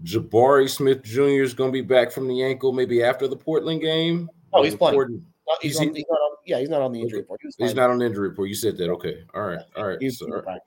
Jabari 0.02 0.68
Smith 0.68 1.02
Jr. 1.02 1.42
is 1.42 1.54
going 1.54 1.70
to 1.70 1.72
be 1.72 1.82
back 1.82 2.10
from 2.10 2.28
the 2.28 2.42
ankle 2.42 2.72
maybe 2.72 3.02
after 3.02 3.28
the 3.28 3.36
Portland 3.36 3.80
game. 3.80 4.28
Oh, 4.52 4.62
he's 4.62 4.74
playing. 4.74 5.24
He's, 5.62 5.78
on, 5.78 5.94
he's 5.94 6.04
not 6.10 6.16
on, 6.16 6.36
yeah, 6.44 6.58
he's 6.58 6.68
not 6.68 6.82
on 6.82 6.92
the 6.92 7.00
injury 7.00 7.20
report. 7.20 7.40
He 7.42 7.64
he's 7.64 7.74
not 7.74 7.88
on 7.88 7.98
the 7.98 8.06
injury 8.06 8.28
report. 8.28 8.48
You 8.48 8.54
said 8.56 8.76
that. 8.78 8.90
Okay. 8.90 9.22
All 9.32 9.42
right. 9.42 9.60
All 9.76 9.86
right. 9.86 9.98
He's 10.00 10.18
so, 10.18 10.26
all 10.26 10.42
right. 10.42 10.60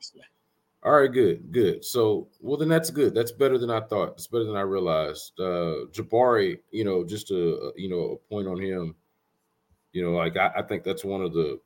All 0.83 0.93
right. 0.93 1.11
Good. 1.11 1.51
Good. 1.51 1.83
So, 1.83 2.29
well, 2.39 2.57
then 2.57 2.69
that's 2.69 2.89
good. 2.89 3.13
That's 3.13 3.31
better 3.33 3.57
than 3.57 3.69
I 3.69 3.81
thought. 3.81 4.13
It's 4.13 4.27
better 4.27 4.45
than 4.45 4.55
I 4.55 4.61
realized. 4.61 5.33
Uh 5.39 5.87
Jabari, 5.91 6.59
you 6.71 6.85
know, 6.85 7.03
just 7.05 7.31
a 7.31 7.71
you 7.75 7.89
know 7.89 8.11
a 8.13 8.29
point 8.29 8.47
on 8.47 8.59
him. 8.61 8.95
You 9.93 10.03
know, 10.03 10.11
like 10.13 10.37
I, 10.37 10.51
I 10.57 10.61
think 10.63 10.83
that's 10.83 11.03
one 11.05 11.21
of 11.21 11.33
the 11.33 11.59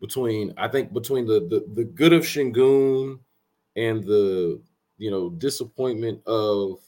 between 0.00 0.52
I 0.56 0.68
think 0.68 0.92
between 0.92 1.26
the 1.26 1.40
the 1.40 1.66
the 1.74 1.84
good 1.84 2.12
of 2.12 2.22
Sengun 2.22 3.18
and 3.76 4.04
the 4.04 4.60
you 4.98 5.10
know 5.10 5.30
disappointment 5.30 6.20
of 6.26 6.78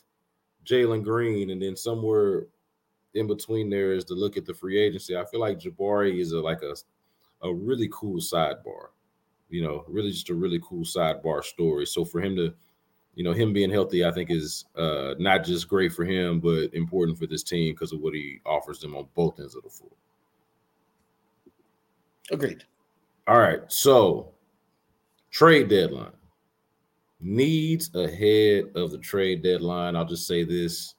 Jalen 0.66 1.04
Green, 1.04 1.50
and 1.50 1.62
then 1.62 1.76
somewhere 1.76 2.46
in 3.14 3.26
between 3.26 3.70
there 3.70 3.92
is 3.92 4.04
to 4.06 4.14
look 4.14 4.36
at 4.36 4.46
the 4.46 4.54
free 4.54 4.78
agency. 4.78 5.16
I 5.16 5.24
feel 5.26 5.40
like 5.40 5.60
Jabari 5.60 6.20
is 6.20 6.32
a 6.32 6.40
like 6.40 6.62
a 6.62 6.76
a 7.42 7.52
really 7.54 7.88
cool 7.92 8.20
sidebar, 8.20 8.88
you 9.50 9.62
know, 9.62 9.84
really 9.88 10.10
just 10.10 10.30
a 10.30 10.34
really 10.34 10.60
cool 10.62 10.84
sidebar 10.84 11.44
story. 11.44 11.86
So 11.86 12.04
for 12.04 12.20
him 12.20 12.36
to, 12.36 12.54
you 13.14 13.24
know, 13.24 13.32
him 13.32 13.52
being 13.52 13.70
healthy, 13.70 14.04
I 14.04 14.12
think 14.12 14.30
is 14.30 14.64
uh 14.76 15.14
not 15.18 15.44
just 15.44 15.68
great 15.68 15.92
for 15.92 16.04
him, 16.04 16.40
but 16.40 16.72
important 16.72 17.18
for 17.18 17.26
this 17.26 17.42
team 17.42 17.74
because 17.74 17.92
of 17.92 18.00
what 18.00 18.14
he 18.14 18.40
offers 18.46 18.80
them 18.80 18.96
on 18.96 19.06
both 19.14 19.38
ends 19.40 19.54
of 19.54 19.62
the 19.62 19.70
floor. 19.70 19.92
Agreed. 22.30 22.64
All 23.26 23.38
right, 23.38 23.60
so 23.68 24.32
trade 25.30 25.68
deadline 25.68 26.12
needs 27.20 27.94
ahead 27.94 28.64
of 28.74 28.90
the 28.90 28.98
trade 28.98 29.42
deadline. 29.42 29.94
I'll 29.94 30.06
just 30.06 30.26
say 30.26 30.42
this 30.44 30.94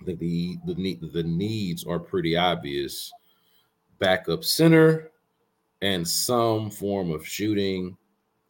I 0.00 0.04
think 0.04 0.18
the 0.18 0.56
the 0.66 0.74
need 0.74 1.00
the 1.12 1.22
needs 1.22 1.84
are 1.84 1.98
pretty 1.98 2.36
obvious. 2.36 3.12
Backup 3.98 4.44
center 4.44 5.10
and 5.82 6.06
some 6.06 6.70
form 6.70 7.10
of 7.10 7.26
shooting, 7.26 7.96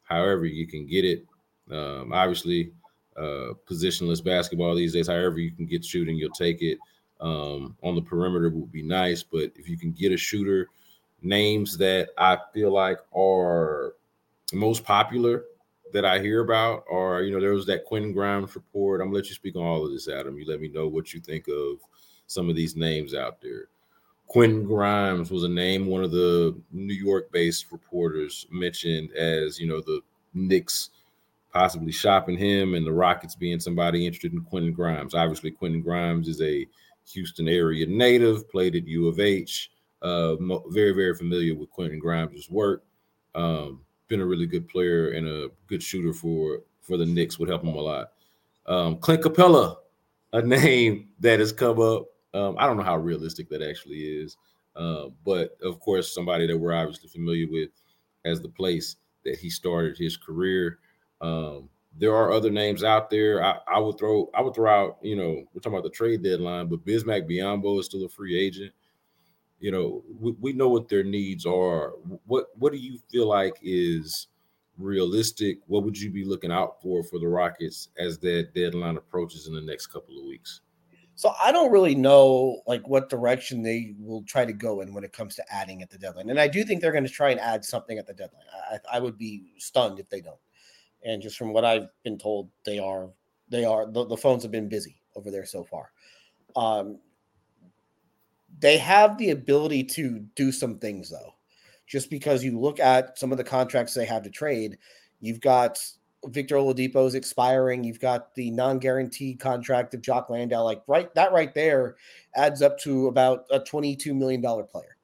however 0.02 0.44
you 0.44 0.66
can 0.66 0.86
get 0.86 1.04
it. 1.04 1.24
Um, 1.70 2.12
obviously, 2.12 2.72
uh, 3.16 3.54
positionless 3.68 4.22
basketball 4.24 4.74
these 4.74 4.92
days. 4.92 5.08
However 5.08 5.38
you 5.38 5.52
can 5.52 5.66
get 5.66 5.84
shooting, 5.84 6.16
you'll 6.16 6.30
take 6.30 6.62
it. 6.62 6.78
Um, 7.20 7.76
on 7.82 7.94
the 7.94 8.02
perimeter 8.02 8.48
would 8.48 8.72
be 8.72 8.82
nice, 8.82 9.22
but 9.22 9.52
if 9.56 9.68
you 9.68 9.76
can 9.76 9.92
get 9.92 10.10
a 10.10 10.16
shooter, 10.16 10.68
names 11.22 11.76
that 11.76 12.08
I 12.16 12.38
feel 12.54 12.72
like 12.72 12.98
are 13.14 13.94
most 14.54 14.84
popular 14.84 15.44
that 15.92 16.04
I 16.04 16.18
hear 16.18 16.40
about 16.40 16.84
are, 16.90 17.22
you 17.22 17.32
know, 17.32 17.40
there 17.40 17.52
was 17.52 17.66
that 17.66 17.84
Quentin 17.84 18.12
Grimes 18.12 18.54
report. 18.54 19.00
I'm 19.00 19.08
gonna 19.08 19.16
let 19.16 19.28
you 19.28 19.34
speak 19.34 19.56
on 19.56 19.62
all 19.62 19.84
of 19.84 19.92
this, 19.92 20.08
Adam. 20.08 20.38
You 20.38 20.46
let 20.46 20.60
me 20.60 20.68
know 20.68 20.88
what 20.88 21.12
you 21.12 21.20
think 21.20 21.46
of 21.48 21.78
some 22.26 22.48
of 22.48 22.56
these 22.56 22.76
names 22.76 23.14
out 23.14 23.40
there. 23.40 23.68
Quentin 24.30 24.62
Grimes 24.62 25.32
was 25.32 25.42
a 25.42 25.48
name 25.48 25.86
one 25.86 26.04
of 26.04 26.12
the 26.12 26.56
New 26.70 26.94
York-based 26.94 27.72
reporters 27.72 28.46
mentioned 28.48 29.10
as, 29.16 29.58
you 29.58 29.66
know, 29.66 29.80
the 29.80 30.00
Knicks 30.34 30.90
possibly 31.52 31.90
shopping 31.90 32.38
him 32.38 32.74
and 32.74 32.86
the 32.86 32.92
Rockets 32.92 33.34
being 33.34 33.58
somebody 33.58 34.06
interested 34.06 34.32
in 34.32 34.42
Quentin 34.42 34.72
Grimes. 34.72 35.16
Obviously, 35.16 35.50
Quentin 35.50 35.82
Grimes 35.82 36.28
is 36.28 36.40
a 36.42 36.64
Houston 37.12 37.48
area 37.48 37.84
native, 37.86 38.48
played 38.48 38.76
at 38.76 38.86
U 38.86 39.08
of 39.08 39.18
H. 39.18 39.72
Uh, 40.00 40.36
very, 40.68 40.92
very 40.92 41.16
familiar 41.16 41.56
with 41.56 41.68
Quentin 41.70 41.98
Grimes' 41.98 42.48
work. 42.48 42.84
Um, 43.34 43.80
been 44.06 44.20
a 44.20 44.26
really 44.26 44.46
good 44.46 44.68
player 44.68 45.10
and 45.10 45.26
a 45.26 45.48
good 45.66 45.82
shooter 45.82 46.12
for 46.12 46.60
for 46.82 46.96
the 46.96 47.04
Knicks. 47.04 47.40
Would 47.40 47.48
help 47.48 47.64
him 47.64 47.74
a 47.74 47.80
lot. 47.80 48.12
Um, 48.66 48.98
Clint 48.98 49.24
Capela, 49.24 49.78
a 50.32 50.40
name 50.46 51.08
that 51.18 51.40
has 51.40 51.50
come 51.50 51.80
up. 51.80 52.06
Um, 52.34 52.56
I 52.58 52.66
don't 52.66 52.76
know 52.76 52.82
how 52.82 52.96
realistic 52.96 53.48
that 53.50 53.62
actually 53.62 54.00
is, 54.00 54.36
uh, 54.76 55.06
but 55.24 55.56
of 55.62 55.80
course, 55.80 56.14
somebody 56.14 56.46
that 56.46 56.56
we're 56.56 56.72
obviously 56.72 57.08
familiar 57.08 57.46
with 57.50 57.70
as 58.24 58.40
the 58.40 58.48
place 58.48 58.96
that 59.24 59.36
he 59.36 59.50
started 59.50 59.98
his 59.98 60.16
career. 60.16 60.78
Um, 61.20 61.68
there 61.98 62.14
are 62.14 62.30
other 62.30 62.50
names 62.50 62.84
out 62.84 63.10
there. 63.10 63.44
I, 63.44 63.58
I, 63.66 63.80
would 63.80 63.98
throw 63.98 64.30
I 64.34 64.42
would 64.42 64.54
throw 64.54 64.70
out, 64.70 64.98
you 65.02 65.16
know, 65.16 65.42
we're 65.52 65.60
talking 65.60 65.72
about 65.78 65.82
the 65.82 65.90
trade 65.90 66.22
deadline, 66.22 66.68
but 66.68 66.84
Bismack 66.84 67.28
Biyombo 67.28 67.80
is 67.80 67.86
still 67.86 68.04
a 68.04 68.08
free 68.08 68.38
agent 68.38 68.72
you 69.60 69.70
know 69.70 70.02
we, 70.18 70.32
we 70.40 70.52
know 70.52 70.68
what 70.68 70.88
their 70.88 71.04
needs 71.04 71.46
are 71.46 71.92
what 72.26 72.46
what 72.58 72.72
do 72.72 72.78
you 72.78 72.98
feel 73.10 73.28
like 73.28 73.54
is 73.62 74.26
realistic 74.78 75.58
what 75.66 75.84
would 75.84 75.98
you 75.98 76.10
be 76.10 76.24
looking 76.24 76.50
out 76.50 76.80
for 76.82 77.04
for 77.04 77.18
the 77.18 77.28
rockets 77.28 77.90
as 77.98 78.18
that 78.18 78.54
deadline 78.54 78.96
approaches 78.96 79.46
in 79.46 79.54
the 79.54 79.60
next 79.60 79.88
couple 79.88 80.18
of 80.18 80.24
weeks 80.24 80.62
so 81.20 81.32
i 81.42 81.52
don't 81.52 81.72
really 81.72 81.94
know 81.94 82.60
like 82.66 82.86
what 82.88 83.08
direction 83.08 83.62
they 83.62 83.94
will 83.98 84.22
try 84.22 84.44
to 84.44 84.52
go 84.52 84.80
in 84.80 84.94
when 84.94 85.04
it 85.04 85.12
comes 85.12 85.34
to 85.34 85.44
adding 85.52 85.82
at 85.82 85.90
the 85.90 85.98
deadline 85.98 86.30
and 86.30 86.40
i 86.40 86.48
do 86.48 86.64
think 86.64 86.80
they're 86.80 86.92
going 86.92 87.04
to 87.04 87.10
try 87.10 87.30
and 87.30 87.40
add 87.40 87.64
something 87.64 87.98
at 87.98 88.06
the 88.06 88.14
deadline 88.14 88.44
I, 88.70 88.96
I 88.96 89.00
would 89.00 89.18
be 89.18 89.52
stunned 89.58 89.98
if 89.98 90.08
they 90.08 90.20
don't 90.20 90.40
and 91.04 91.20
just 91.20 91.36
from 91.36 91.52
what 91.52 91.64
i've 91.64 91.88
been 92.04 92.18
told 92.18 92.48
they 92.64 92.78
are 92.78 93.08
they 93.48 93.64
are 93.64 93.90
the, 93.90 94.06
the 94.06 94.16
phones 94.16 94.42
have 94.42 94.52
been 94.52 94.68
busy 94.68 95.00
over 95.14 95.30
there 95.30 95.46
so 95.46 95.64
far 95.64 95.90
um 96.56 96.98
they 98.60 98.78
have 98.78 99.16
the 99.18 99.30
ability 99.30 99.84
to 99.84 100.20
do 100.34 100.52
some 100.52 100.78
things 100.78 101.10
though. 101.10 101.34
Just 101.86 102.10
because 102.10 102.44
you 102.44 102.58
look 102.58 102.78
at 102.78 103.18
some 103.18 103.32
of 103.32 103.38
the 103.38 103.44
contracts 103.44 103.94
they 103.94 104.04
have 104.04 104.22
to 104.22 104.30
trade, 104.30 104.78
you've 105.20 105.40
got 105.40 105.80
Victor 106.26 106.56
Oladipo's 106.56 107.14
expiring. 107.14 107.82
You've 107.82 108.00
got 108.00 108.34
the 108.34 108.50
non-guaranteed 108.50 109.40
contract 109.40 109.94
of 109.94 110.02
Jock 110.02 110.28
Landale. 110.28 110.64
Like 110.64 110.82
right, 110.86 111.14
that 111.14 111.32
right 111.32 111.54
there 111.54 111.96
adds 112.34 112.62
up 112.62 112.78
to 112.80 113.06
about 113.08 113.46
a 113.50 113.58
twenty-two 113.60 114.14
million 114.14 114.40
dollar 114.40 114.64
player. 114.64 114.96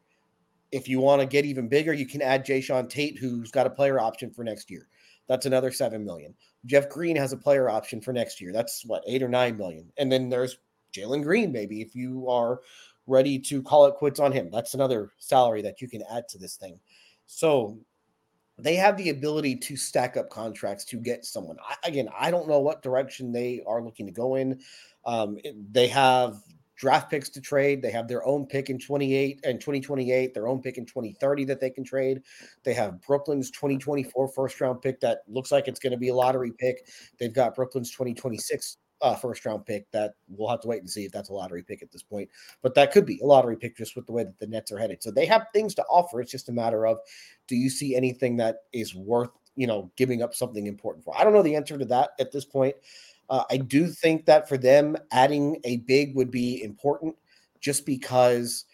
If 0.72 0.88
you 0.88 1.00
want 1.00 1.20
to 1.22 1.26
get 1.26 1.46
even 1.46 1.68
bigger, 1.68 1.92
you 1.92 2.06
can 2.06 2.20
add 2.20 2.44
Jae'Sean 2.44 2.90
Tate, 2.90 3.18
who's 3.18 3.50
got 3.50 3.66
a 3.66 3.70
player 3.70 3.98
option 3.98 4.30
for 4.30 4.44
next 4.44 4.70
year. 4.70 4.88
That's 5.26 5.46
another 5.46 5.72
seven 5.72 6.04
million. 6.04 6.34
Jeff 6.66 6.88
Green 6.88 7.16
has 7.16 7.32
a 7.32 7.36
player 7.36 7.70
option 7.70 8.00
for 8.00 8.12
next 8.12 8.40
year. 8.40 8.52
That's 8.52 8.84
what 8.84 9.04
eight 9.06 9.22
or 9.22 9.28
nine 9.28 9.56
million. 9.56 9.90
And 9.96 10.10
then 10.12 10.28
there's 10.28 10.58
Jalen 10.92 11.22
Green, 11.22 11.50
maybe 11.52 11.80
if 11.80 11.94
you 11.94 12.28
are 12.28 12.60
ready 13.06 13.38
to 13.38 13.62
call 13.62 13.86
it 13.86 13.94
quits 13.94 14.18
on 14.20 14.32
him. 14.32 14.50
That's 14.50 14.74
another 14.74 15.12
salary 15.18 15.62
that 15.62 15.80
you 15.80 15.88
can 15.88 16.02
add 16.10 16.28
to 16.28 16.38
this 16.38 16.56
thing. 16.56 16.78
So 17.26 17.78
they 18.58 18.76
have 18.76 18.96
the 18.96 19.10
ability 19.10 19.56
to 19.56 19.76
stack 19.76 20.16
up 20.16 20.30
contracts 20.30 20.84
to 20.86 20.96
get 20.96 21.24
someone. 21.24 21.56
I, 21.66 21.76
again, 21.88 22.08
I 22.18 22.30
don't 22.30 22.48
know 22.48 22.60
what 22.60 22.82
direction 22.82 23.32
they 23.32 23.62
are 23.66 23.82
looking 23.82 24.06
to 24.06 24.12
go 24.12 24.36
in. 24.36 24.60
Um, 25.04 25.38
they 25.70 25.88
have 25.88 26.38
draft 26.76 27.10
picks 27.10 27.28
to 27.30 27.40
trade. 27.40 27.82
They 27.82 27.90
have 27.90 28.08
their 28.08 28.26
own 28.26 28.46
pick 28.46 28.70
in 28.70 28.78
28 28.78 29.40
and 29.44 29.60
2028, 29.60 30.34
their 30.34 30.46
own 30.46 30.60
pick 30.60 30.78
in 30.78 30.86
2030 30.86 31.44
that 31.46 31.60
they 31.60 31.70
can 31.70 31.84
trade. 31.84 32.22
They 32.64 32.74
have 32.74 33.00
Brooklyn's 33.02 33.50
2024 33.50 34.28
first 34.28 34.60
round 34.60 34.82
pick 34.82 35.00
that 35.00 35.20
looks 35.26 35.52
like 35.52 35.68
it's 35.68 35.80
going 35.80 35.92
to 35.92 35.98
be 35.98 36.08
a 36.08 36.14
lottery 36.14 36.52
pick. 36.58 36.86
They've 37.18 37.32
got 37.32 37.54
Brooklyn's 37.54 37.90
2026 37.90 38.78
uh, 39.02 39.14
first 39.14 39.44
round 39.44 39.66
pick 39.66 39.90
that 39.90 40.14
we'll 40.28 40.48
have 40.48 40.60
to 40.60 40.68
wait 40.68 40.80
and 40.80 40.90
see 40.90 41.04
if 41.04 41.12
that's 41.12 41.28
a 41.28 41.32
lottery 41.32 41.62
pick 41.62 41.82
at 41.82 41.90
this 41.90 42.02
point. 42.02 42.28
But 42.62 42.74
that 42.74 42.92
could 42.92 43.06
be 43.06 43.20
a 43.22 43.26
lottery 43.26 43.56
pick 43.56 43.76
just 43.76 43.96
with 43.96 44.06
the 44.06 44.12
way 44.12 44.24
that 44.24 44.38
the 44.38 44.46
Nets 44.46 44.72
are 44.72 44.78
headed. 44.78 45.02
So 45.02 45.10
they 45.10 45.26
have 45.26 45.46
things 45.52 45.74
to 45.76 45.84
offer. 45.84 46.20
It's 46.20 46.32
just 46.32 46.48
a 46.48 46.52
matter 46.52 46.86
of 46.86 46.98
do 47.46 47.56
you 47.56 47.68
see 47.70 47.94
anything 47.94 48.36
that 48.38 48.56
is 48.72 48.94
worth, 48.94 49.30
you 49.54 49.66
know, 49.66 49.90
giving 49.96 50.22
up 50.22 50.34
something 50.34 50.66
important 50.66 51.04
for? 51.04 51.16
I 51.16 51.24
don't 51.24 51.32
know 51.32 51.42
the 51.42 51.56
answer 51.56 51.76
to 51.78 51.84
that 51.86 52.10
at 52.18 52.32
this 52.32 52.44
point. 52.44 52.76
Uh, 53.28 53.44
I 53.50 53.56
do 53.56 53.88
think 53.88 54.24
that 54.26 54.48
for 54.48 54.56
them, 54.56 54.96
adding 55.10 55.60
a 55.64 55.78
big 55.78 56.14
would 56.14 56.30
be 56.30 56.62
important 56.62 57.16
just 57.60 57.84
because 57.84 58.64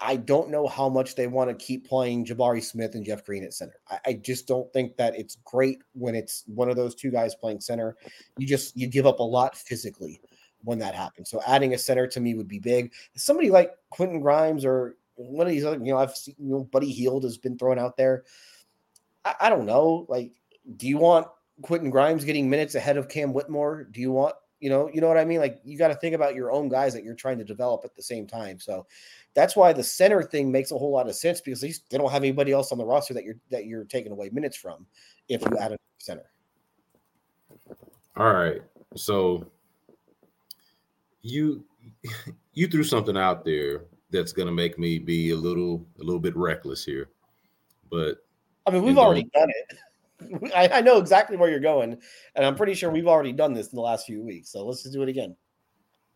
I 0.00 0.16
don't 0.16 0.50
know 0.50 0.66
how 0.66 0.88
much 0.88 1.14
they 1.14 1.26
want 1.26 1.50
to 1.50 1.64
keep 1.64 1.86
playing 1.86 2.24
Jabari 2.24 2.62
Smith 2.62 2.94
and 2.94 3.04
Jeff 3.04 3.24
Green 3.24 3.44
at 3.44 3.52
center. 3.52 3.76
I, 3.88 3.98
I, 4.06 4.12
just 4.14 4.46
don't 4.46 4.72
think 4.72 4.96
that 4.96 5.14
it's 5.14 5.36
great 5.44 5.82
when 5.92 6.14
it's 6.14 6.44
one 6.46 6.70
of 6.70 6.76
those 6.76 6.94
two 6.94 7.10
guys 7.10 7.34
playing 7.34 7.60
center. 7.60 7.96
You 8.38 8.46
just 8.46 8.76
you 8.76 8.86
give 8.86 9.06
up 9.06 9.20
a 9.20 9.24
lot 9.24 9.56
physically 9.56 10.20
when 10.62 10.78
that 10.78 10.94
happens. 10.94 11.28
So 11.28 11.42
adding 11.46 11.74
a 11.74 11.78
center 11.78 12.06
to 12.06 12.20
me 12.20 12.34
would 12.34 12.48
be 12.48 12.58
big. 12.58 12.92
Somebody 13.14 13.50
like 13.50 13.72
Quentin 13.90 14.20
Grimes 14.20 14.64
or 14.64 14.96
one 15.16 15.46
of 15.46 15.52
these 15.52 15.64
other, 15.64 15.78
you 15.78 15.92
know, 15.92 15.98
I've 15.98 16.16
seen 16.16 16.34
you 16.38 16.52
know 16.52 16.64
Buddy 16.64 16.90
Hield 16.90 17.24
has 17.24 17.36
been 17.36 17.58
thrown 17.58 17.78
out 17.78 17.96
there. 17.96 18.24
I, 19.24 19.34
I 19.42 19.50
don't 19.50 19.66
know. 19.66 20.06
Like, 20.08 20.32
do 20.76 20.88
you 20.88 20.96
want 20.96 21.26
Quentin 21.60 21.90
Grimes 21.90 22.24
getting 22.24 22.48
minutes 22.48 22.74
ahead 22.74 22.96
of 22.96 23.08
Cam 23.08 23.34
Whitmore? 23.34 23.84
Do 23.84 24.00
you 24.00 24.12
want 24.12 24.34
you 24.60 24.68
know, 24.68 24.90
you 24.92 25.00
know 25.00 25.08
what 25.08 25.16
I 25.16 25.24
mean? 25.24 25.40
Like 25.40 25.58
you 25.64 25.78
got 25.78 25.88
to 25.88 25.94
think 25.94 26.14
about 26.14 26.34
your 26.34 26.52
own 26.52 26.68
guys 26.68 26.92
that 26.92 27.02
you're 27.02 27.14
trying 27.14 27.38
to 27.38 27.44
develop 27.44 27.82
at 27.84 27.94
the 27.94 28.02
same 28.02 28.26
time. 28.26 28.60
So 28.60 28.86
that's 29.34 29.54
why 29.54 29.72
the 29.72 29.82
center 29.82 30.22
thing 30.22 30.50
makes 30.50 30.72
a 30.72 30.78
whole 30.78 30.90
lot 30.90 31.08
of 31.08 31.14
sense 31.14 31.40
because 31.40 31.60
they 31.60 31.72
don't 31.90 32.10
have 32.10 32.22
anybody 32.22 32.52
else 32.52 32.72
on 32.72 32.78
the 32.78 32.84
roster 32.84 33.14
that 33.14 33.24
you're 33.24 33.36
that 33.50 33.66
you're 33.66 33.84
taking 33.84 34.12
away 34.12 34.28
minutes 34.30 34.56
from 34.56 34.86
if 35.28 35.42
you 35.42 35.56
add 35.58 35.72
a 35.72 35.78
center. 35.98 36.30
All 38.16 38.32
right. 38.32 38.60
So 38.96 39.46
you 41.22 41.64
you 42.54 42.66
threw 42.66 42.84
something 42.84 43.16
out 43.16 43.44
there 43.44 43.84
that's 44.10 44.32
gonna 44.32 44.52
make 44.52 44.78
me 44.78 44.98
be 44.98 45.30
a 45.30 45.36
little 45.36 45.86
a 46.00 46.04
little 46.04 46.20
bit 46.20 46.36
reckless 46.36 46.84
here. 46.84 47.10
But 47.90 48.18
I 48.66 48.70
mean 48.70 48.82
we've 48.82 48.98
already 48.98 49.24
done 49.34 49.48
it. 49.48 49.78
I, 50.54 50.68
I, 50.68 50.80
know 50.82 50.98
exactly 50.98 51.38
where 51.38 51.48
you're 51.48 51.60
going, 51.60 51.98
and 52.34 52.44
I'm 52.44 52.54
pretty 52.54 52.74
sure 52.74 52.90
we've 52.90 53.06
already 53.06 53.32
done 53.32 53.54
this 53.54 53.68
in 53.68 53.76
the 53.76 53.80
last 53.82 54.04
few 54.04 54.22
weeks. 54.22 54.50
So 54.50 54.66
let's 54.66 54.82
just 54.82 54.92
do 54.92 55.02
it 55.02 55.08
again. 55.08 55.34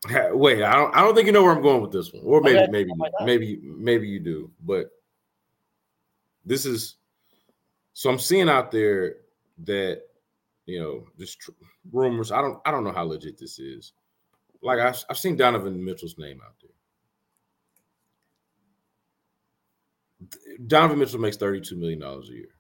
Wait, 0.33 0.63
I 0.63 0.75
don't. 0.75 0.95
I 0.95 1.01
don't 1.01 1.15
think 1.15 1.27
you 1.27 1.33
know 1.33 1.43
where 1.43 1.53
I'm 1.53 1.63
going 1.63 1.81
with 1.81 1.93
this 1.93 2.13
one, 2.13 2.23
or 2.25 2.41
maybe, 2.41 2.59
okay. 2.59 2.71
maybe, 2.71 2.93
maybe, 3.23 3.61
maybe 3.63 4.09
you 4.09 4.21
do. 4.21 4.51
But 4.63 4.91
this 6.45 6.67
is 6.67 6.97
so 7.95 8.11
I'm 8.11 8.19
seeing 8.19 8.51
out 8.51 8.71
there 8.71 9.17
that 9.65 10.03
you 10.67 10.81
know 10.81 11.07
just 11.19 11.41
tr- 11.41 11.53
rumors. 11.91 12.33
I 12.33 12.43
don't. 12.43 12.59
I 12.67 12.71
don't 12.71 12.85
know 12.85 12.93
how 12.93 13.05
legit 13.05 13.39
this 13.39 13.59
is. 13.59 13.93
Like 14.63 14.79
I've, 14.79 15.03
I've 15.09 15.19
seen 15.19 15.37
Donovan 15.37 15.83
Mitchell's 15.83 16.19
name 16.19 16.41
out 16.45 16.55
there. 16.61 16.71
Donovan 20.67 20.99
Mitchell 20.99 21.21
makes 21.21 21.37
thirty-two 21.39 21.77
million 21.77 22.01
dollars 22.01 22.29
a 22.29 22.33
year, 22.33 22.57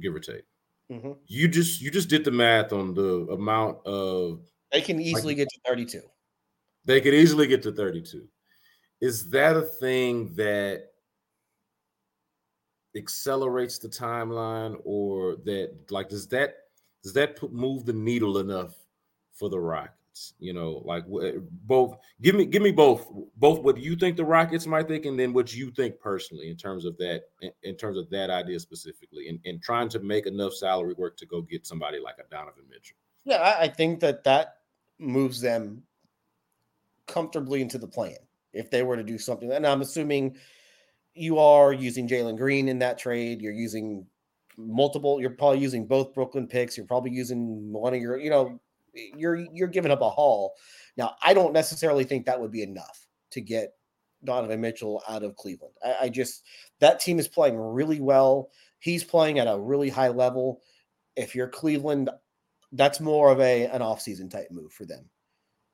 give 0.00 0.14
or 0.14 0.20
take. 0.20 0.44
Mm-hmm. 0.90 1.12
You 1.26 1.48
just 1.48 1.82
you 1.82 1.90
just 1.90 2.08
did 2.08 2.24
the 2.24 2.30
math 2.30 2.72
on 2.72 2.94
the 2.94 3.26
amount 3.30 3.84
of 3.86 4.40
they 4.72 4.80
can 4.80 5.00
easily 5.00 5.34
like, 5.34 5.36
get 5.38 5.48
to 5.48 5.60
32. 5.66 6.00
They 6.88 7.02
could 7.02 7.12
easily 7.12 7.46
get 7.46 7.62
to 7.64 7.72
32. 7.72 8.26
Is 9.02 9.28
that 9.28 9.56
a 9.56 9.62
thing 9.62 10.34
that 10.36 10.86
accelerates 12.96 13.78
the 13.78 13.90
timeline 13.90 14.80
or 14.84 15.36
that 15.44 15.76
like 15.90 16.08
does 16.08 16.26
that 16.28 16.54
does 17.04 17.12
that 17.12 17.40
move 17.52 17.84
the 17.84 17.92
needle 17.92 18.38
enough 18.38 18.74
for 19.34 19.50
the 19.50 19.60
Rockets? 19.60 20.32
You 20.38 20.54
know, 20.54 20.82
like 20.86 21.04
both. 21.66 21.98
Give 22.22 22.34
me, 22.34 22.46
give 22.46 22.62
me 22.62 22.72
both. 22.72 23.06
Both 23.36 23.60
what 23.60 23.76
you 23.76 23.94
think 23.94 24.16
the 24.16 24.24
Rockets 24.24 24.66
might 24.66 24.88
think, 24.88 25.04
and 25.04 25.20
then 25.20 25.34
what 25.34 25.54
you 25.54 25.70
think 25.70 26.00
personally 26.00 26.48
in 26.48 26.56
terms 26.56 26.86
of 26.86 26.96
that, 26.96 27.24
in, 27.42 27.52
in 27.64 27.76
terms 27.76 27.98
of 27.98 28.08
that 28.10 28.30
idea 28.30 28.58
specifically, 28.58 29.28
and, 29.28 29.38
and 29.44 29.62
trying 29.62 29.90
to 29.90 30.00
make 30.00 30.26
enough 30.26 30.54
salary 30.54 30.94
work 30.94 31.18
to 31.18 31.26
go 31.26 31.42
get 31.42 31.66
somebody 31.66 32.00
like 32.00 32.16
a 32.18 32.28
Donovan 32.30 32.64
Mitchell. 32.68 32.96
Yeah, 33.24 33.56
I 33.60 33.68
think 33.68 34.00
that 34.00 34.24
that 34.24 34.56
moves 34.98 35.40
them 35.40 35.82
comfortably 37.08 37.60
into 37.60 37.78
the 37.78 37.88
plan 37.88 38.16
if 38.52 38.70
they 38.70 38.82
were 38.82 38.96
to 38.96 39.02
do 39.02 39.18
something. 39.18 39.50
And 39.50 39.66
I'm 39.66 39.80
assuming 39.80 40.36
you 41.14 41.38
are 41.38 41.72
using 41.72 42.08
Jalen 42.08 42.36
Green 42.36 42.68
in 42.68 42.78
that 42.78 42.98
trade. 42.98 43.40
You're 43.40 43.52
using 43.52 44.06
multiple. 44.56 45.20
You're 45.20 45.30
probably 45.30 45.60
using 45.60 45.86
both 45.86 46.14
Brooklyn 46.14 46.46
picks. 46.46 46.76
You're 46.76 46.86
probably 46.86 47.10
using 47.10 47.72
one 47.72 47.94
of 47.94 48.00
your, 48.00 48.18
you 48.18 48.30
know, 48.30 48.60
you're 48.94 49.36
you're 49.52 49.68
giving 49.68 49.92
up 49.92 50.00
a 50.00 50.10
haul. 50.10 50.54
Now, 50.96 51.14
I 51.22 51.34
don't 51.34 51.52
necessarily 51.52 52.04
think 52.04 52.26
that 52.26 52.40
would 52.40 52.50
be 52.50 52.62
enough 52.62 53.06
to 53.30 53.40
get 53.40 53.74
Donovan 54.24 54.60
Mitchell 54.60 55.02
out 55.08 55.22
of 55.22 55.36
Cleveland. 55.36 55.74
I, 55.84 55.96
I 56.02 56.08
just 56.08 56.44
that 56.80 57.00
team 57.00 57.18
is 57.18 57.28
playing 57.28 57.56
really 57.56 58.00
well. 58.00 58.50
He's 58.80 59.04
playing 59.04 59.38
at 59.38 59.46
a 59.46 59.58
really 59.58 59.88
high 59.88 60.08
level. 60.08 60.60
If 61.16 61.34
you're 61.34 61.48
Cleveland, 61.48 62.10
that's 62.72 63.00
more 63.00 63.30
of 63.30 63.40
a 63.40 63.66
an 63.66 63.80
offseason 63.80 64.30
type 64.30 64.48
move 64.50 64.72
for 64.72 64.84
them. 64.84 65.04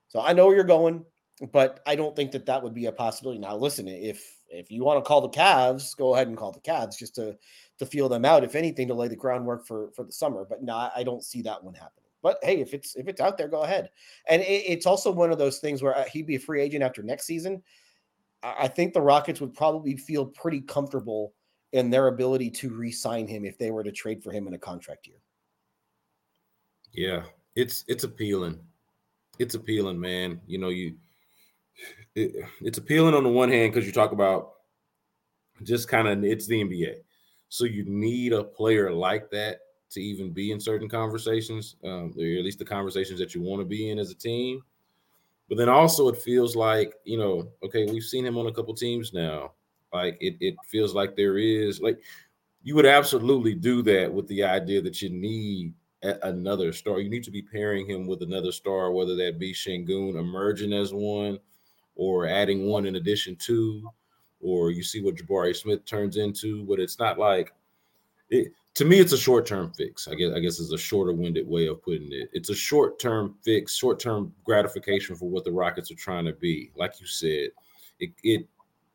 So 0.08 0.20
I 0.20 0.32
know 0.32 0.46
where 0.46 0.54
you're 0.54 0.64
going, 0.64 1.04
but 1.52 1.80
I 1.86 1.96
don't 1.96 2.14
think 2.14 2.32
that 2.32 2.46
that 2.46 2.62
would 2.62 2.74
be 2.74 2.86
a 2.86 2.92
possibility. 2.92 3.40
Now, 3.40 3.56
listen, 3.56 3.88
if 3.88 4.36
if 4.48 4.70
you 4.70 4.84
want 4.84 5.04
to 5.04 5.08
call 5.08 5.20
the 5.20 5.28
Cavs, 5.28 5.96
go 5.96 6.14
ahead 6.14 6.28
and 6.28 6.36
call 6.36 6.52
the 6.52 6.60
Cavs 6.60 6.96
just 6.96 7.14
to 7.16 7.36
to 7.78 7.86
feel 7.86 8.08
them 8.08 8.24
out, 8.24 8.44
if 8.44 8.54
anything, 8.54 8.88
to 8.88 8.94
lay 8.94 9.08
the 9.08 9.16
groundwork 9.16 9.66
for 9.66 9.90
for 9.92 10.04
the 10.04 10.12
summer. 10.12 10.46
But 10.48 10.62
no, 10.62 10.90
I 10.94 11.02
don't 11.02 11.24
see 11.24 11.42
that 11.42 11.62
one 11.62 11.74
happening. 11.74 12.04
But 12.22 12.38
hey, 12.42 12.60
if 12.60 12.72
it's 12.72 12.94
if 12.96 13.08
it's 13.08 13.20
out 13.20 13.36
there, 13.36 13.48
go 13.48 13.62
ahead. 13.62 13.90
And 14.28 14.42
it, 14.42 14.64
it's 14.66 14.86
also 14.86 15.10
one 15.10 15.32
of 15.32 15.38
those 15.38 15.58
things 15.58 15.82
where 15.82 15.96
uh, 15.96 16.04
he'd 16.04 16.26
be 16.26 16.36
a 16.36 16.40
free 16.40 16.62
agent 16.62 16.82
after 16.82 17.02
next 17.02 17.26
season. 17.26 17.62
I 18.42 18.68
think 18.68 18.92
the 18.92 19.00
Rockets 19.00 19.40
would 19.40 19.54
probably 19.54 19.96
feel 19.96 20.26
pretty 20.26 20.60
comfortable 20.60 21.32
in 21.72 21.90
their 21.90 22.08
ability 22.08 22.50
to 22.50 22.70
re-sign 22.70 23.26
him 23.26 23.44
if 23.44 23.56
they 23.58 23.70
were 23.70 23.82
to 23.82 23.90
trade 23.90 24.22
for 24.22 24.30
him 24.30 24.46
in 24.46 24.54
a 24.54 24.58
contract 24.58 25.06
year. 25.06 25.16
Yeah, 26.92 27.24
it's 27.56 27.84
it's 27.88 28.04
appealing. 28.04 28.60
It's 29.38 29.54
appealing, 29.54 29.98
man. 29.98 30.40
You 30.46 30.58
know, 30.58 30.68
you 30.68 30.94
it, 32.14 32.46
it's 32.60 32.78
appealing 32.78 33.14
on 33.14 33.24
the 33.24 33.30
one 33.30 33.48
hand 33.48 33.72
because 33.72 33.86
you 33.86 33.92
talk 33.92 34.12
about 34.12 34.52
just 35.62 35.88
kind 35.88 36.08
of 36.08 36.22
it's 36.24 36.46
the 36.46 36.62
NBA. 36.62 36.96
So 37.48 37.64
you 37.64 37.84
need 37.86 38.32
a 38.32 38.42
player 38.42 38.90
like 38.90 39.30
that 39.30 39.60
to 39.90 40.00
even 40.00 40.32
be 40.32 40.50
in 40.50 40.60
certain 40.60 40.88
conversations, 40.88 41.76
um, 41.84 42.12
or 42.18 42.38
at 42.38 42.44
least 42.44 42.58
the 42.58 42.64
conversations 42.64 43.18
that 43.20 43.34
you 43.34 43.42
want 43.42 43.60
to 43.60 43.64
be 43.64 43.90
in 43.90 43.98
as 43.98 44.10
a 44.10 44.14
team. 44.14 44.62
But 45.48 45.58
then 45.58 45.68
also, 45.68 46.08
it 46.08 46.18
feels 46.18 46.56
like 46.56 46.94
you 47.04 47.18
know, 47.18 47.48
okay, 47.62 47.86
we've 47.86 48.02
seen 48.02 48.24
him 48.24 48.38
on 48.38 48.46
a 48.46 48.52
couple 48.52 48.74
teams 48.74 49.12
now. 49.12 49.52
Like 49.92 50.16
it, 50.20 50.36
it 50.40 50.56
feels 50.66 50.94
like 50.94 51.14
there 51.14 51.38
is 51.38 51.80
like 51.80 52.00
you 52.62 52.74
would 52.74 52.86
absolutely 52.86 53.54
do 53.54 53.82
that 53.82 54.12
with 54.12 54.26
the 54.28 54.42
idea 54.42 54.80
that 54.82 55.00
you 55.02 55.10
need 55.10 55.74
another 56.22 56.72
star. 56.72 56.98
You 57.00 57.10
need 57.10 57.24
to 57.24 57.30
be 57.30 57.42
pairing 57.42 57.88
him 57.88 58.06
with 58.06 58.22
another 58.22 58.52
star, 58.52 58.90
whether 58.90 59.14
that 59.16 59.38
be 59.38 59.52
Sengun 59.52 60.18
emerging 60.18 60.72
as 60.72 60.92
one, 60.92 61.38
or 61.96 62.26
adding 62.26 62.66
one 62.66 62.86
in 62.86 62.96
addition 62.96 63.36
to, 63.36 63.88
or 64.40 64.70
you 64.70 64.82
see 64.82 65.02
what 65.02 65.16
Jabari 65.16 65.54
Smith 65.54 65.84
turns 65.84 66.16
into. 66.16 66.64
But 66.64 66.80
it's 66.80 66.98
not 66.98 67.18
like 67.18 67.52
it, 68.30 68.52
to 68.74 68.84
me, 68.84 68.98
it's 68.98 69.12
a 69.12 69.18
short 69.18 69.46
term 69.46 69.72
fix. 69.72 70.08
I 70.08 70.14
guess 70.14 70.32
I 70.34 70.40
guess 70.40 70.58
is 70.58 70.72
a 70.72 70.78
shorter 70.78 71.12
winded 71.12 71.46
way 71.46 71.66
of 71.68 71.82
putting 71.82 72.12
it. 72.12 72.28
It's 72.32 72.50
a 72.50 72.54
short 72.54 72.98
term 72.98 73.36
fix, 73.42 73.74
short 73.76 74.00
term 74.00 74.32
gratification 74.44 75.14
for 75.16 75.28
what 75.28 75.44
the 75.44 75.52
Rockets 75.52 75.90
are 75.90 75.96
trying 75.96 76.24
to 76.24 76.32
be. 76.32 76.70
Like 76.74 77.00
you 77.00 77.06
said, 77.06 77.50
it, 78.00 78.10
it 78.22 78.48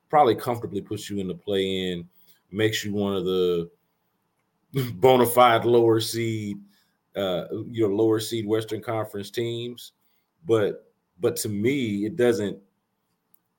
probably 0.10 0.36
comfortably 0.36 0.82
puts 0.82 1.10
you 1.10 1.20
in 1.20 1.28
the 1.28 1.36
play 1.36 1.92
in, 1.92 2.08
makes 2.52 2.84
you 2.84 2.94
one 2.94 3.16
of 3.16 3.26
the 3.26 3.70
bona 4.96 5.26
fide 5.26 5.64
lower 5.64 6.02
seed, 6.02 6.60
uh, 7.16 7.46
you 7.70 7.88
know, 7.88 7.96
lower 7.96 8.20
seed 8.20 8.46
Western 8.46 8.82
Conference 8.82 9.32
teams. 9.32 9.94
But 10.46 10.92
but 11.22 11.38
to 11.38 11.50
me, 11.50 12.06
it 12.06 12.18
doesn't 12.18 12.58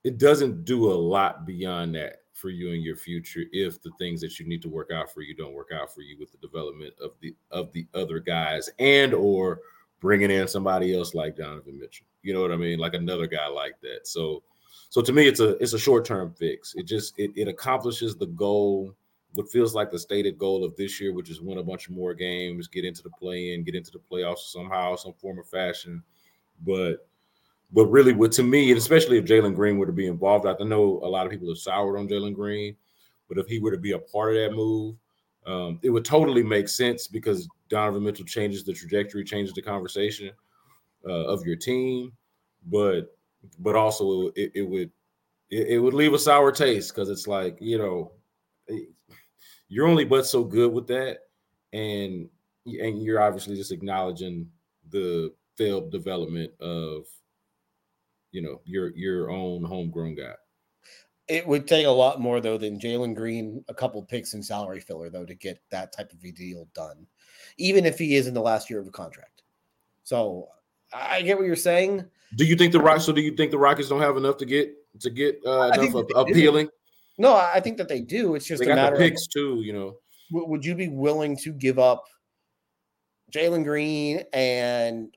it 0.04 0.18
doesn't 0.18 0.64
do 0.64 0.90
a 0.90 0.94
lot 0.94 1.46
beyond 1.46 1.94
that 1.94 2.22
for 2.32 2.48
you 2.48 2.70
in 2.70 2.80
your 2.80 2.96
future 2.96 3.42
if 3.52 3.82
the 3.82 3.90
things 3.98 4.20
that 4.20 4.38
you 4.38 4.48
need 4.48 4.62
to 4.62 4.68
work 4.68 4.90
out 4.92 5.12
for 5.12 5.20
you 5.20 5.34
don't 5.34 5.52
work 5.52 5.70
out 5.74 5.94
for 5.94 6.00
you 6.00 6.16
with 6.18 6.32
the 6.32 6.38
development 6.38 6.94
of 7.02 7.10
the 7.20 7.34
of 7.50 7.70
the 7.72 7.86
other 7.94 8.18
guys 8.18 8.70
and 8.78 9.12
or 9.12 9.60
bringing 10.00 10.30
in 10.30 10.48
somebody 10.48 10.96
else 10.96 11.14
like 11.14 11.36
Donovan 11.36 11.78
Mitchell. 11.78 12.06
You 12.22 12.32
know 12.32 12.40
what 12.40 12.52
I 12.52 12.56
mean? 12.56 12.78
Like 12.78 12.94
another 12.94 13.26
guy 13.26 13.46
like 13.46 13.78
that. 13.82 14.06
So 14.06 14.42
so 14.88 15.02
to 15.02 15.12
me 15.12 15.28
it's 15.28 15.40
a 15.40 15.50
it's 15.62 15.74
a 15.74 15.78
short-term 15.78 16.32
fix. 16.32 16.74
It 16.74 16.84
just 16.84 17.18
it, 17.18 17.30
it 17.36 17.48
accomplishes 17.48 18.16
the 18.16 18.26
goal 18.26 18.94
what 19.34 19.50
feels 19.50 19.74
like 19.74 19.90
the 19.90 19.98
stated 19.98 20.38
goal 20.38 20.64
of 20.64 20.74
this 20.76 21.00
year, 21.00 21.12
which 21.12 21.30
is 21.30 21.40
win 21.40 21.58
a 21.58 21.62
bunch 21.62 21.88
more 21.88 22.14
games, 22.14 22.66
get 22.66 22.84
into 22.84 23.02
the 23.02 23.10
play 23.10 23.54
in, 23.54 23.62
get 23.62 23.76
into 23.76 23.92
the 23.92 24.00
playoffs 24.00 24.50
somehow, 24.50 24.96
some 24.96 25.12
form 25.12 25.38
of 25.38 25.48
fashion. 25.48 26.02
But 26.66 27.08
but 27.72 27.86
really, 27.86 28.12
what 28.12 28.32
to 28.32 28.42
me, 28.42 28.70
and 28.70 28.78
especially 28.78 29.18
if 29.18 29.24
Jalen 29.24 29.54
Green 29.54 29.78
were 29.78 29.86
to 29.86 29.92
be 29.92 30.06
involved, 30.06 30.46
I 30.46 30.54
know 30.64 31.00
a 31.02 31.08
lot 31.08 31.26
of 31.26 31.32
people 31.32 31.48
have 31.48 31.58
soured 31.58 31.98
on 31.98 32.08
Jalen 32.08 32.34
Green, 32.34 32.76
but 33.28 33.38
if 33.38 33.46
he 33.46 33.60
were 33.60 33.70
to 33.70 33.78
be 33.78 33.92
a 33.92 33.98
part 33.98 34.34
of 34.34 34.42
that 34.42 34.56
move, 34.56 34.96
um, 35.46 35.78
it 35.82 35.90
would 35.90 36.04
totally 36.04 36.42
make 36.42 36.68
sense 36.68 37.06
because 37.06 37.48
Donovan 37.68 38.02
Mitchell 38.02 38.26
changes 38.26 38.64
the 38.64 38.72
trajectory, 38.72 39.24
changes 39.24 39.54
the 39.54 39.62
conversation 39.62 40.30
uh, 41.06 41.26
of 41.26 41.44
your 41.46 41.56
team, 41.56 42.12
but 42.66 43.16
but 43.60 43.76
also 43.76 44.28
it, 44.36 44.52
it 44.54 44.68
would 44.68 44.90
it, 45.48 45.68
it, 45.68 45.78
would 45.78 45.94
leave 45.94 46.12
a 46.12 46.18
sour 46.18 46.52
taste 46.52 46.94
because 46.94 47.08
it's 47.08 47.26
like 47.26 47.56
you 47.60 47.78
know 47.78 48.12
you're 49.68 49.86
only 49.88 50.04
but 50.04 50.26
so 50.26 50.44
good 50.44 50.72
with 50.72 50.86
that, 50.88 51.20
and 51.72 52.28
and 52.66 53.02
you're 53.02 53.22
obviously 53.22 53.56
just 53.56 53.72
acknowledging 53.72 54.48
the 54.90 55.32
failed 55.56 55.90
development 55.90 56.50
of 56.60 57.06
you 58.32 58.42
know 58.42 58.60
your 58.64 58.90
your 58.96 59.30
own 59.30 59.62
homegrown 59.62 60.14
guy 60.14 60.34
It 61.28 61.46
would 61.46 61.66
take 61.66 61.86
a 61.86 61.90
lot 61.90 62.20
more 62.20 62.40
though 62.40 62.58
than 62.58 62.80
Jalen 62.80 63.14
Green, 63.14 63.64
a 63.68 63.74
couple 63.74 64.02
picks 64.02 64.34
and 64.34 64.44
salary 64.44 64.80
filler 64.80 65.10
though 65.10 65.24
to 65.24 65.34
get 65.34 65.60
that 65.70 65.92
type 65.92 66.12
of 66.12 66.24
a 66.24 66.30
deal 66.32 66.68
done, 66.74 67.06
even 67.58 67.86
if 67.86 67.98
he 67.98 68.16
is 68.16 68.26
in 68.26 68.34
the 68.34 68.40
last 68.40 68.70
year 68.70 68.80
of 68.80 68.86
a 68.86 68.90
contract. 68.90 69.42
So 70.02 70.48
I 70.92 71.22
get 71.22 71.38
what 71.38 71.46
you're 71.46 71.56
saying. 71.56 72.04
Do 72.36 72.44
you 72.44 72.56
think 72.56 72.72
the 72.72 72.80
Rockets? 72.80 73.06
So 73.06 73.12
do 73.12 73.20
you 73.20 73.34
think 73.36 73.50
the 73.50 73.58
Rockets 73.58 73.88
don't 73.88 74.00
have 74.00 74.16
enough 74.16 74.36
to 74.38 74.46
get 74.46 74.72
to 75.00 75.10
get 75.10 75.40
uh, 75.46 75.70
enough 75.74 75.94
of, 75.94 76.10
appealing? 76.14 76.68
No, 77.18 77.34
I 77.34 77.60
think 77.60 77.76
that 77.78 77.88
they 77.88 78.00
do. 78.00 78.34
It's 78.34 78.46
just 78.46 78.62
they 78.62 78.70
a 78.70 78.74
matter 78.74 78.96
the 78.96 79.10
picks 79.10 79.26
of, 79.26 79.32
too. 79.32 79.62
You 79.62 79.72
know, 79.72 79.96
would 80.32 80.64
you 80.64 80.74
be 80.74 80.88
willing 80.88 81.36
to 81.38 81.52
give 81.52 81.78
up 81.78 82.04
Jalen 83.30 83.64
Green 83.64 84.24
and 84.32 85.14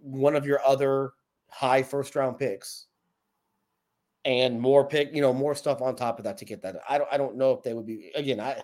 one 0.00 0.36
of 0.36 0.46
your 0.46 0.60
other 0.66 1.12
high 1.48 1.82
first 1.82 2.14
round 2.16 2.38
picks 2.38 2.86
and 4.24 4.60
more 4.60 4.86
pick, 4.86 5.14
you 5.14 5.20
know, 5.20 5.32
more 5.32 5.54
stuff 5.54 5.80
on 5.80 5.94
top 5.94 6.18
of 6.18 6.24
that 6.24 6.38
to 6.38 6.44
get 6.44 6.62
that. 6.62 6.76
I 6.88 6.98
don't 6.98 7.08
I 7.12 7.16
don't 7.16 7.36
know 7.36 7.52
if 7.52 7.62
they 7.62 7.72
would 7.74 7.86
be 7.86 8.10
again, 8.14 8.40
I 8.40 8.62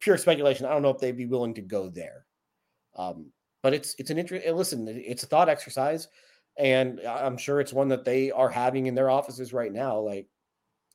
pure 0.00 0.18
speculation. 0.18 0.66
I 0.66 0.70
don't 0.70 0.82
know 0.82 0.90
if 0.90 0.98
they'd 0.98 1.16
be 1.16 1.26
willing 1.26 1.54
to 1.54 1.62
go 1.62 1.88
there. 1.88 2.26
Um, 2.96 3.30
but 3.62 3.74
it's 3.74 3.94
it's 3.98 4.10
an 4.10 4.18
interest. 4.18 4.46
Listen, 4.46 4.86
it's 4.88 5.22
a 5.22 5.26
thought 5.26 5.48
exercise, 5.48 6.08
and 6.58 7.00
I'm 7.00 7.36
sure 7.36 7.60
it's 7.60 7.72
one 7.72 7.88
that 7.88 8.04
they 8.04 8.30
are 8.30 8.50
having 8.50 8.86
in 8.86 8.94
their 8.94 9.10
offices 9.10 9.52
right 9.52 9.72
now. 9.72 9.98
Like, 9.98 10.28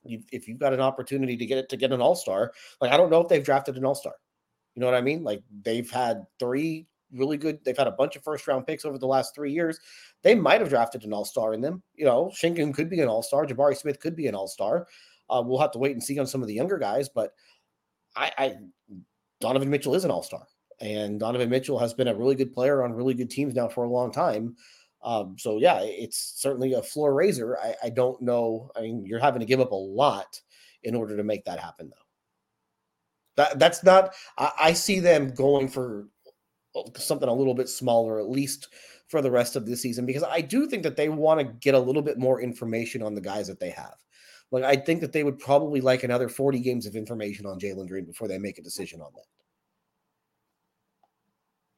you, 0.04 0.22
if 0.32 0.46
you've 0.46 0.60
got 0.60 0.72
an 0.72 0.80
opportunity 0.80 1.36
to 1.36 1.46
get 1.46 1.58
it 1.58 1.68
to 1.70 1.76
get 1.76 1.92
an 1.92 2.00
all 2.00 2.14
star, 2.14 2.52
like 2.80 2.92
I 2.92 2.96
don't 2.96 3.10
know 3.10 3.20
if 3.20 3.28
they've 3.28 3.44
drafted 3.44 3.76
an 3.76 3.84
all 3.84 3.96
star. 3.96 4.14
You 4.74 4.80
know 4.80 4.86
what 4.86 4.94
I 4.94 5.00
mean? 5.00 5.24
Like 5.24 5.42
they've 5.62 5.90
had 5.90 6.24
three 6.38 6.86
really 7.12 7.36
good. 7.36 7.58
They've 7.64 7.76
had 7.76 7.86
a 7.86 7.92
bunch 7.92 8.16
of 8.16 8.22
first 8.22 8.46
round 8.46 8.66
picks 8.66 8.84
over 8.84 8.98
the 8.98 9.06
last 9.06 9.34
three 9.34 9.52
years. 9.52 9.78
They 10.22 10.34
might 10.34 10.60
have 10.60 10.70
drafted 10.70 11.04
an 11.04 11.12
all 11.12 11.24
star 11.24 11.54
in 11.54 11.60
them. 11.60 11.82
You 11.94 12.04
know, 12.04 12.32
Sengun 12.34 12.74
could 12.74 12.90
be 12.90 13.00
an 13.00 13.08
all 13.08 13.22
star. 13.22 13.46
Jabari 13.46 13.76
Smith 13.76 14.00
could 14.00 14.16
be 14.16 14.26
an 14.26 14.34
all 14.34 14.48
star. 14.48 14.86
Uh, 15.28 15.42
we'll 15.44 15.60
have 15.60 15.72
to 15.72 15.78
wait 15.78 15.92
and 15.92 16.02
see 16.02 16.18
on 16.18 16.26
some 16.26 16.42
of 16.42 16.48
the 16.48 16.54
younger 16.54 16.78
guys, 16.78 17.08
but 17.08 17.32
I, 18.16 18.32
I 18.36 18.54
Donovan 19.40 19.70
Mitchell 19.70 19.94
is 19.94 20.04
an 20.04 20.10
all 20.10 20.22
star, 20.22 20.46
and 20.80 21.20
Donovan 21.20 21.48
Mitchell 21.48 21.78
has 21.78 21.94
been 21.94 22.08
a 22.08 22.14
really 22.14 22.34
good 22.34 22.52
player 22.52 22.82
on 22.82 22.92
really 22.92 23.14
good 23.14 23.30
teams 23.30 23.54
now 23.54 23.68
for 23.68 23.84
a 23.84 23.90
long 23.90 24.12
time. 24.12 24.56
Um, 25.02 25.36
so 25.38 25.58
yeah, 25.58 25.80
it's 25.82 26.34
certainly 26.36 26.74
a 26.74 26.82
floor 26.82 27.14
raiser. 27.14 27.58
I, 27.58 27.74
I 27.84 27.90
don't 27.90 28.20
know. 28.20 28.70
I 28.76 28.82
mean, 28.82 29.06
you're 29.06 29.20
having 29.20 29.40
to 29.40 29.46
give 29.46 29.60
up 29.60 29.72
a 29.72 29.74
lot 29.74 30.40
in 30.82 30.94
order 30.94 31.16
to 31.16 31.24
make 31.24 31.44
that 31.44 31.58
happen, 31.58 31.90
though. 31.90 31.96
That 33.36 33.58
that's 33.58 33.84
not. 33.84 34.14
I, 34.36 34.52
I 34.60 34.72
see 34.72 35.00
them 35.00 35.30
going 35.30 35.68
for 35.68 36.08
something 36.96 37.28
a 37.28 37.34
little 37.34 37.54
bit 37.54 37.68
smaller, 37.68 38.18
at 38.20 38.30
least 38.30 38.68
for 39.08 39.22
the 39.22 39.30
rest 39.30 39.56
of 39.56 39.66
the 39.66 39.76
season, 39.76 40.06
because 40.06 40.22
I 40.22 40.40
do 40.40 40.66
think 40.66 40.82
that 40.84 40.96
they 40.96 41.08
want 41.08 41.40
to 41.40 41.44
get 41.44 41.74
a 41.74 41.78
little 41.78 42.02
bit 42.02 42.18
more 42.18 42.40
information 42.40 43.02
on 43.02 43.14
the 43.14 43.20
guys 43.20 43.48
that 43.48 43.60
they 43.60 43.70
have. 43.70 43.96
Like 44.50 44.64
I 44.64 44.76
think 44.76 45.00
that 45.00 45.12
they 45.12 45.24
would 45.24 45.38
probably 45.38 45.80
like 45.80 46.02
another 46.02 46.28
40 46.28 46.60
games 46.60 46.86
of 46.86 46.96
information 46.96 47.46
on 47.46 47.58
Jalen 47.60 47.88
Green 47.88 48.04
before 48.04 48.28
they 48.28 48.38
make 48.38 48.58
a 48.58 48.62
decision 48.62 49.00
on 49.00 49.10
that. 49.14 49.26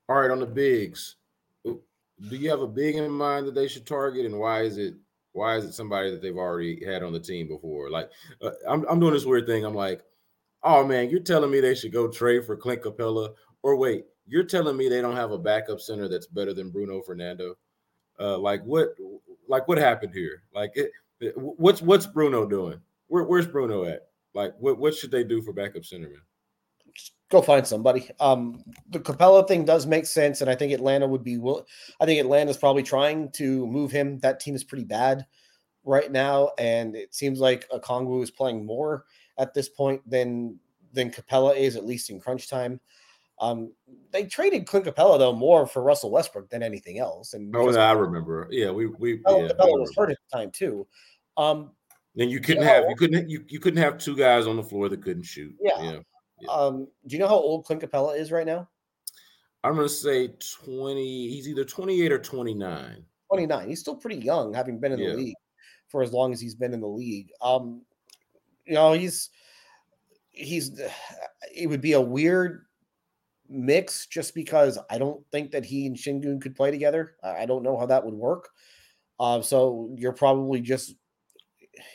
All 0.09 0.21
right, 0.21 0.31
on 0.31 0.41
the 0.41 0.47
bigs, 0.47 1.17
do 1.65 2.37
you 2.37 2.51
have 2.51 2.61
a 2.61 2.67
big 2.67 2.97
in 2.97 3.11
mind 3.11 3.47
that 3.47 3.55
they 3.55 3.69
should 3.69 3.87
target, 3.87 4.27
and 4.27 4.39
why 4.39 4.63
is 4.63 4.79
it 4.79 4.95
why 5.33 5.57
is 5.57 5.65
it 5.65 5.73
somebody 5.73 6.11
that 6.11 6.21
they've 6.21 6.37
already 6.37 6.85
had 6.85 7.03
on 7.03 7.13
the 7.13 7.21
team 7.21 7.49
before? 7.49 7.91
Like, 7.91 8.11
uh, 8.43 8.51
I'm 8.69 8.85
I'm 8.89 9.01
doing 9.01 9.15
this 9.15 9.25
weird 9.25 9.47
thing. 9.47 9.65
I'm 9.65 9.75
like, 9.75 10.03
oh 10.63 10.85
man, 10.87 11.11
you're 11.11 11.21
telling 11.21 11.51
me 11.51 11.61
they 11.61 11.75
should 11.75 11.93
go 11.93 12.09
trade 12.09 12.45
for 12.45 12.57
Clint 12.57 12.83
Capela, 12.83 13.35
or 13.63 13.77
wait, 13.77 14.05
you're 14.33 14.45
telling 14.45 14.77
me 14.77 14.89
they 14.89 15.03
don't 15.03 15.17
have 15.17 15.31
a 15.31 15.39
backup 15.39 15.81
center 15.81 16.09
that's 16.09 16.27
better 16.27 16.55
than 16.55 16.71
Bruno 16.71 17.03
Fernando? 17.03 17.55
Uh, 18.19 18.39
like 18.39 18.65
what? 18.65 18.95
Like 19.47 19.69
what 19.69 19.79
happened 19.79 20.15
here? 20.15 20.43
Like 20.55 20.73
it, 20.75 20.91
it, 21.21 21.35
what's 21.37 21.83
what's 21.83 22.07
Bruno 22.07 22.47
doing? 22.47 22.81
Where, 23.09 23.25
where's 23.25 23.47
Bruno 23.47 23.85
at? 23.85 24.09
Like 24.35 24.55
what 24.59 24.79
what 24.79 24.95
should 24.95 25.11
they 25.11 25.23
do 25.23 25.43
for 25.43 25.53
backup 25.53 25.85
center 25.85 26.09
man? 26.09 26.23
go 27.31 27.43
find 27.43 27.67
somebody. 27.67 28.11
Um, 28.21 28.63
the 28.91 29.01
Capela 29.01 29.49
thing 29.49 29.65
does 29.65 29.87
make 29.87 30.07
sense, 30.07 30.41
and 30.41 30.51
I 30.51 30.55
think 30.55 30.73
Atlanta 30.73 31.07
would 31.07 31.25
be. 31.25 31.39
Will 31.39 31.67
I 32.01 32.07
think 32.07 32.21
Atlanta's 32.21 32.59
probably 32.59 32.83
trying 32.83 33.31
to 33.33 33.67
move 33.67 33.91
him. 33.91 34.19
That 34.21 34.39
team 34.39 34.55
is 34.55 34.65
pretty 34.65 34.85
bad 34.85 35.27
right 35.85 36.13
now, 36.13 36.51
and 36.59 36.95
it 36.95 37.15
seems 37.15 37.41
like 37.41 37.69
Okongwu 37.71 38.23
is 38.23 38.31
playing 38.31 38.65
more 38.65 39.05
at 39.39 39.55
this 39.55 39.69
point 39.69 40.09
than 40.09 40.59
than 40.93 41.11
Capela 41.11 41.57
is, 41.57 41.75
at 41.75 41.87
least 41.87 42.11
in 42.11 42.21
crunch 42.21 42.49
time. 42.49 42.81
Um, 43.43 43.73
they 44.13 44.25
traded 44.25 44.67
Clint 44.67 44.87
Capela 44.87 45.19
though 45.19 45.33
more 45.33 45.67
for 45.67 45.83
Russell 45.83 46.13
Westbrook 46.13 46.49
than 46.49 46.63
anything 46.63 47.01
else. 47.01 47.35
And 47.35 47.55
oh, 47.55 47.77
I 47.77 47.93
remember. 47.93 48.47
Yeah, 48.51 48.71
we 48.71 48.87
we 48.87 49.19
Capela, 49.19 49.49
yeah, 49.49 49.55
Capela 49.55 49.81
was 49.81 49.95
hurt 49.97 50.11
at 50.11 50.19
the 50.31 50.39
time 50.39 50.51
too. 50.53 50.87
Um, 51.37 51.73
and 52.17 52.31
you 52.31 52.41
couldn't 52.41 52.63
you 52.63 52.69
know, 52.69 52.75
have 52.75 52.85
you 52.89 52.95
couldn't 52.95 53.29
you, 53.29 53.45
you 53.49 53.59
couldn't 53.59 53.83
have 53.83 53.99
two 53.99 54.17
guys 54.17 54.47
on 54.47 54.57
the 54.57 54.63
floor 54.63 54.89
that 54.89 55.03
couldn't 55.03 55.25
shoot. 55.25 55.55
Yeah. 55.61 55.83
yeah. 55.83 55.99
yeah. 56.41 56.49
Um, 56.51 56.87
do 57.07 57.17
you 57.17 57.19
know 57.19 57.27
how 57.27 57.35
old 57.35 57.65
Clint 57.65 57.83
Capela 57.83 58.17
is 58.17 58.31
right 58.31 58.47
now? 58.47 58.69
I'm 59.65 59.75
gonna 59.75 59.89
say 59.89 60.29
20. 60.65 61.29
He's 61.29 61.49
either 61.49 61.65
28 61.65 62.13
or 62.13 62.19
29. 62.19 63.05
29. 63.29 63.69
He's 63.69 63.81
still 63.81 63.97
pretty 63.97 64.21
young, 64.21 64.55
having 64.55 64.79
been 64.79 64.93
in 64.93 65.01
the 65.01 65.15
league 65.15 65.37
for 65.89 66.03
as 66.03 66.13
long 66.13 66.33
as 66.33 66.41
he's 66.41 66.55
been 66.55 66.75
in 66.75 66.81
the 66.81 66.87
league. 66.87 67.31
Um, 67.41 67.83
you 68.67 68.75
know, 68.75 68.93
he's 68.93 69.31
he's 70.31 70.81
it 71.55 71.69
would 71.69 71.81
be 71.81 71.95
a 71.95 72.01
weird 72.01 72.67
mix 73.49 74.07
just 74.07 74.35
because 74.35 74.79
I 74.91 74.99
don't 74.99 75.25
think 75.31 75.51
that 75.53 75.65
he 75.65 75.87
and 75.87 75.97
Sengun 75.97 76.41
could 76.41 76.55
play 76.55 76.71
together. 76.71 77.17
I 77.23 77.47
don't 77.47 77.63
know 77.63 77.79
how 77.79 77.87
that 77.87 78.05
would 78.05 78.15
work. 78.15 78.51
Uh, 79.21 79.41
so 79.43 79.91
you're 79.97 80.13
probably 80.13 80.61
just 80.61 80.95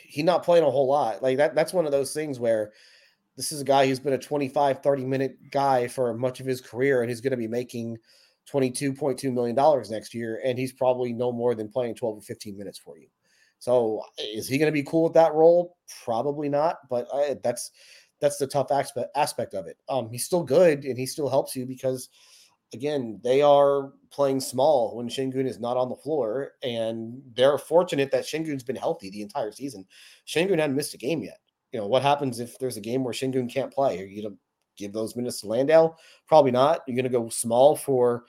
he 0.02 0.22
not 0.22 0.42
playing 0.42 0.64
a 0.64 0.70
whole 0.70 0.88
lot. 0.88 1.22
Like 1.22 1.36
that 1.38 1.54
that's 1.54 1.72
one 1.72 1.86
of 1.86 1.92
those 1.92 2.12
things 2.12 2.40
where 2.40 2.72
this 3.36 3.52
is 3.52 3.60
a 3.60 3.64
guy 3.64 3.86
who's 3.86 4.00
been 4.00 4.14
a 4.14 4.18
25 4.18 4.82
30 4.82 5.04
minute 5.04 5.36
guy 5.50 5.86
for 5.88 6.12
much 6.14 6.40
of 6.40 6.46
his 6.46 6.60
career 6.60 7.02
and 7.02 7.10
he's 7.10 7.20
going 7.20 7.30
to 7.30 7.36
be 7.36 7.48
making 7.48 7.96
22.2 8.50 9.32
million 9.32 9.54
dollars 9.54 9.90
next 9.90 10.14
year 10.14 10.40
and 10.44 10.58
he's 10.58 10.72
probably 10.72 11.12
no 11.12 11.30
more 11.30 11.54
than 11.54 11.68
playing 11.68 11.94
12 11.94 12.18
or 12.18 12.20
15 12.22 12.56
minutes 12.56 12.78
for 12.78 12.98
you. 12.98 13.08
So 13.60 14.02
is 14.18 14.48
he 14.48 14.58
going 14.58 14.68
to 14.68 14.72
be 14.72 14.84
cool 14.84 15.04
with 15.04 15.14
that 15.14 15.34
role? 15.34 15.76
Probably 16.04 16.48
not, 16.48 16.76
but 16.88 17.08
I, 17.12 17.36
that's 17.42 17.70
that's 18.20 18.38
the 18.38 18.46
tough 18.46 18.70
aspect 18.70 19.10
aspect 19.16 19.54
of 19.54 19.66
it. 19.66 19.76
Um, 19.88 20.10
he's 20.10 20.24
still 20.24 20.42
good 20.42 20.84
and 20.84 20.98
he 20.98 21.06
still 21.06 21.28
helps 21.28 21.54
you 21.54 21.66
because 21.66 22.08
again, 22.74 23.20
they 23.22 23.42
are 23.42 23.92
playing 24.10 24.40
small 24.40 24.96
when 24.96 25.08
Sengun 25.08 25.46
is 25.46 25.58
not 25.58 25.76
on 25.76 25.88
the 25.88 25.96
floor, 25.96 26.52
and 26.62 27.20
they're 27.34 27.58
fortunate 27.58 28.10
that 28.10 28.24
Sengun's 28.24 28.62
been 28.62 28.76
healthy 28.76 29.10
the 29.10 29.22
entire 29.22 29.52
season. 29.52 29.86
Sengun 30.26 30.58
hadn't 30.58 30.76
missed 30.76 30.94
a 30.94 30.98
game 30.98 31.22
yet. 31.22 31.38
You 31.72 31.80
know 31.80 31.86
what 31.86 32.02
happens 32.02 32.40
if 32.40 32.58
there's 32.58 32.76
a 32.76 32.82
game 32.82 33.04
where 33.04 33.14
Sengun 33.14 33.52
can't 33.52 33.72
play? 33.72 34.00
Are 34.00 34.06
you 34.06 34.22
gonna 34.22 34.34
give 34.76 34.92
those 34.92 35.16
minutes 35.16 35.40
to 35.40 35.48
Landale? 35.48 35.96
Probably 36.26 36.50
not. 36.50 36.80
You're 36.86 36.96
gonna 36.96 37.08
go 37.08 37.28
small 37.28 37.76
for 37.76 38.24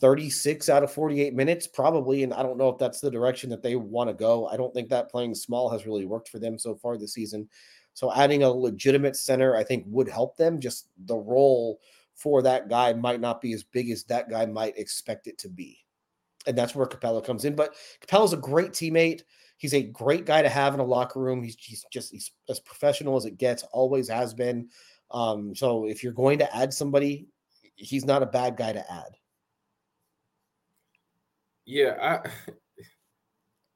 36 0.00 0.68
out 0.68 0.82
of 0.82 0.92
48 0.92 1.34
minutes, 1.34 1.66
probably. 1.66 2.22
And 2.22 2.34
I 2.34 2.42
don't 2.42 2.58
know 2.58 2.68
if 2.68 2.78
that's 2.78 3.00
the 3.00 3.10
direction 3.10 3.48
that 3.50 3.62
they 3.62 3.76
want 3.76 4.10
to 4.10 4.14
go. 4.14 4.46
I 4.46 4.56
don't 4.56 4.74
think 4.74 4.90
that 4.90 5.10
playing 5.10 5.34
small 5.34 5.70
has 5.70 5.86
really 5.86 6.04
worked 6.04 6.28
for 6.28 6.38
them 6.38 6.58
so 6.58 6.74
far 6.74 6.98
this 6.98 7.14
season. 7.14 7.48
So 7.96 8.12
adding 8.12 8.42
a 8.42 8.50
legitimate 8.50 9.16
center, 9.16 9.56
I 9.56 9.64
think, 9.64 9.84
would 9.86 10.06
help 10.06 10.36
them. 10.36 10.60
Just 10.60 10.90
the 11.06 11.16
role 11.16 11.80
for 12.14 12.42
that 12.42 12.68
guy 12.68 12.92
might 12.92 13.22
not 13.22 13.40
be 13.40 13.54
as 13.54 13.62
big 13.62 13.88
as 13.88 14.04
that 14.04 14.28
guy 14.28 14.44
might 14.44 14.76
expect 14.76 15.26
it 15.26 15.38
to 15.38 15.48
be. 15.48 15.78
And 16.46 16.58
that's 16.58 16.74
where 16.74 16.86
Capela 16.86 17.24
comes 17.24 17.46
in. 17.46 17.56
But 17.56 17.74
Capela's 18.06 18.34
a 18.34 18.36
great 18.36 18.72
teammate. 18.72 19.22
He's 19.56 19.72
a 19.72 19.82
great 19.82 20.26
guy 20.26 20.42
to 20.42 20.48
have 20.50 20.74
in 20.74 20.80
a 20.80 20.84
locker 20.84 21.20
room. 21.20 21.42
He's, 21.42 21.56
he's 21.58 21.86
just 21.90 22.12
he's 22.12 22.32
as 22.50 22.60
professional 22.60 23.16
as 23.16 23.24
it 23.24 23.38
gets, 23.38 23.62
always 23.72 24.10
has 24.10 24.34
been. 24.34 24.68
Um, 25.10 25.54
so 25.54 25.86
if 25.86 26.04
you're 26.04 26.12
going 26.12 26.38
to 26.40 26.54
add 26.54 26.74
somebody, 26.74 27.28
he's 27.76 28.04
not 28.04 28.22
a 28.22 28.26
bad 28.26 28.58
guy 28.58 28.74
to 28.74 28.92
add. 28.92 29.16
Yeah, 31.64 31.96
I 32.02 32.30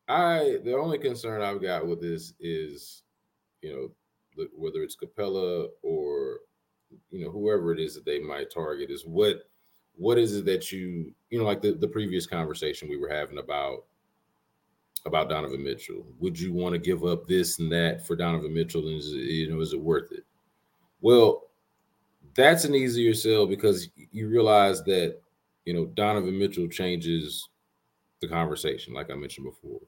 I 0.12 0.58
the 0.62 0.76
only 0.76 0.98
concern 0.98 1.40
I've 1.40 1.62
got 1.62 1.86
with 1.86 2.02
this 2.02 2.34
is, 2.38 3.02
you 3.62 3.72
know, 3.72 3.88
whether 4.56 4.82
it's 4.82 4.96
Capela 4.96 5.68
or 5.82 6.40
you 7.10 7.24
know 7.24 7.30
whoever 7.30 7.72
it 7.72 7.80
is 7.80 7.94
that 7.94 8.04
they 8.04 8.18
might 8.18 8.52
target 8.52 8.90
is 8.90 9.04
what 9.06 9.44
what 9.96 10.18
is 10.18 10.36
it 10.36 10.44
that 10.44 10.72
you 10.72 11.12
you 11.30 11.38
know 11.38 11.44
like 11.44 11.60
the, 11.60 11.72
the 11.72 11.88
previous 11.88 12.26
conversation 12.26 12.88
we 12.88 12.96
were 12.96 13.08
having 13.08 13.38
about 13.38 13.84
about 15.06 15.30
Donovan 15.30 15.64
Mitchell. 15.64 16.04
Would 16.18 16.38
you 16.38 16.52
want 16.52 16.74
to 16.74 16.78
give 16.78 17.04
up 17.04 17.26
this 17.26 17.58
and 17.58 17.72
that 17.72 18.06
for 18.06 18.16
Donovan 18.16 18.52
Mitchell 18.52 18.86
and 18.86 18.98
is 18.98 19.12
it, 19.12 19.18
you 19.18 19.50
know 19.50 19.60
is 19.60 19.72
it 19.72 19.80
worth 19.80 20.12
it? 20.12 20.24
Well 21.00 21.44
that's 22.34 22.64
an 22.64 22.74
easier 22.74 23.14
sell 23.14 23.46
because 23.46 23.88
you 23.96 24.28
realize 24.28 24.82
that 24.84 25.20
you 25.64 25.74
know 25.74 25.86
Donovan 25.86 26.38
Mitchell 26.38 26.68
changes 26.68 27.48
the 28.20 28.28
conversation 28.28 28.94
like 28.94 29.10
I 29.10 29.14
mentioned 29.14 29.46
before. 29.46 29.80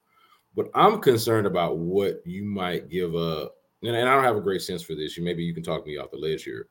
But 0.55 0.71
I'm 0.75 1.01
concerned 1.01 1.47
about 1.47 1.79
what 1.79 2.21
you 2.27 2.45
might 2.45 2.91
give 2.91 3.15
up 3.15 3.57
and, 3.83 3.97
and 3.97 4.09
I 4.09 4.15
don't 4.15 4.25
have 4.25 4.37
a 4.37 4.41
great 4.41 4.63
sense 4.63 4.83
for 4.83 4.95
this. 4.95 5.17
You 5.17 5.25
maybe 5.25 5.43
you 5.43 5.55
can 5.55 5.63
talk 5.63 5.87
me 5.87 5.99
off 5.99 6.11
the 6.11 6.17
ledge 6.17 6.45
here, 6.45 6.69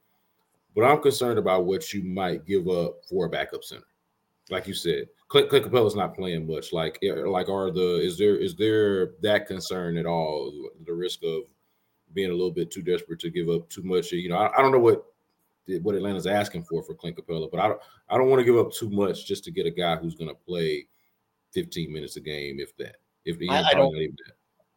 but 0.76 0.84
I'm 0.84 1.02
concerned 1.02 1.40
about 1.40 1.66
what 1.66 1.94
you 1.94 2.04
might 2.04 2.46
give 2.46 2.68
up 2.68 3.04
for 3.10 3.26
a 3.26 3.30
backup 3.30 3.64
center. 3.64 3.84
Like 4.50 4.68
you 4.68 4.74
said, 4.74 5.08
Clint, 5.28 5.50
Clint 5.50 5.66
Capela's 5.66 5.96
not 5.96 6.16
playing 6.16 6.48
much. 6.48 6.74
Like, 6.74 7.00
eh, 7.04 7.14
like 7.14 7.50
are 7.50 7.72
the 7.72 8.02
is 8.02 8.18
there 8.18 8.36
is 8.36 8.56
there 8.56 9.12
that 9.22 9.48
concern 9.48 9.98
at 9.98 10.06
all? 10.06 10.52
The 10.86 10.94
risk 10.94 11.20
of 11.24 11.44
being 12.14 12.30
a 12.30 12.34
little 12.34 12.52
bit 12.52 12.72
too 12.72 12.82
desperate 12.82 13.20
to 13.22 13.30
give 13.30 13.50
up 13.50 13.70
too 13.70 13.84
much. 13.84 14.12
You 14.12 14.30
know, 14.30 14.38
I, 14.38 14.58
I 14.58 14.62
don't 14.62 14.72
know 14.72 14.80
what 14.80 15.06
what 15.82 15.96
Atlanta's 15.96 16.28
asking 16.28 16.64
for 16.64 16.84
for 16.84 16.96
Clint 16.96 17.18
Capela, 17.18 17.50
but 17.50 17.60
I 17.60 17.68
don't 17.68 17.80
I 18.10 18.18
don't 18.18 18.30
want 18.30 18.40
to 18.40 18.46
give 18.46 18.58
up 18.58 18.72
too 18.74 18.90
much 18.90 19.26
just 19.26 19.44
to 19.46 19.52
get 19.52 19.66
a 19.66 19.72
guy 19.72 19.96
who's 19.96 20.16
going 20.16 20.30
to 20.30 20.36
play 20.36 20.88
15 21.54 21.92
minutes 21.94 22.18
a 22.18 22.22
game, 22.22 22.60
if 22.60 22.76
that. 22.78 22.98
If 23.24 23.40
you 23.40 23.48
know, 23.48 23.54
I, 23.54 23.68
I 23.68 23.74
don't, 23.74 23.96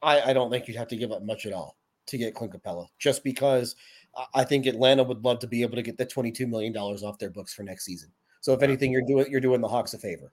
I, 0.02 0.20
I 0.20 0.32
don't 0.34 0.50
think 0.50 0.68
you'd 0.68 0.76
have 0.76 0.88
to 0.88 0.96
give 0.96 1.10
up 1.10 1.22
much 1.22 1.46
at 1.46 1.52
all 1.52 1.76
to 2.06 2.18
get 2.18 2.34
Clint 2.34 2.52
Capela, 2.52 2.86
just 2.98 3.24
because 3.24 3.76
I 4.34 4.44
think 4.44 4.66
Atlanta 4.66 5.02
would 5.02 5.24
love 5.24 5.38
to 5.40 5.46
be 5.46 5.62
able 5.62 5.76
to 5.76 5.82
get 5.82 5.98
the 5.98 6.06
22 6.06 6.46
million 6.46 6.72
dollars 6.72 7.02
off 7.02 7.18
their 7.18 7.30
books 7.30 7.52
for 7.54 7.62
next 7.62 7.84
season. 7.84 8.10
So 8.40 8.52
if 8.52 8.62
anything, 8.62 8.92
you're 8.92 9.02
doing 9.06 9.26
you're 9.30 9.40
doing 9.40 9.60
the 9.60 9.68
Hawks 9.68 9.94
a 9.94 9.98
favor 9.98 10.32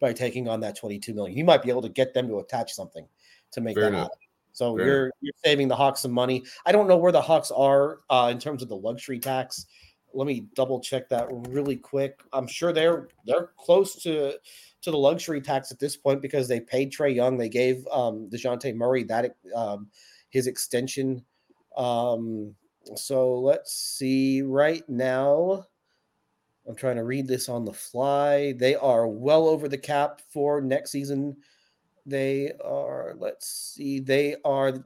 by 0.00 0.12
taking 0.12 0.48
on 0.48 0.60
that 0.60 0.76
22 0.76 1.14
million. 1.14 1.36
You 1.36 1.44
might 1.44 1.62
be 1.62 1.70
able 1.70 1.82
to 1.82 1.88
get 1.88 2.12
them 2.12 2.26
to 2.28 2.40
attach 2.40 2.72
something 2.72 3.06
to 3.52 3.60
make 3.60 3.76
Fair 3.76 3.84
that 3.84 3.88
enough. 3.90 4.02
happen. 4.02 4.18
So 4.52 4.76
Fair 4.76 4.86
you're 4.86 5.04
enough. 5.04 5.14
you're 5.20 5.34
saving 5.44 5.68
the 5.68 5.76
Hawks 5.76 6.00
some 6.00 6.12
money. 6.12 6.44
I 6.66 6.72
don't 6.72 6.88
know 6.88 6.96
where 6.96 7.12
the 7.12 7.22
Hawks 7.22 7.50
are 7.50 8.00
uh, 8.10 8.28
in 8.32 8.38
terms 8.38 8.62
of 8.62 8.68
the 8.68 8.76
luxury 8.76 9.18
tax. 9.18 9.66
Let 10.12 10.26
me 10.26 10.46
double 10.54 10.80
check 10.80 11.08
that 11.08 11.28
really 11.48 11.76
quick. 11.76 12.20
I'm 12.32 12.46
sure 12.46 12.72
they're 12.72 13.08
they're 13.24 13.50
close 13.56 13.94
to 14.02 14.34
to 14.82 14.90
the 14.90 14.98
luxury 14.98 15.40
tax 15.40 15.70
at 15.70 15.78
this 15.78 15.96
point 15.96 16.20
because 16.20 16.48
they 16.48 16.60
paid 16.60 16.92
Trae 16.92 17.14
Young. 17.14 17.38
They 17.38 17.48
gave 17.48 17.86
um, 17.90 18.28
Dejounte 18.28 18.74
Murray 18.74 19.04
that 19.04 19.36
um, 19.54 19.88
his 20.32 20.46
extension. 20.46 21.22
Um, 21.76 22.54
so 22.96 23.38
let's 23.38 23.72
see. 23.72 24.42
Right 24.42 24.82
now, 24.88 25.66
I'm 26.66 26.74
trying 26.74 26.96
to 26.96 27.04
read 27.04 27.28
this 27.28 27.48
on 27.48 27.64
the 27.64 27.72
fly. 27.72 28.54
They 28.54 28.74
are 28.74 29.06
well 29.06 29.46
over 29.46 29.68
the 29.68 29.78
cap 29.78 30.20
for 30.32 30.60
next 30.60 30.90
season. 30.90 31.36
They 32.06 32.52
are. 32.64 33.14
Let's 33.18 33.74
see. 33.76 34.00
They 34.00 34.36
are. 34.44 34.84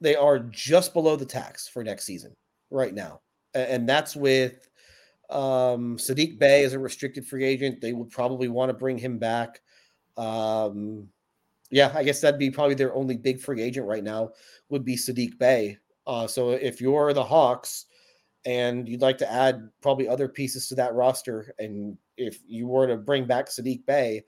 They 0.00 0.16
are 0.16 0.38
just 0.38 0.92
below 0.92 1.16
the 1.16 1.24
tax 1.24 1.68
for 1.68 1.84
next 1.84 2.04
season 2.04 2.34
right 2.70 2.92
now, 2.92 3.20
and 3.54 3.88
that's 3.88 4.16
with 4.16 4.68
um, 5.30 5.96
Saddiq 5.96 6.38
Bey 6.38 6.62
is 6.62 6.72
a 6.72 6.78
restricted 6.78 7.26
free 7.26 7.44
agent. 7.44 7.80
They 7.80 7.92
would 7.92 8.10
probably 8.10 8.48
want 8.48 8.70
to 8.70 8.74
bring 8.74 8.98
him 8.98 9.18
back. 9.18 9.60
Um, 10.16 11.08
yeah, 11.70 11.92
I 11.94 12.04
guess 12.04 12.20
that'd 12.20 12.38
be 12.38 12.50
probably 12.50 12.74
their 12.74 12.94
only 12.94 13.16
big 13.16 13.40
free 13.40 13.62
agent 13.62 13.86
right 13.86 14.04
now 14.04 14.30
would 14.68 14.84
be 14.84 14.96
Saddiq 14.96 15.38
Bey. 15.38 15.78
Uh, 16.06 16.26
so 16.26 16.50
if 16.50 16.80
you're 16.80 17.12
the 17.12 17.24
Hawks 17.24 17.86
and 18.44 18.88
you'd 18.88 19.00
like 19.00 19.18
to 19.18 19.30
add 19.30 19.68
probably 19.80 20.06
other 20.06 20.28
pieces 20.28 20.68
to 20.68 20.74
that 20.76 20.94
roster, 20.94 21.54
and 21.58 21.96
if 22.16 22.38
you 22.46 22.66
were 22.68 22.86
to 22.86 22.96
bring 22.96 23.26
back 23.26 23.46
Saddiq 23.46 23.84
Bey, 23.86 24.22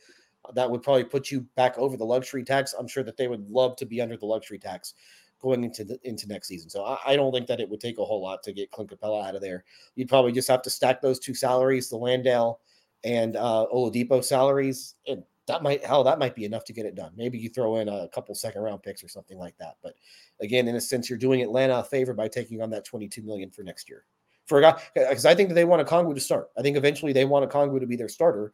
that 0.55 0.71
would 0.71 0.83
probably 0.83 1.05
put 1.05 1.31
you 1.31 1.47
back 1.57 1.77
over 1.77 1.97
the 1.97 2.05
luxury 2.05 2.45
tax. 2.45 2.73
I'm 2.73 2.89
sure 2.89 3.05
that 3.05 3.17
they 3.17 3.29
would 3.29 3.49
love 3.51 3.77
to 3.77 3.87
be 3.87 4.01
under 4.01 4.17
the 4.17 4.27
luxury 4.27 4.59
tax 4.59 4.95
going 5.41 5.65
into 5.65 5.85
the, 5.85 5.99
into 6.05 6.27
next 6.27 6.49
season. 6.49 6.71
So 6.71 6.85
I, 6.85 6.99
I, 7.07 7.17
don't 7.17 7.33
think 7.33 7.47
that 7.49 7.61
it 7.61 7.69
would 7.69 7.81
take 7.81 7.99
a 7.99 8.05
whole 8.05 8.23
lot 8.23 8.43
to 8.45 8.53
get 8.53 8.71
Clint 8.71 8.91
Capela 8.91 9.27
out 9.27 9.35
of 9.35 9.43
there. 9.43 9.65
You'd 9.95 10.09
probably 10.09 10.33
just 10.33 10.49
have 10.49 10.63
to 10.63 10.71
stack 10.71 11.03
those 11.03 11.19
two 11.19 11.35
salaries, 11.35 11.91
the 11.91 11.97
Landale 11.97 12.61
and 13.05 13.37
uh, 13.37 13.67
Oladipo 13.73 14.25
salaries, 14.25 14.95
and 15.07 15.23
that 15.47 15.63
might 15.63 15.85
hell 15.85 16.05
that 16.05 16.19
might 16.19 16.35
be 16.35 16.45
enough 16.45 16.65
to 16.65 16.73
get 16.73 16.87
it 16.87 16.95
done. 16.95 17.13
Maybe 17.17 17.39
you 17.39 17.49
throw 17.49 17.77
in 17.77 17.89
a 17.89 18.09
couple 18.09 18.35
second 18.35 18.63
round 18.63 18.83
picks 18.83 19.03
or 19.03 19.09
something 19.09 19.39
like 19.39 19.57
that. 19.59 19.77
But 19.83 19.95
again, 20.41 20.69
in 20.69 20.77
a 20.77 20.81
sense, 20.81 21.09
you're 21.09 21.19
doing 21.19 21.43
Atlanta 21.43 21.79
a 21.79 21.85
favor 21.85 22.15
by 22.15 22.29
taking 22.29 22.63
on 22.63 22.71
that 22.71 22.85
22 22.85 23.23
million 23.23 23.51
for 23.51 23.63
next 23.63 23.89
year. 23.89 24.05
For 24.47 24.59
a 24.59 24.63
guy, 24.63 24.81
because 24.95 25.27
I 25.27 25.35
think 25.35 25.49
that 25.49 25.55
they 25.55 25.65
want 25.65 25.87
Okongwu 25.87 26.15
to 26.15 26.21
start. 26.21 26.51
I 26.57 26.63
think 26.63 26.77
eventually 26.77 27.13
they 27.13 27.25
want 27.25 27.49
Okongwu 27.51 27.81
to 27.81 27.87
be 27.87 27.97
their 27.97 28.09
starter, 28.09 28.53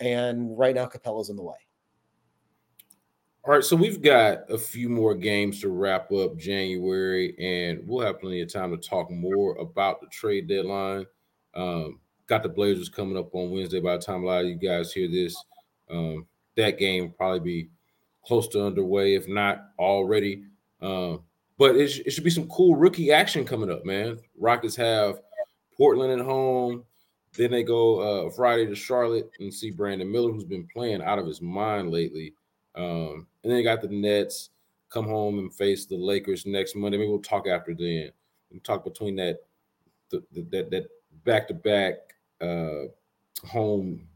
and 0.00 0.56
right 0.58 0.74
now 0.74 0.86
Capela's 0.86 1.28
in 1.28 1.36
the 1.36 1.42
way. 1.42 1.56
All 3.46 3.52
right, 3.52 3.62
so 3.62 3.76
we've 3.76 4.00
got 4.00 4.50
a 4.50 4.56
few 4.56 4.88
more 4.88 5.14
games 5.14 5.60
to 5.60 5.68
wrap 5.68 6.10
up 6.10 6.38
January, 6.38 7.36
and 7.38 7.86
we'll 7.86 8.04
have 8.06 8.18
plenty 8.18 8.40
of 8.40 8.50
time 8.50 8.70
to 8.70 8.78
talk 8.78 9.10
more 9.10 9.56
about 9.56 10.00
the 10.00 10.06
trade 10.06 10.48
deadline. 10.48 11.04
Um, 11.54 12.00
got 12.26 12.42
the 12.42 12.48
Blazers 12.48 12.88
coming 12.88 13.18
up 13.18 13.34
on 13.34 13.50
Wednesday. 13.50 13.80
By 13.80 13.98
the 13.98 14.02
time 14.02 14.24
a 14.24 14.26
lot 14.26 14.44
of 14.44 14.48
you 14.48 14.54
guys 14.54 14.94
hear 14.94 15.08
this, 15.08 15.36
um, 15.90 16.26
that 16.56 16.78
game 16.78 17.12
probably 17.16 17.40
be 17.40 17.68
close 18.26 18.48
to 18.48 18.64
underway, 18.64 19.14
if 19.14 19.28
not 19.28 19.68
already. 19.78 20.44
Um, 20.80 21.22
but 21.58 21.76
it, 21.76 21.88
sh- 21.88 22.00
it 22.06 22.10
should 22.10 22.24
be 22.24 22.30
some 22.30 22.48
cool 22.48 22.76
rookie 22.76 23.12
action 23.12 23.44
coming 23.44 23.70
up, 23.70 23.84
man. 23.84 24.18
Rockets 24.38 24.76
have 24.76 25.20
Portland 25.76 26.20
at 26.20 26.24
home. 26.24 26.84
Then 27.36 27.50
they 27.50 27.62
go 27.62 27.98
uh, 27.98 28.30
Friday 28.30 28.66
to 28.66 28.74
Charlotte 28.74 29.30
and 29.40 29.52
see 29.52 29.70
Brandon 29.70 30.10
Miller, 30.10 30.32
who's 30.32 30.44
been 30.44 30.68
playing 30.72 31.02
out 31.02 31.18
of 31.18 31.26
his 31.26 31.42
mind 31.42 31.90
lately. 31.90 32.34
Um, 32.76 33.26
and 33.42 33.50
then 33.50 33.58
you 33.58 33.64
got 33.64 33.82
the 33.82 33.88
Nets 33.88 34.50
come 34.88 35.06
home 35.06 35.38
and 35.38 35.52
face 35.52 35.86
the 35.86 35.96
Lakers 35.96 36.46
next 36.46 36.76
Monday. 36.76 36.98
Maybe 36.98 37.10
we'll 37.10 37.20
talk 37.20 37.48
after 37.48 37.74
then. 37.74 38.10
We'll 38.50 38.60
talk 38.60 38.84
between 38.84 39.16
that 39.16 39.40
the, 40.10 40.22
the, 40.32 40.42
that 40.50 40.70
that 40.70 40.86
back 41.24 41.48
to 41.48 41.54
back 41.54 42.14
home 43.44 44.06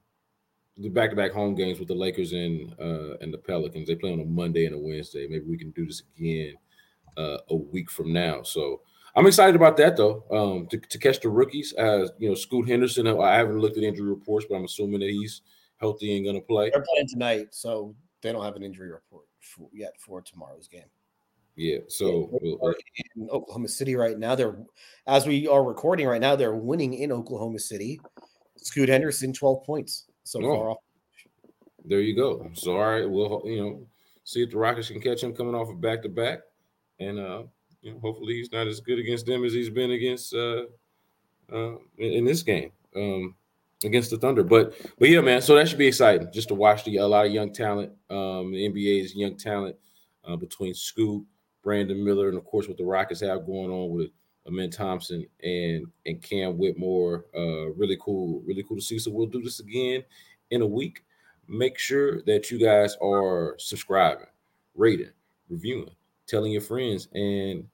the 0.78 0.88
back 0.88 1.10
to 1.10 1.16
back 1.16 1.32
home 1.32 1.54
games 1.54 1.78
with 1.78 1.88
the 1.88 1.94
Lakers 1.94 2.32
and 2.32 2.74
uh, 2.80 3.16
and 3.20 3.32
the 3.32 3.38
Pelicans. 3.38 3.88
They 3.88 3.96
play 3.96 4.12
on 4.12 4.20
a 4.20 4.24
Monday 4.24 4.66
and 4.66 4.74
a 4.74 4.78
Wednesday. 4.78 5.26
Maybe 5.28 5.44
we 5.44 5.58
can 5.58 5.70
do 5.72 5.86
this 5.86 6.02
again 6.16 6.54
uh, 7.16 7.38
a 7.50 7.56
week 7.56 7.90
from 7.90 8.12
now. 8.12 8.42
So 8.42 8.82
I'm 9.16 9.26
excited 9.26 9.56
about 9.56 9.76
that 9.78 9.96
though. 9.96 10.24
Um, 10.30 10.66
to, 10.68 10.78
to 10.78 10.98
catch 10.98 11.20
the 11.20 11.28
rookies, 11.28 11.72
as 11.72 12.12
you 12.18 12.28
know, 12.28 12.34
Scoot 12.34 12.68
Henderson. 12.68 13.06
I 13.06 13.36
haven't 13.36 13.58
looked 13.58 13.76
at 13.76 13.82
injury 13.82 14.08
reports, 14.08 14.46
but 14.48 14.56
I'm 14.56 14.64
assuming 14.64 15.00
that 15.00 15.10
he's 15.10 15.42
healthy 15.78 16.16
and 16.16 16.24
going 16.24 16.36
to 16.36 16.42
play. 16.42 16.70
They're 16.70 16.84
playing 16.94 17.08
tonight, 17.08 17.48
so 17.50 17.94
they 18.22 18.32
don't 18.32 18.44
have 18.44 18.56
an 18.56 18.62
injury 18.62 18.90
report 18.90 19.24
for, 19.40 19.68
yet 19.72 19.92
for 19.98 20.22
tomorrow's 20.22 20.68
game. 20.68 20.82
Yeah, 21.56 21.78
so 21.88 22.28
we'll, 22.30 22.74
in 23.16 23.28
Oklahoma 23.30 23.66
City 23.66 23.96
right 23.96 24.16
now, 24.16 24.36
they're 24.36 24.56
as 25.08 25.26
we 25.26 25.48
are 25.48 25.64
recording 25.64 26.06
right 26.06 26.20
now, 26.20 26.36
they're 26.36 26.54
winning 26.54 26.94
in 26.94 27.10
Oklahoma 27.10 27.58
City. 27.58 28.00
Scoot 28.58 28.88
Henderson, 28.88 29.32
12 29.32 29.64
points 29.64 30.07
so 30.28 30.44
oh, 30.44 30.56
far 30.56 30.70
off. 30.70 30.78
There 31.86 32.00
you 32.00 32.14
go. 32.14 32.50
So 32.52 32.72
all 32.72 32.86
right, 32.86 33.08
we'll 33.08 33.42
you 33.46 33.60
know 33.60 33.86
see 34.24 34.42
if 34.42 34.50
the 34.50 34.58
Rockets 34.58 34.90
can 34.90 35.00
catch 35.00 35.22
him 35.22 35.34
coming 35.34 35.54
off 35.54 35.70
of 35.70 35.80
back 35.80 36.02
to 36.02 36.10
back, 36.10 36.40
and 37.00 37.18
uh, 37.18 37.42
you 37.80 37.92
know 37.92 38.00
hopefully 38.00 38.34
he's 38.34 38.52
not 38.52 38.66
as 38.66 38.80
good 38.80 38.98
against 38.98 39.24
them 39.24 39.42
as 39.44 39.54
he's 39.54 39.70
been 39.70 39.92
against 39.92 40.34
uh, 40.34 40.64
uh 41.50 41.76
in, 41.96 42.12
in 42.12 42.24
this 42.26 42.42
game. 42.42 42.72
Um, 42.94 43.36
against 43.84 44.10
the 44.10 44.18
Thunder. 44.18 44.42
But 44.42 44.74
but 44.98 45.08
yeah, 45.08 45.22
man. 45.22 45.40
So 45.40 45.54
that 45.54 45.66
should 45.66 45.78
be 45.78 45.86
exciting 45.86 46.28
just 46.30 46.48
to 46.48 46.54
watch 46.54 46.84
the 46.84 46.98
a 46.98 47.06
lot 47.06 47.24
of 47.24 47.32
young 47.32 47.52
talent. 47.52 47.92
Um, 48.10 48.52
the 48.52 48.68
NBA's 48.68 49.14
young 49.14 49.36
talent 49.36 49.76
uh, 50.26 50.36
between 50.36 50.74
Scoot, 50.74 51.24
Brandon 51.64 52.04
Miller, 52.04 52.28
and 52.28 52.36
of 52.36 52.44
course 52.44 52.68
what 52.68 52.76
the 52.76 52.84
Rockets 52.84 53.22
have 53.22 53.46
going 53.46 53.70
on 53.70 53.96
with 53.96 54.10
Amen 54.48 54.70
Thompson 54.70 55.26
and 55.42 55.86
and 56.06 56.22
Cam 56.22 56.58
Whitmore. 56.58 57.26
Uh, 57.36 57.70
really 57.72 57.98
cool, 58.00 58.42
really 58.46 58.64
cool 58.66 58.78
to 58.78 58.82
see. 58.82 58.98
So 58.98 59.10
we'll 59.10 59.26
do 59.26 59.42
this 59.42 59.60
again 59.60 60.02
in 60.50 60.62
a 60.62 60.66
week. 60.66 61.04
Make 61.46 61.78
sure 61.78 62.22
that 62.22 62.50
you 62.50 62.58
guys 62.58 62.96
are 63.02 63.54
subscribing, 63.58 64.26
rating, 64.74 65.10
reviewing, 65.48 65.90
telling 66.26 66.52
your 66.52 66.60
friends, 66.62 67.08
and 67.12 67.66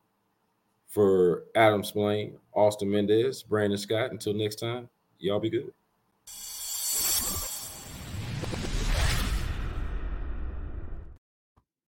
for 0.89 1.45
Adam 1.57 1.83
Spolane, 1.83 2.35
Austin 2.53 2.91
Mendez, 2.91 3.43
Brandon 3.43 3.79
Scott. 3.79 4.11
Until 4.11 4.35
next 4.35 4.57
time, 4.57 4.89
y'all 5.19 5.41
be 5.41 5.51
good. 5.51 5.73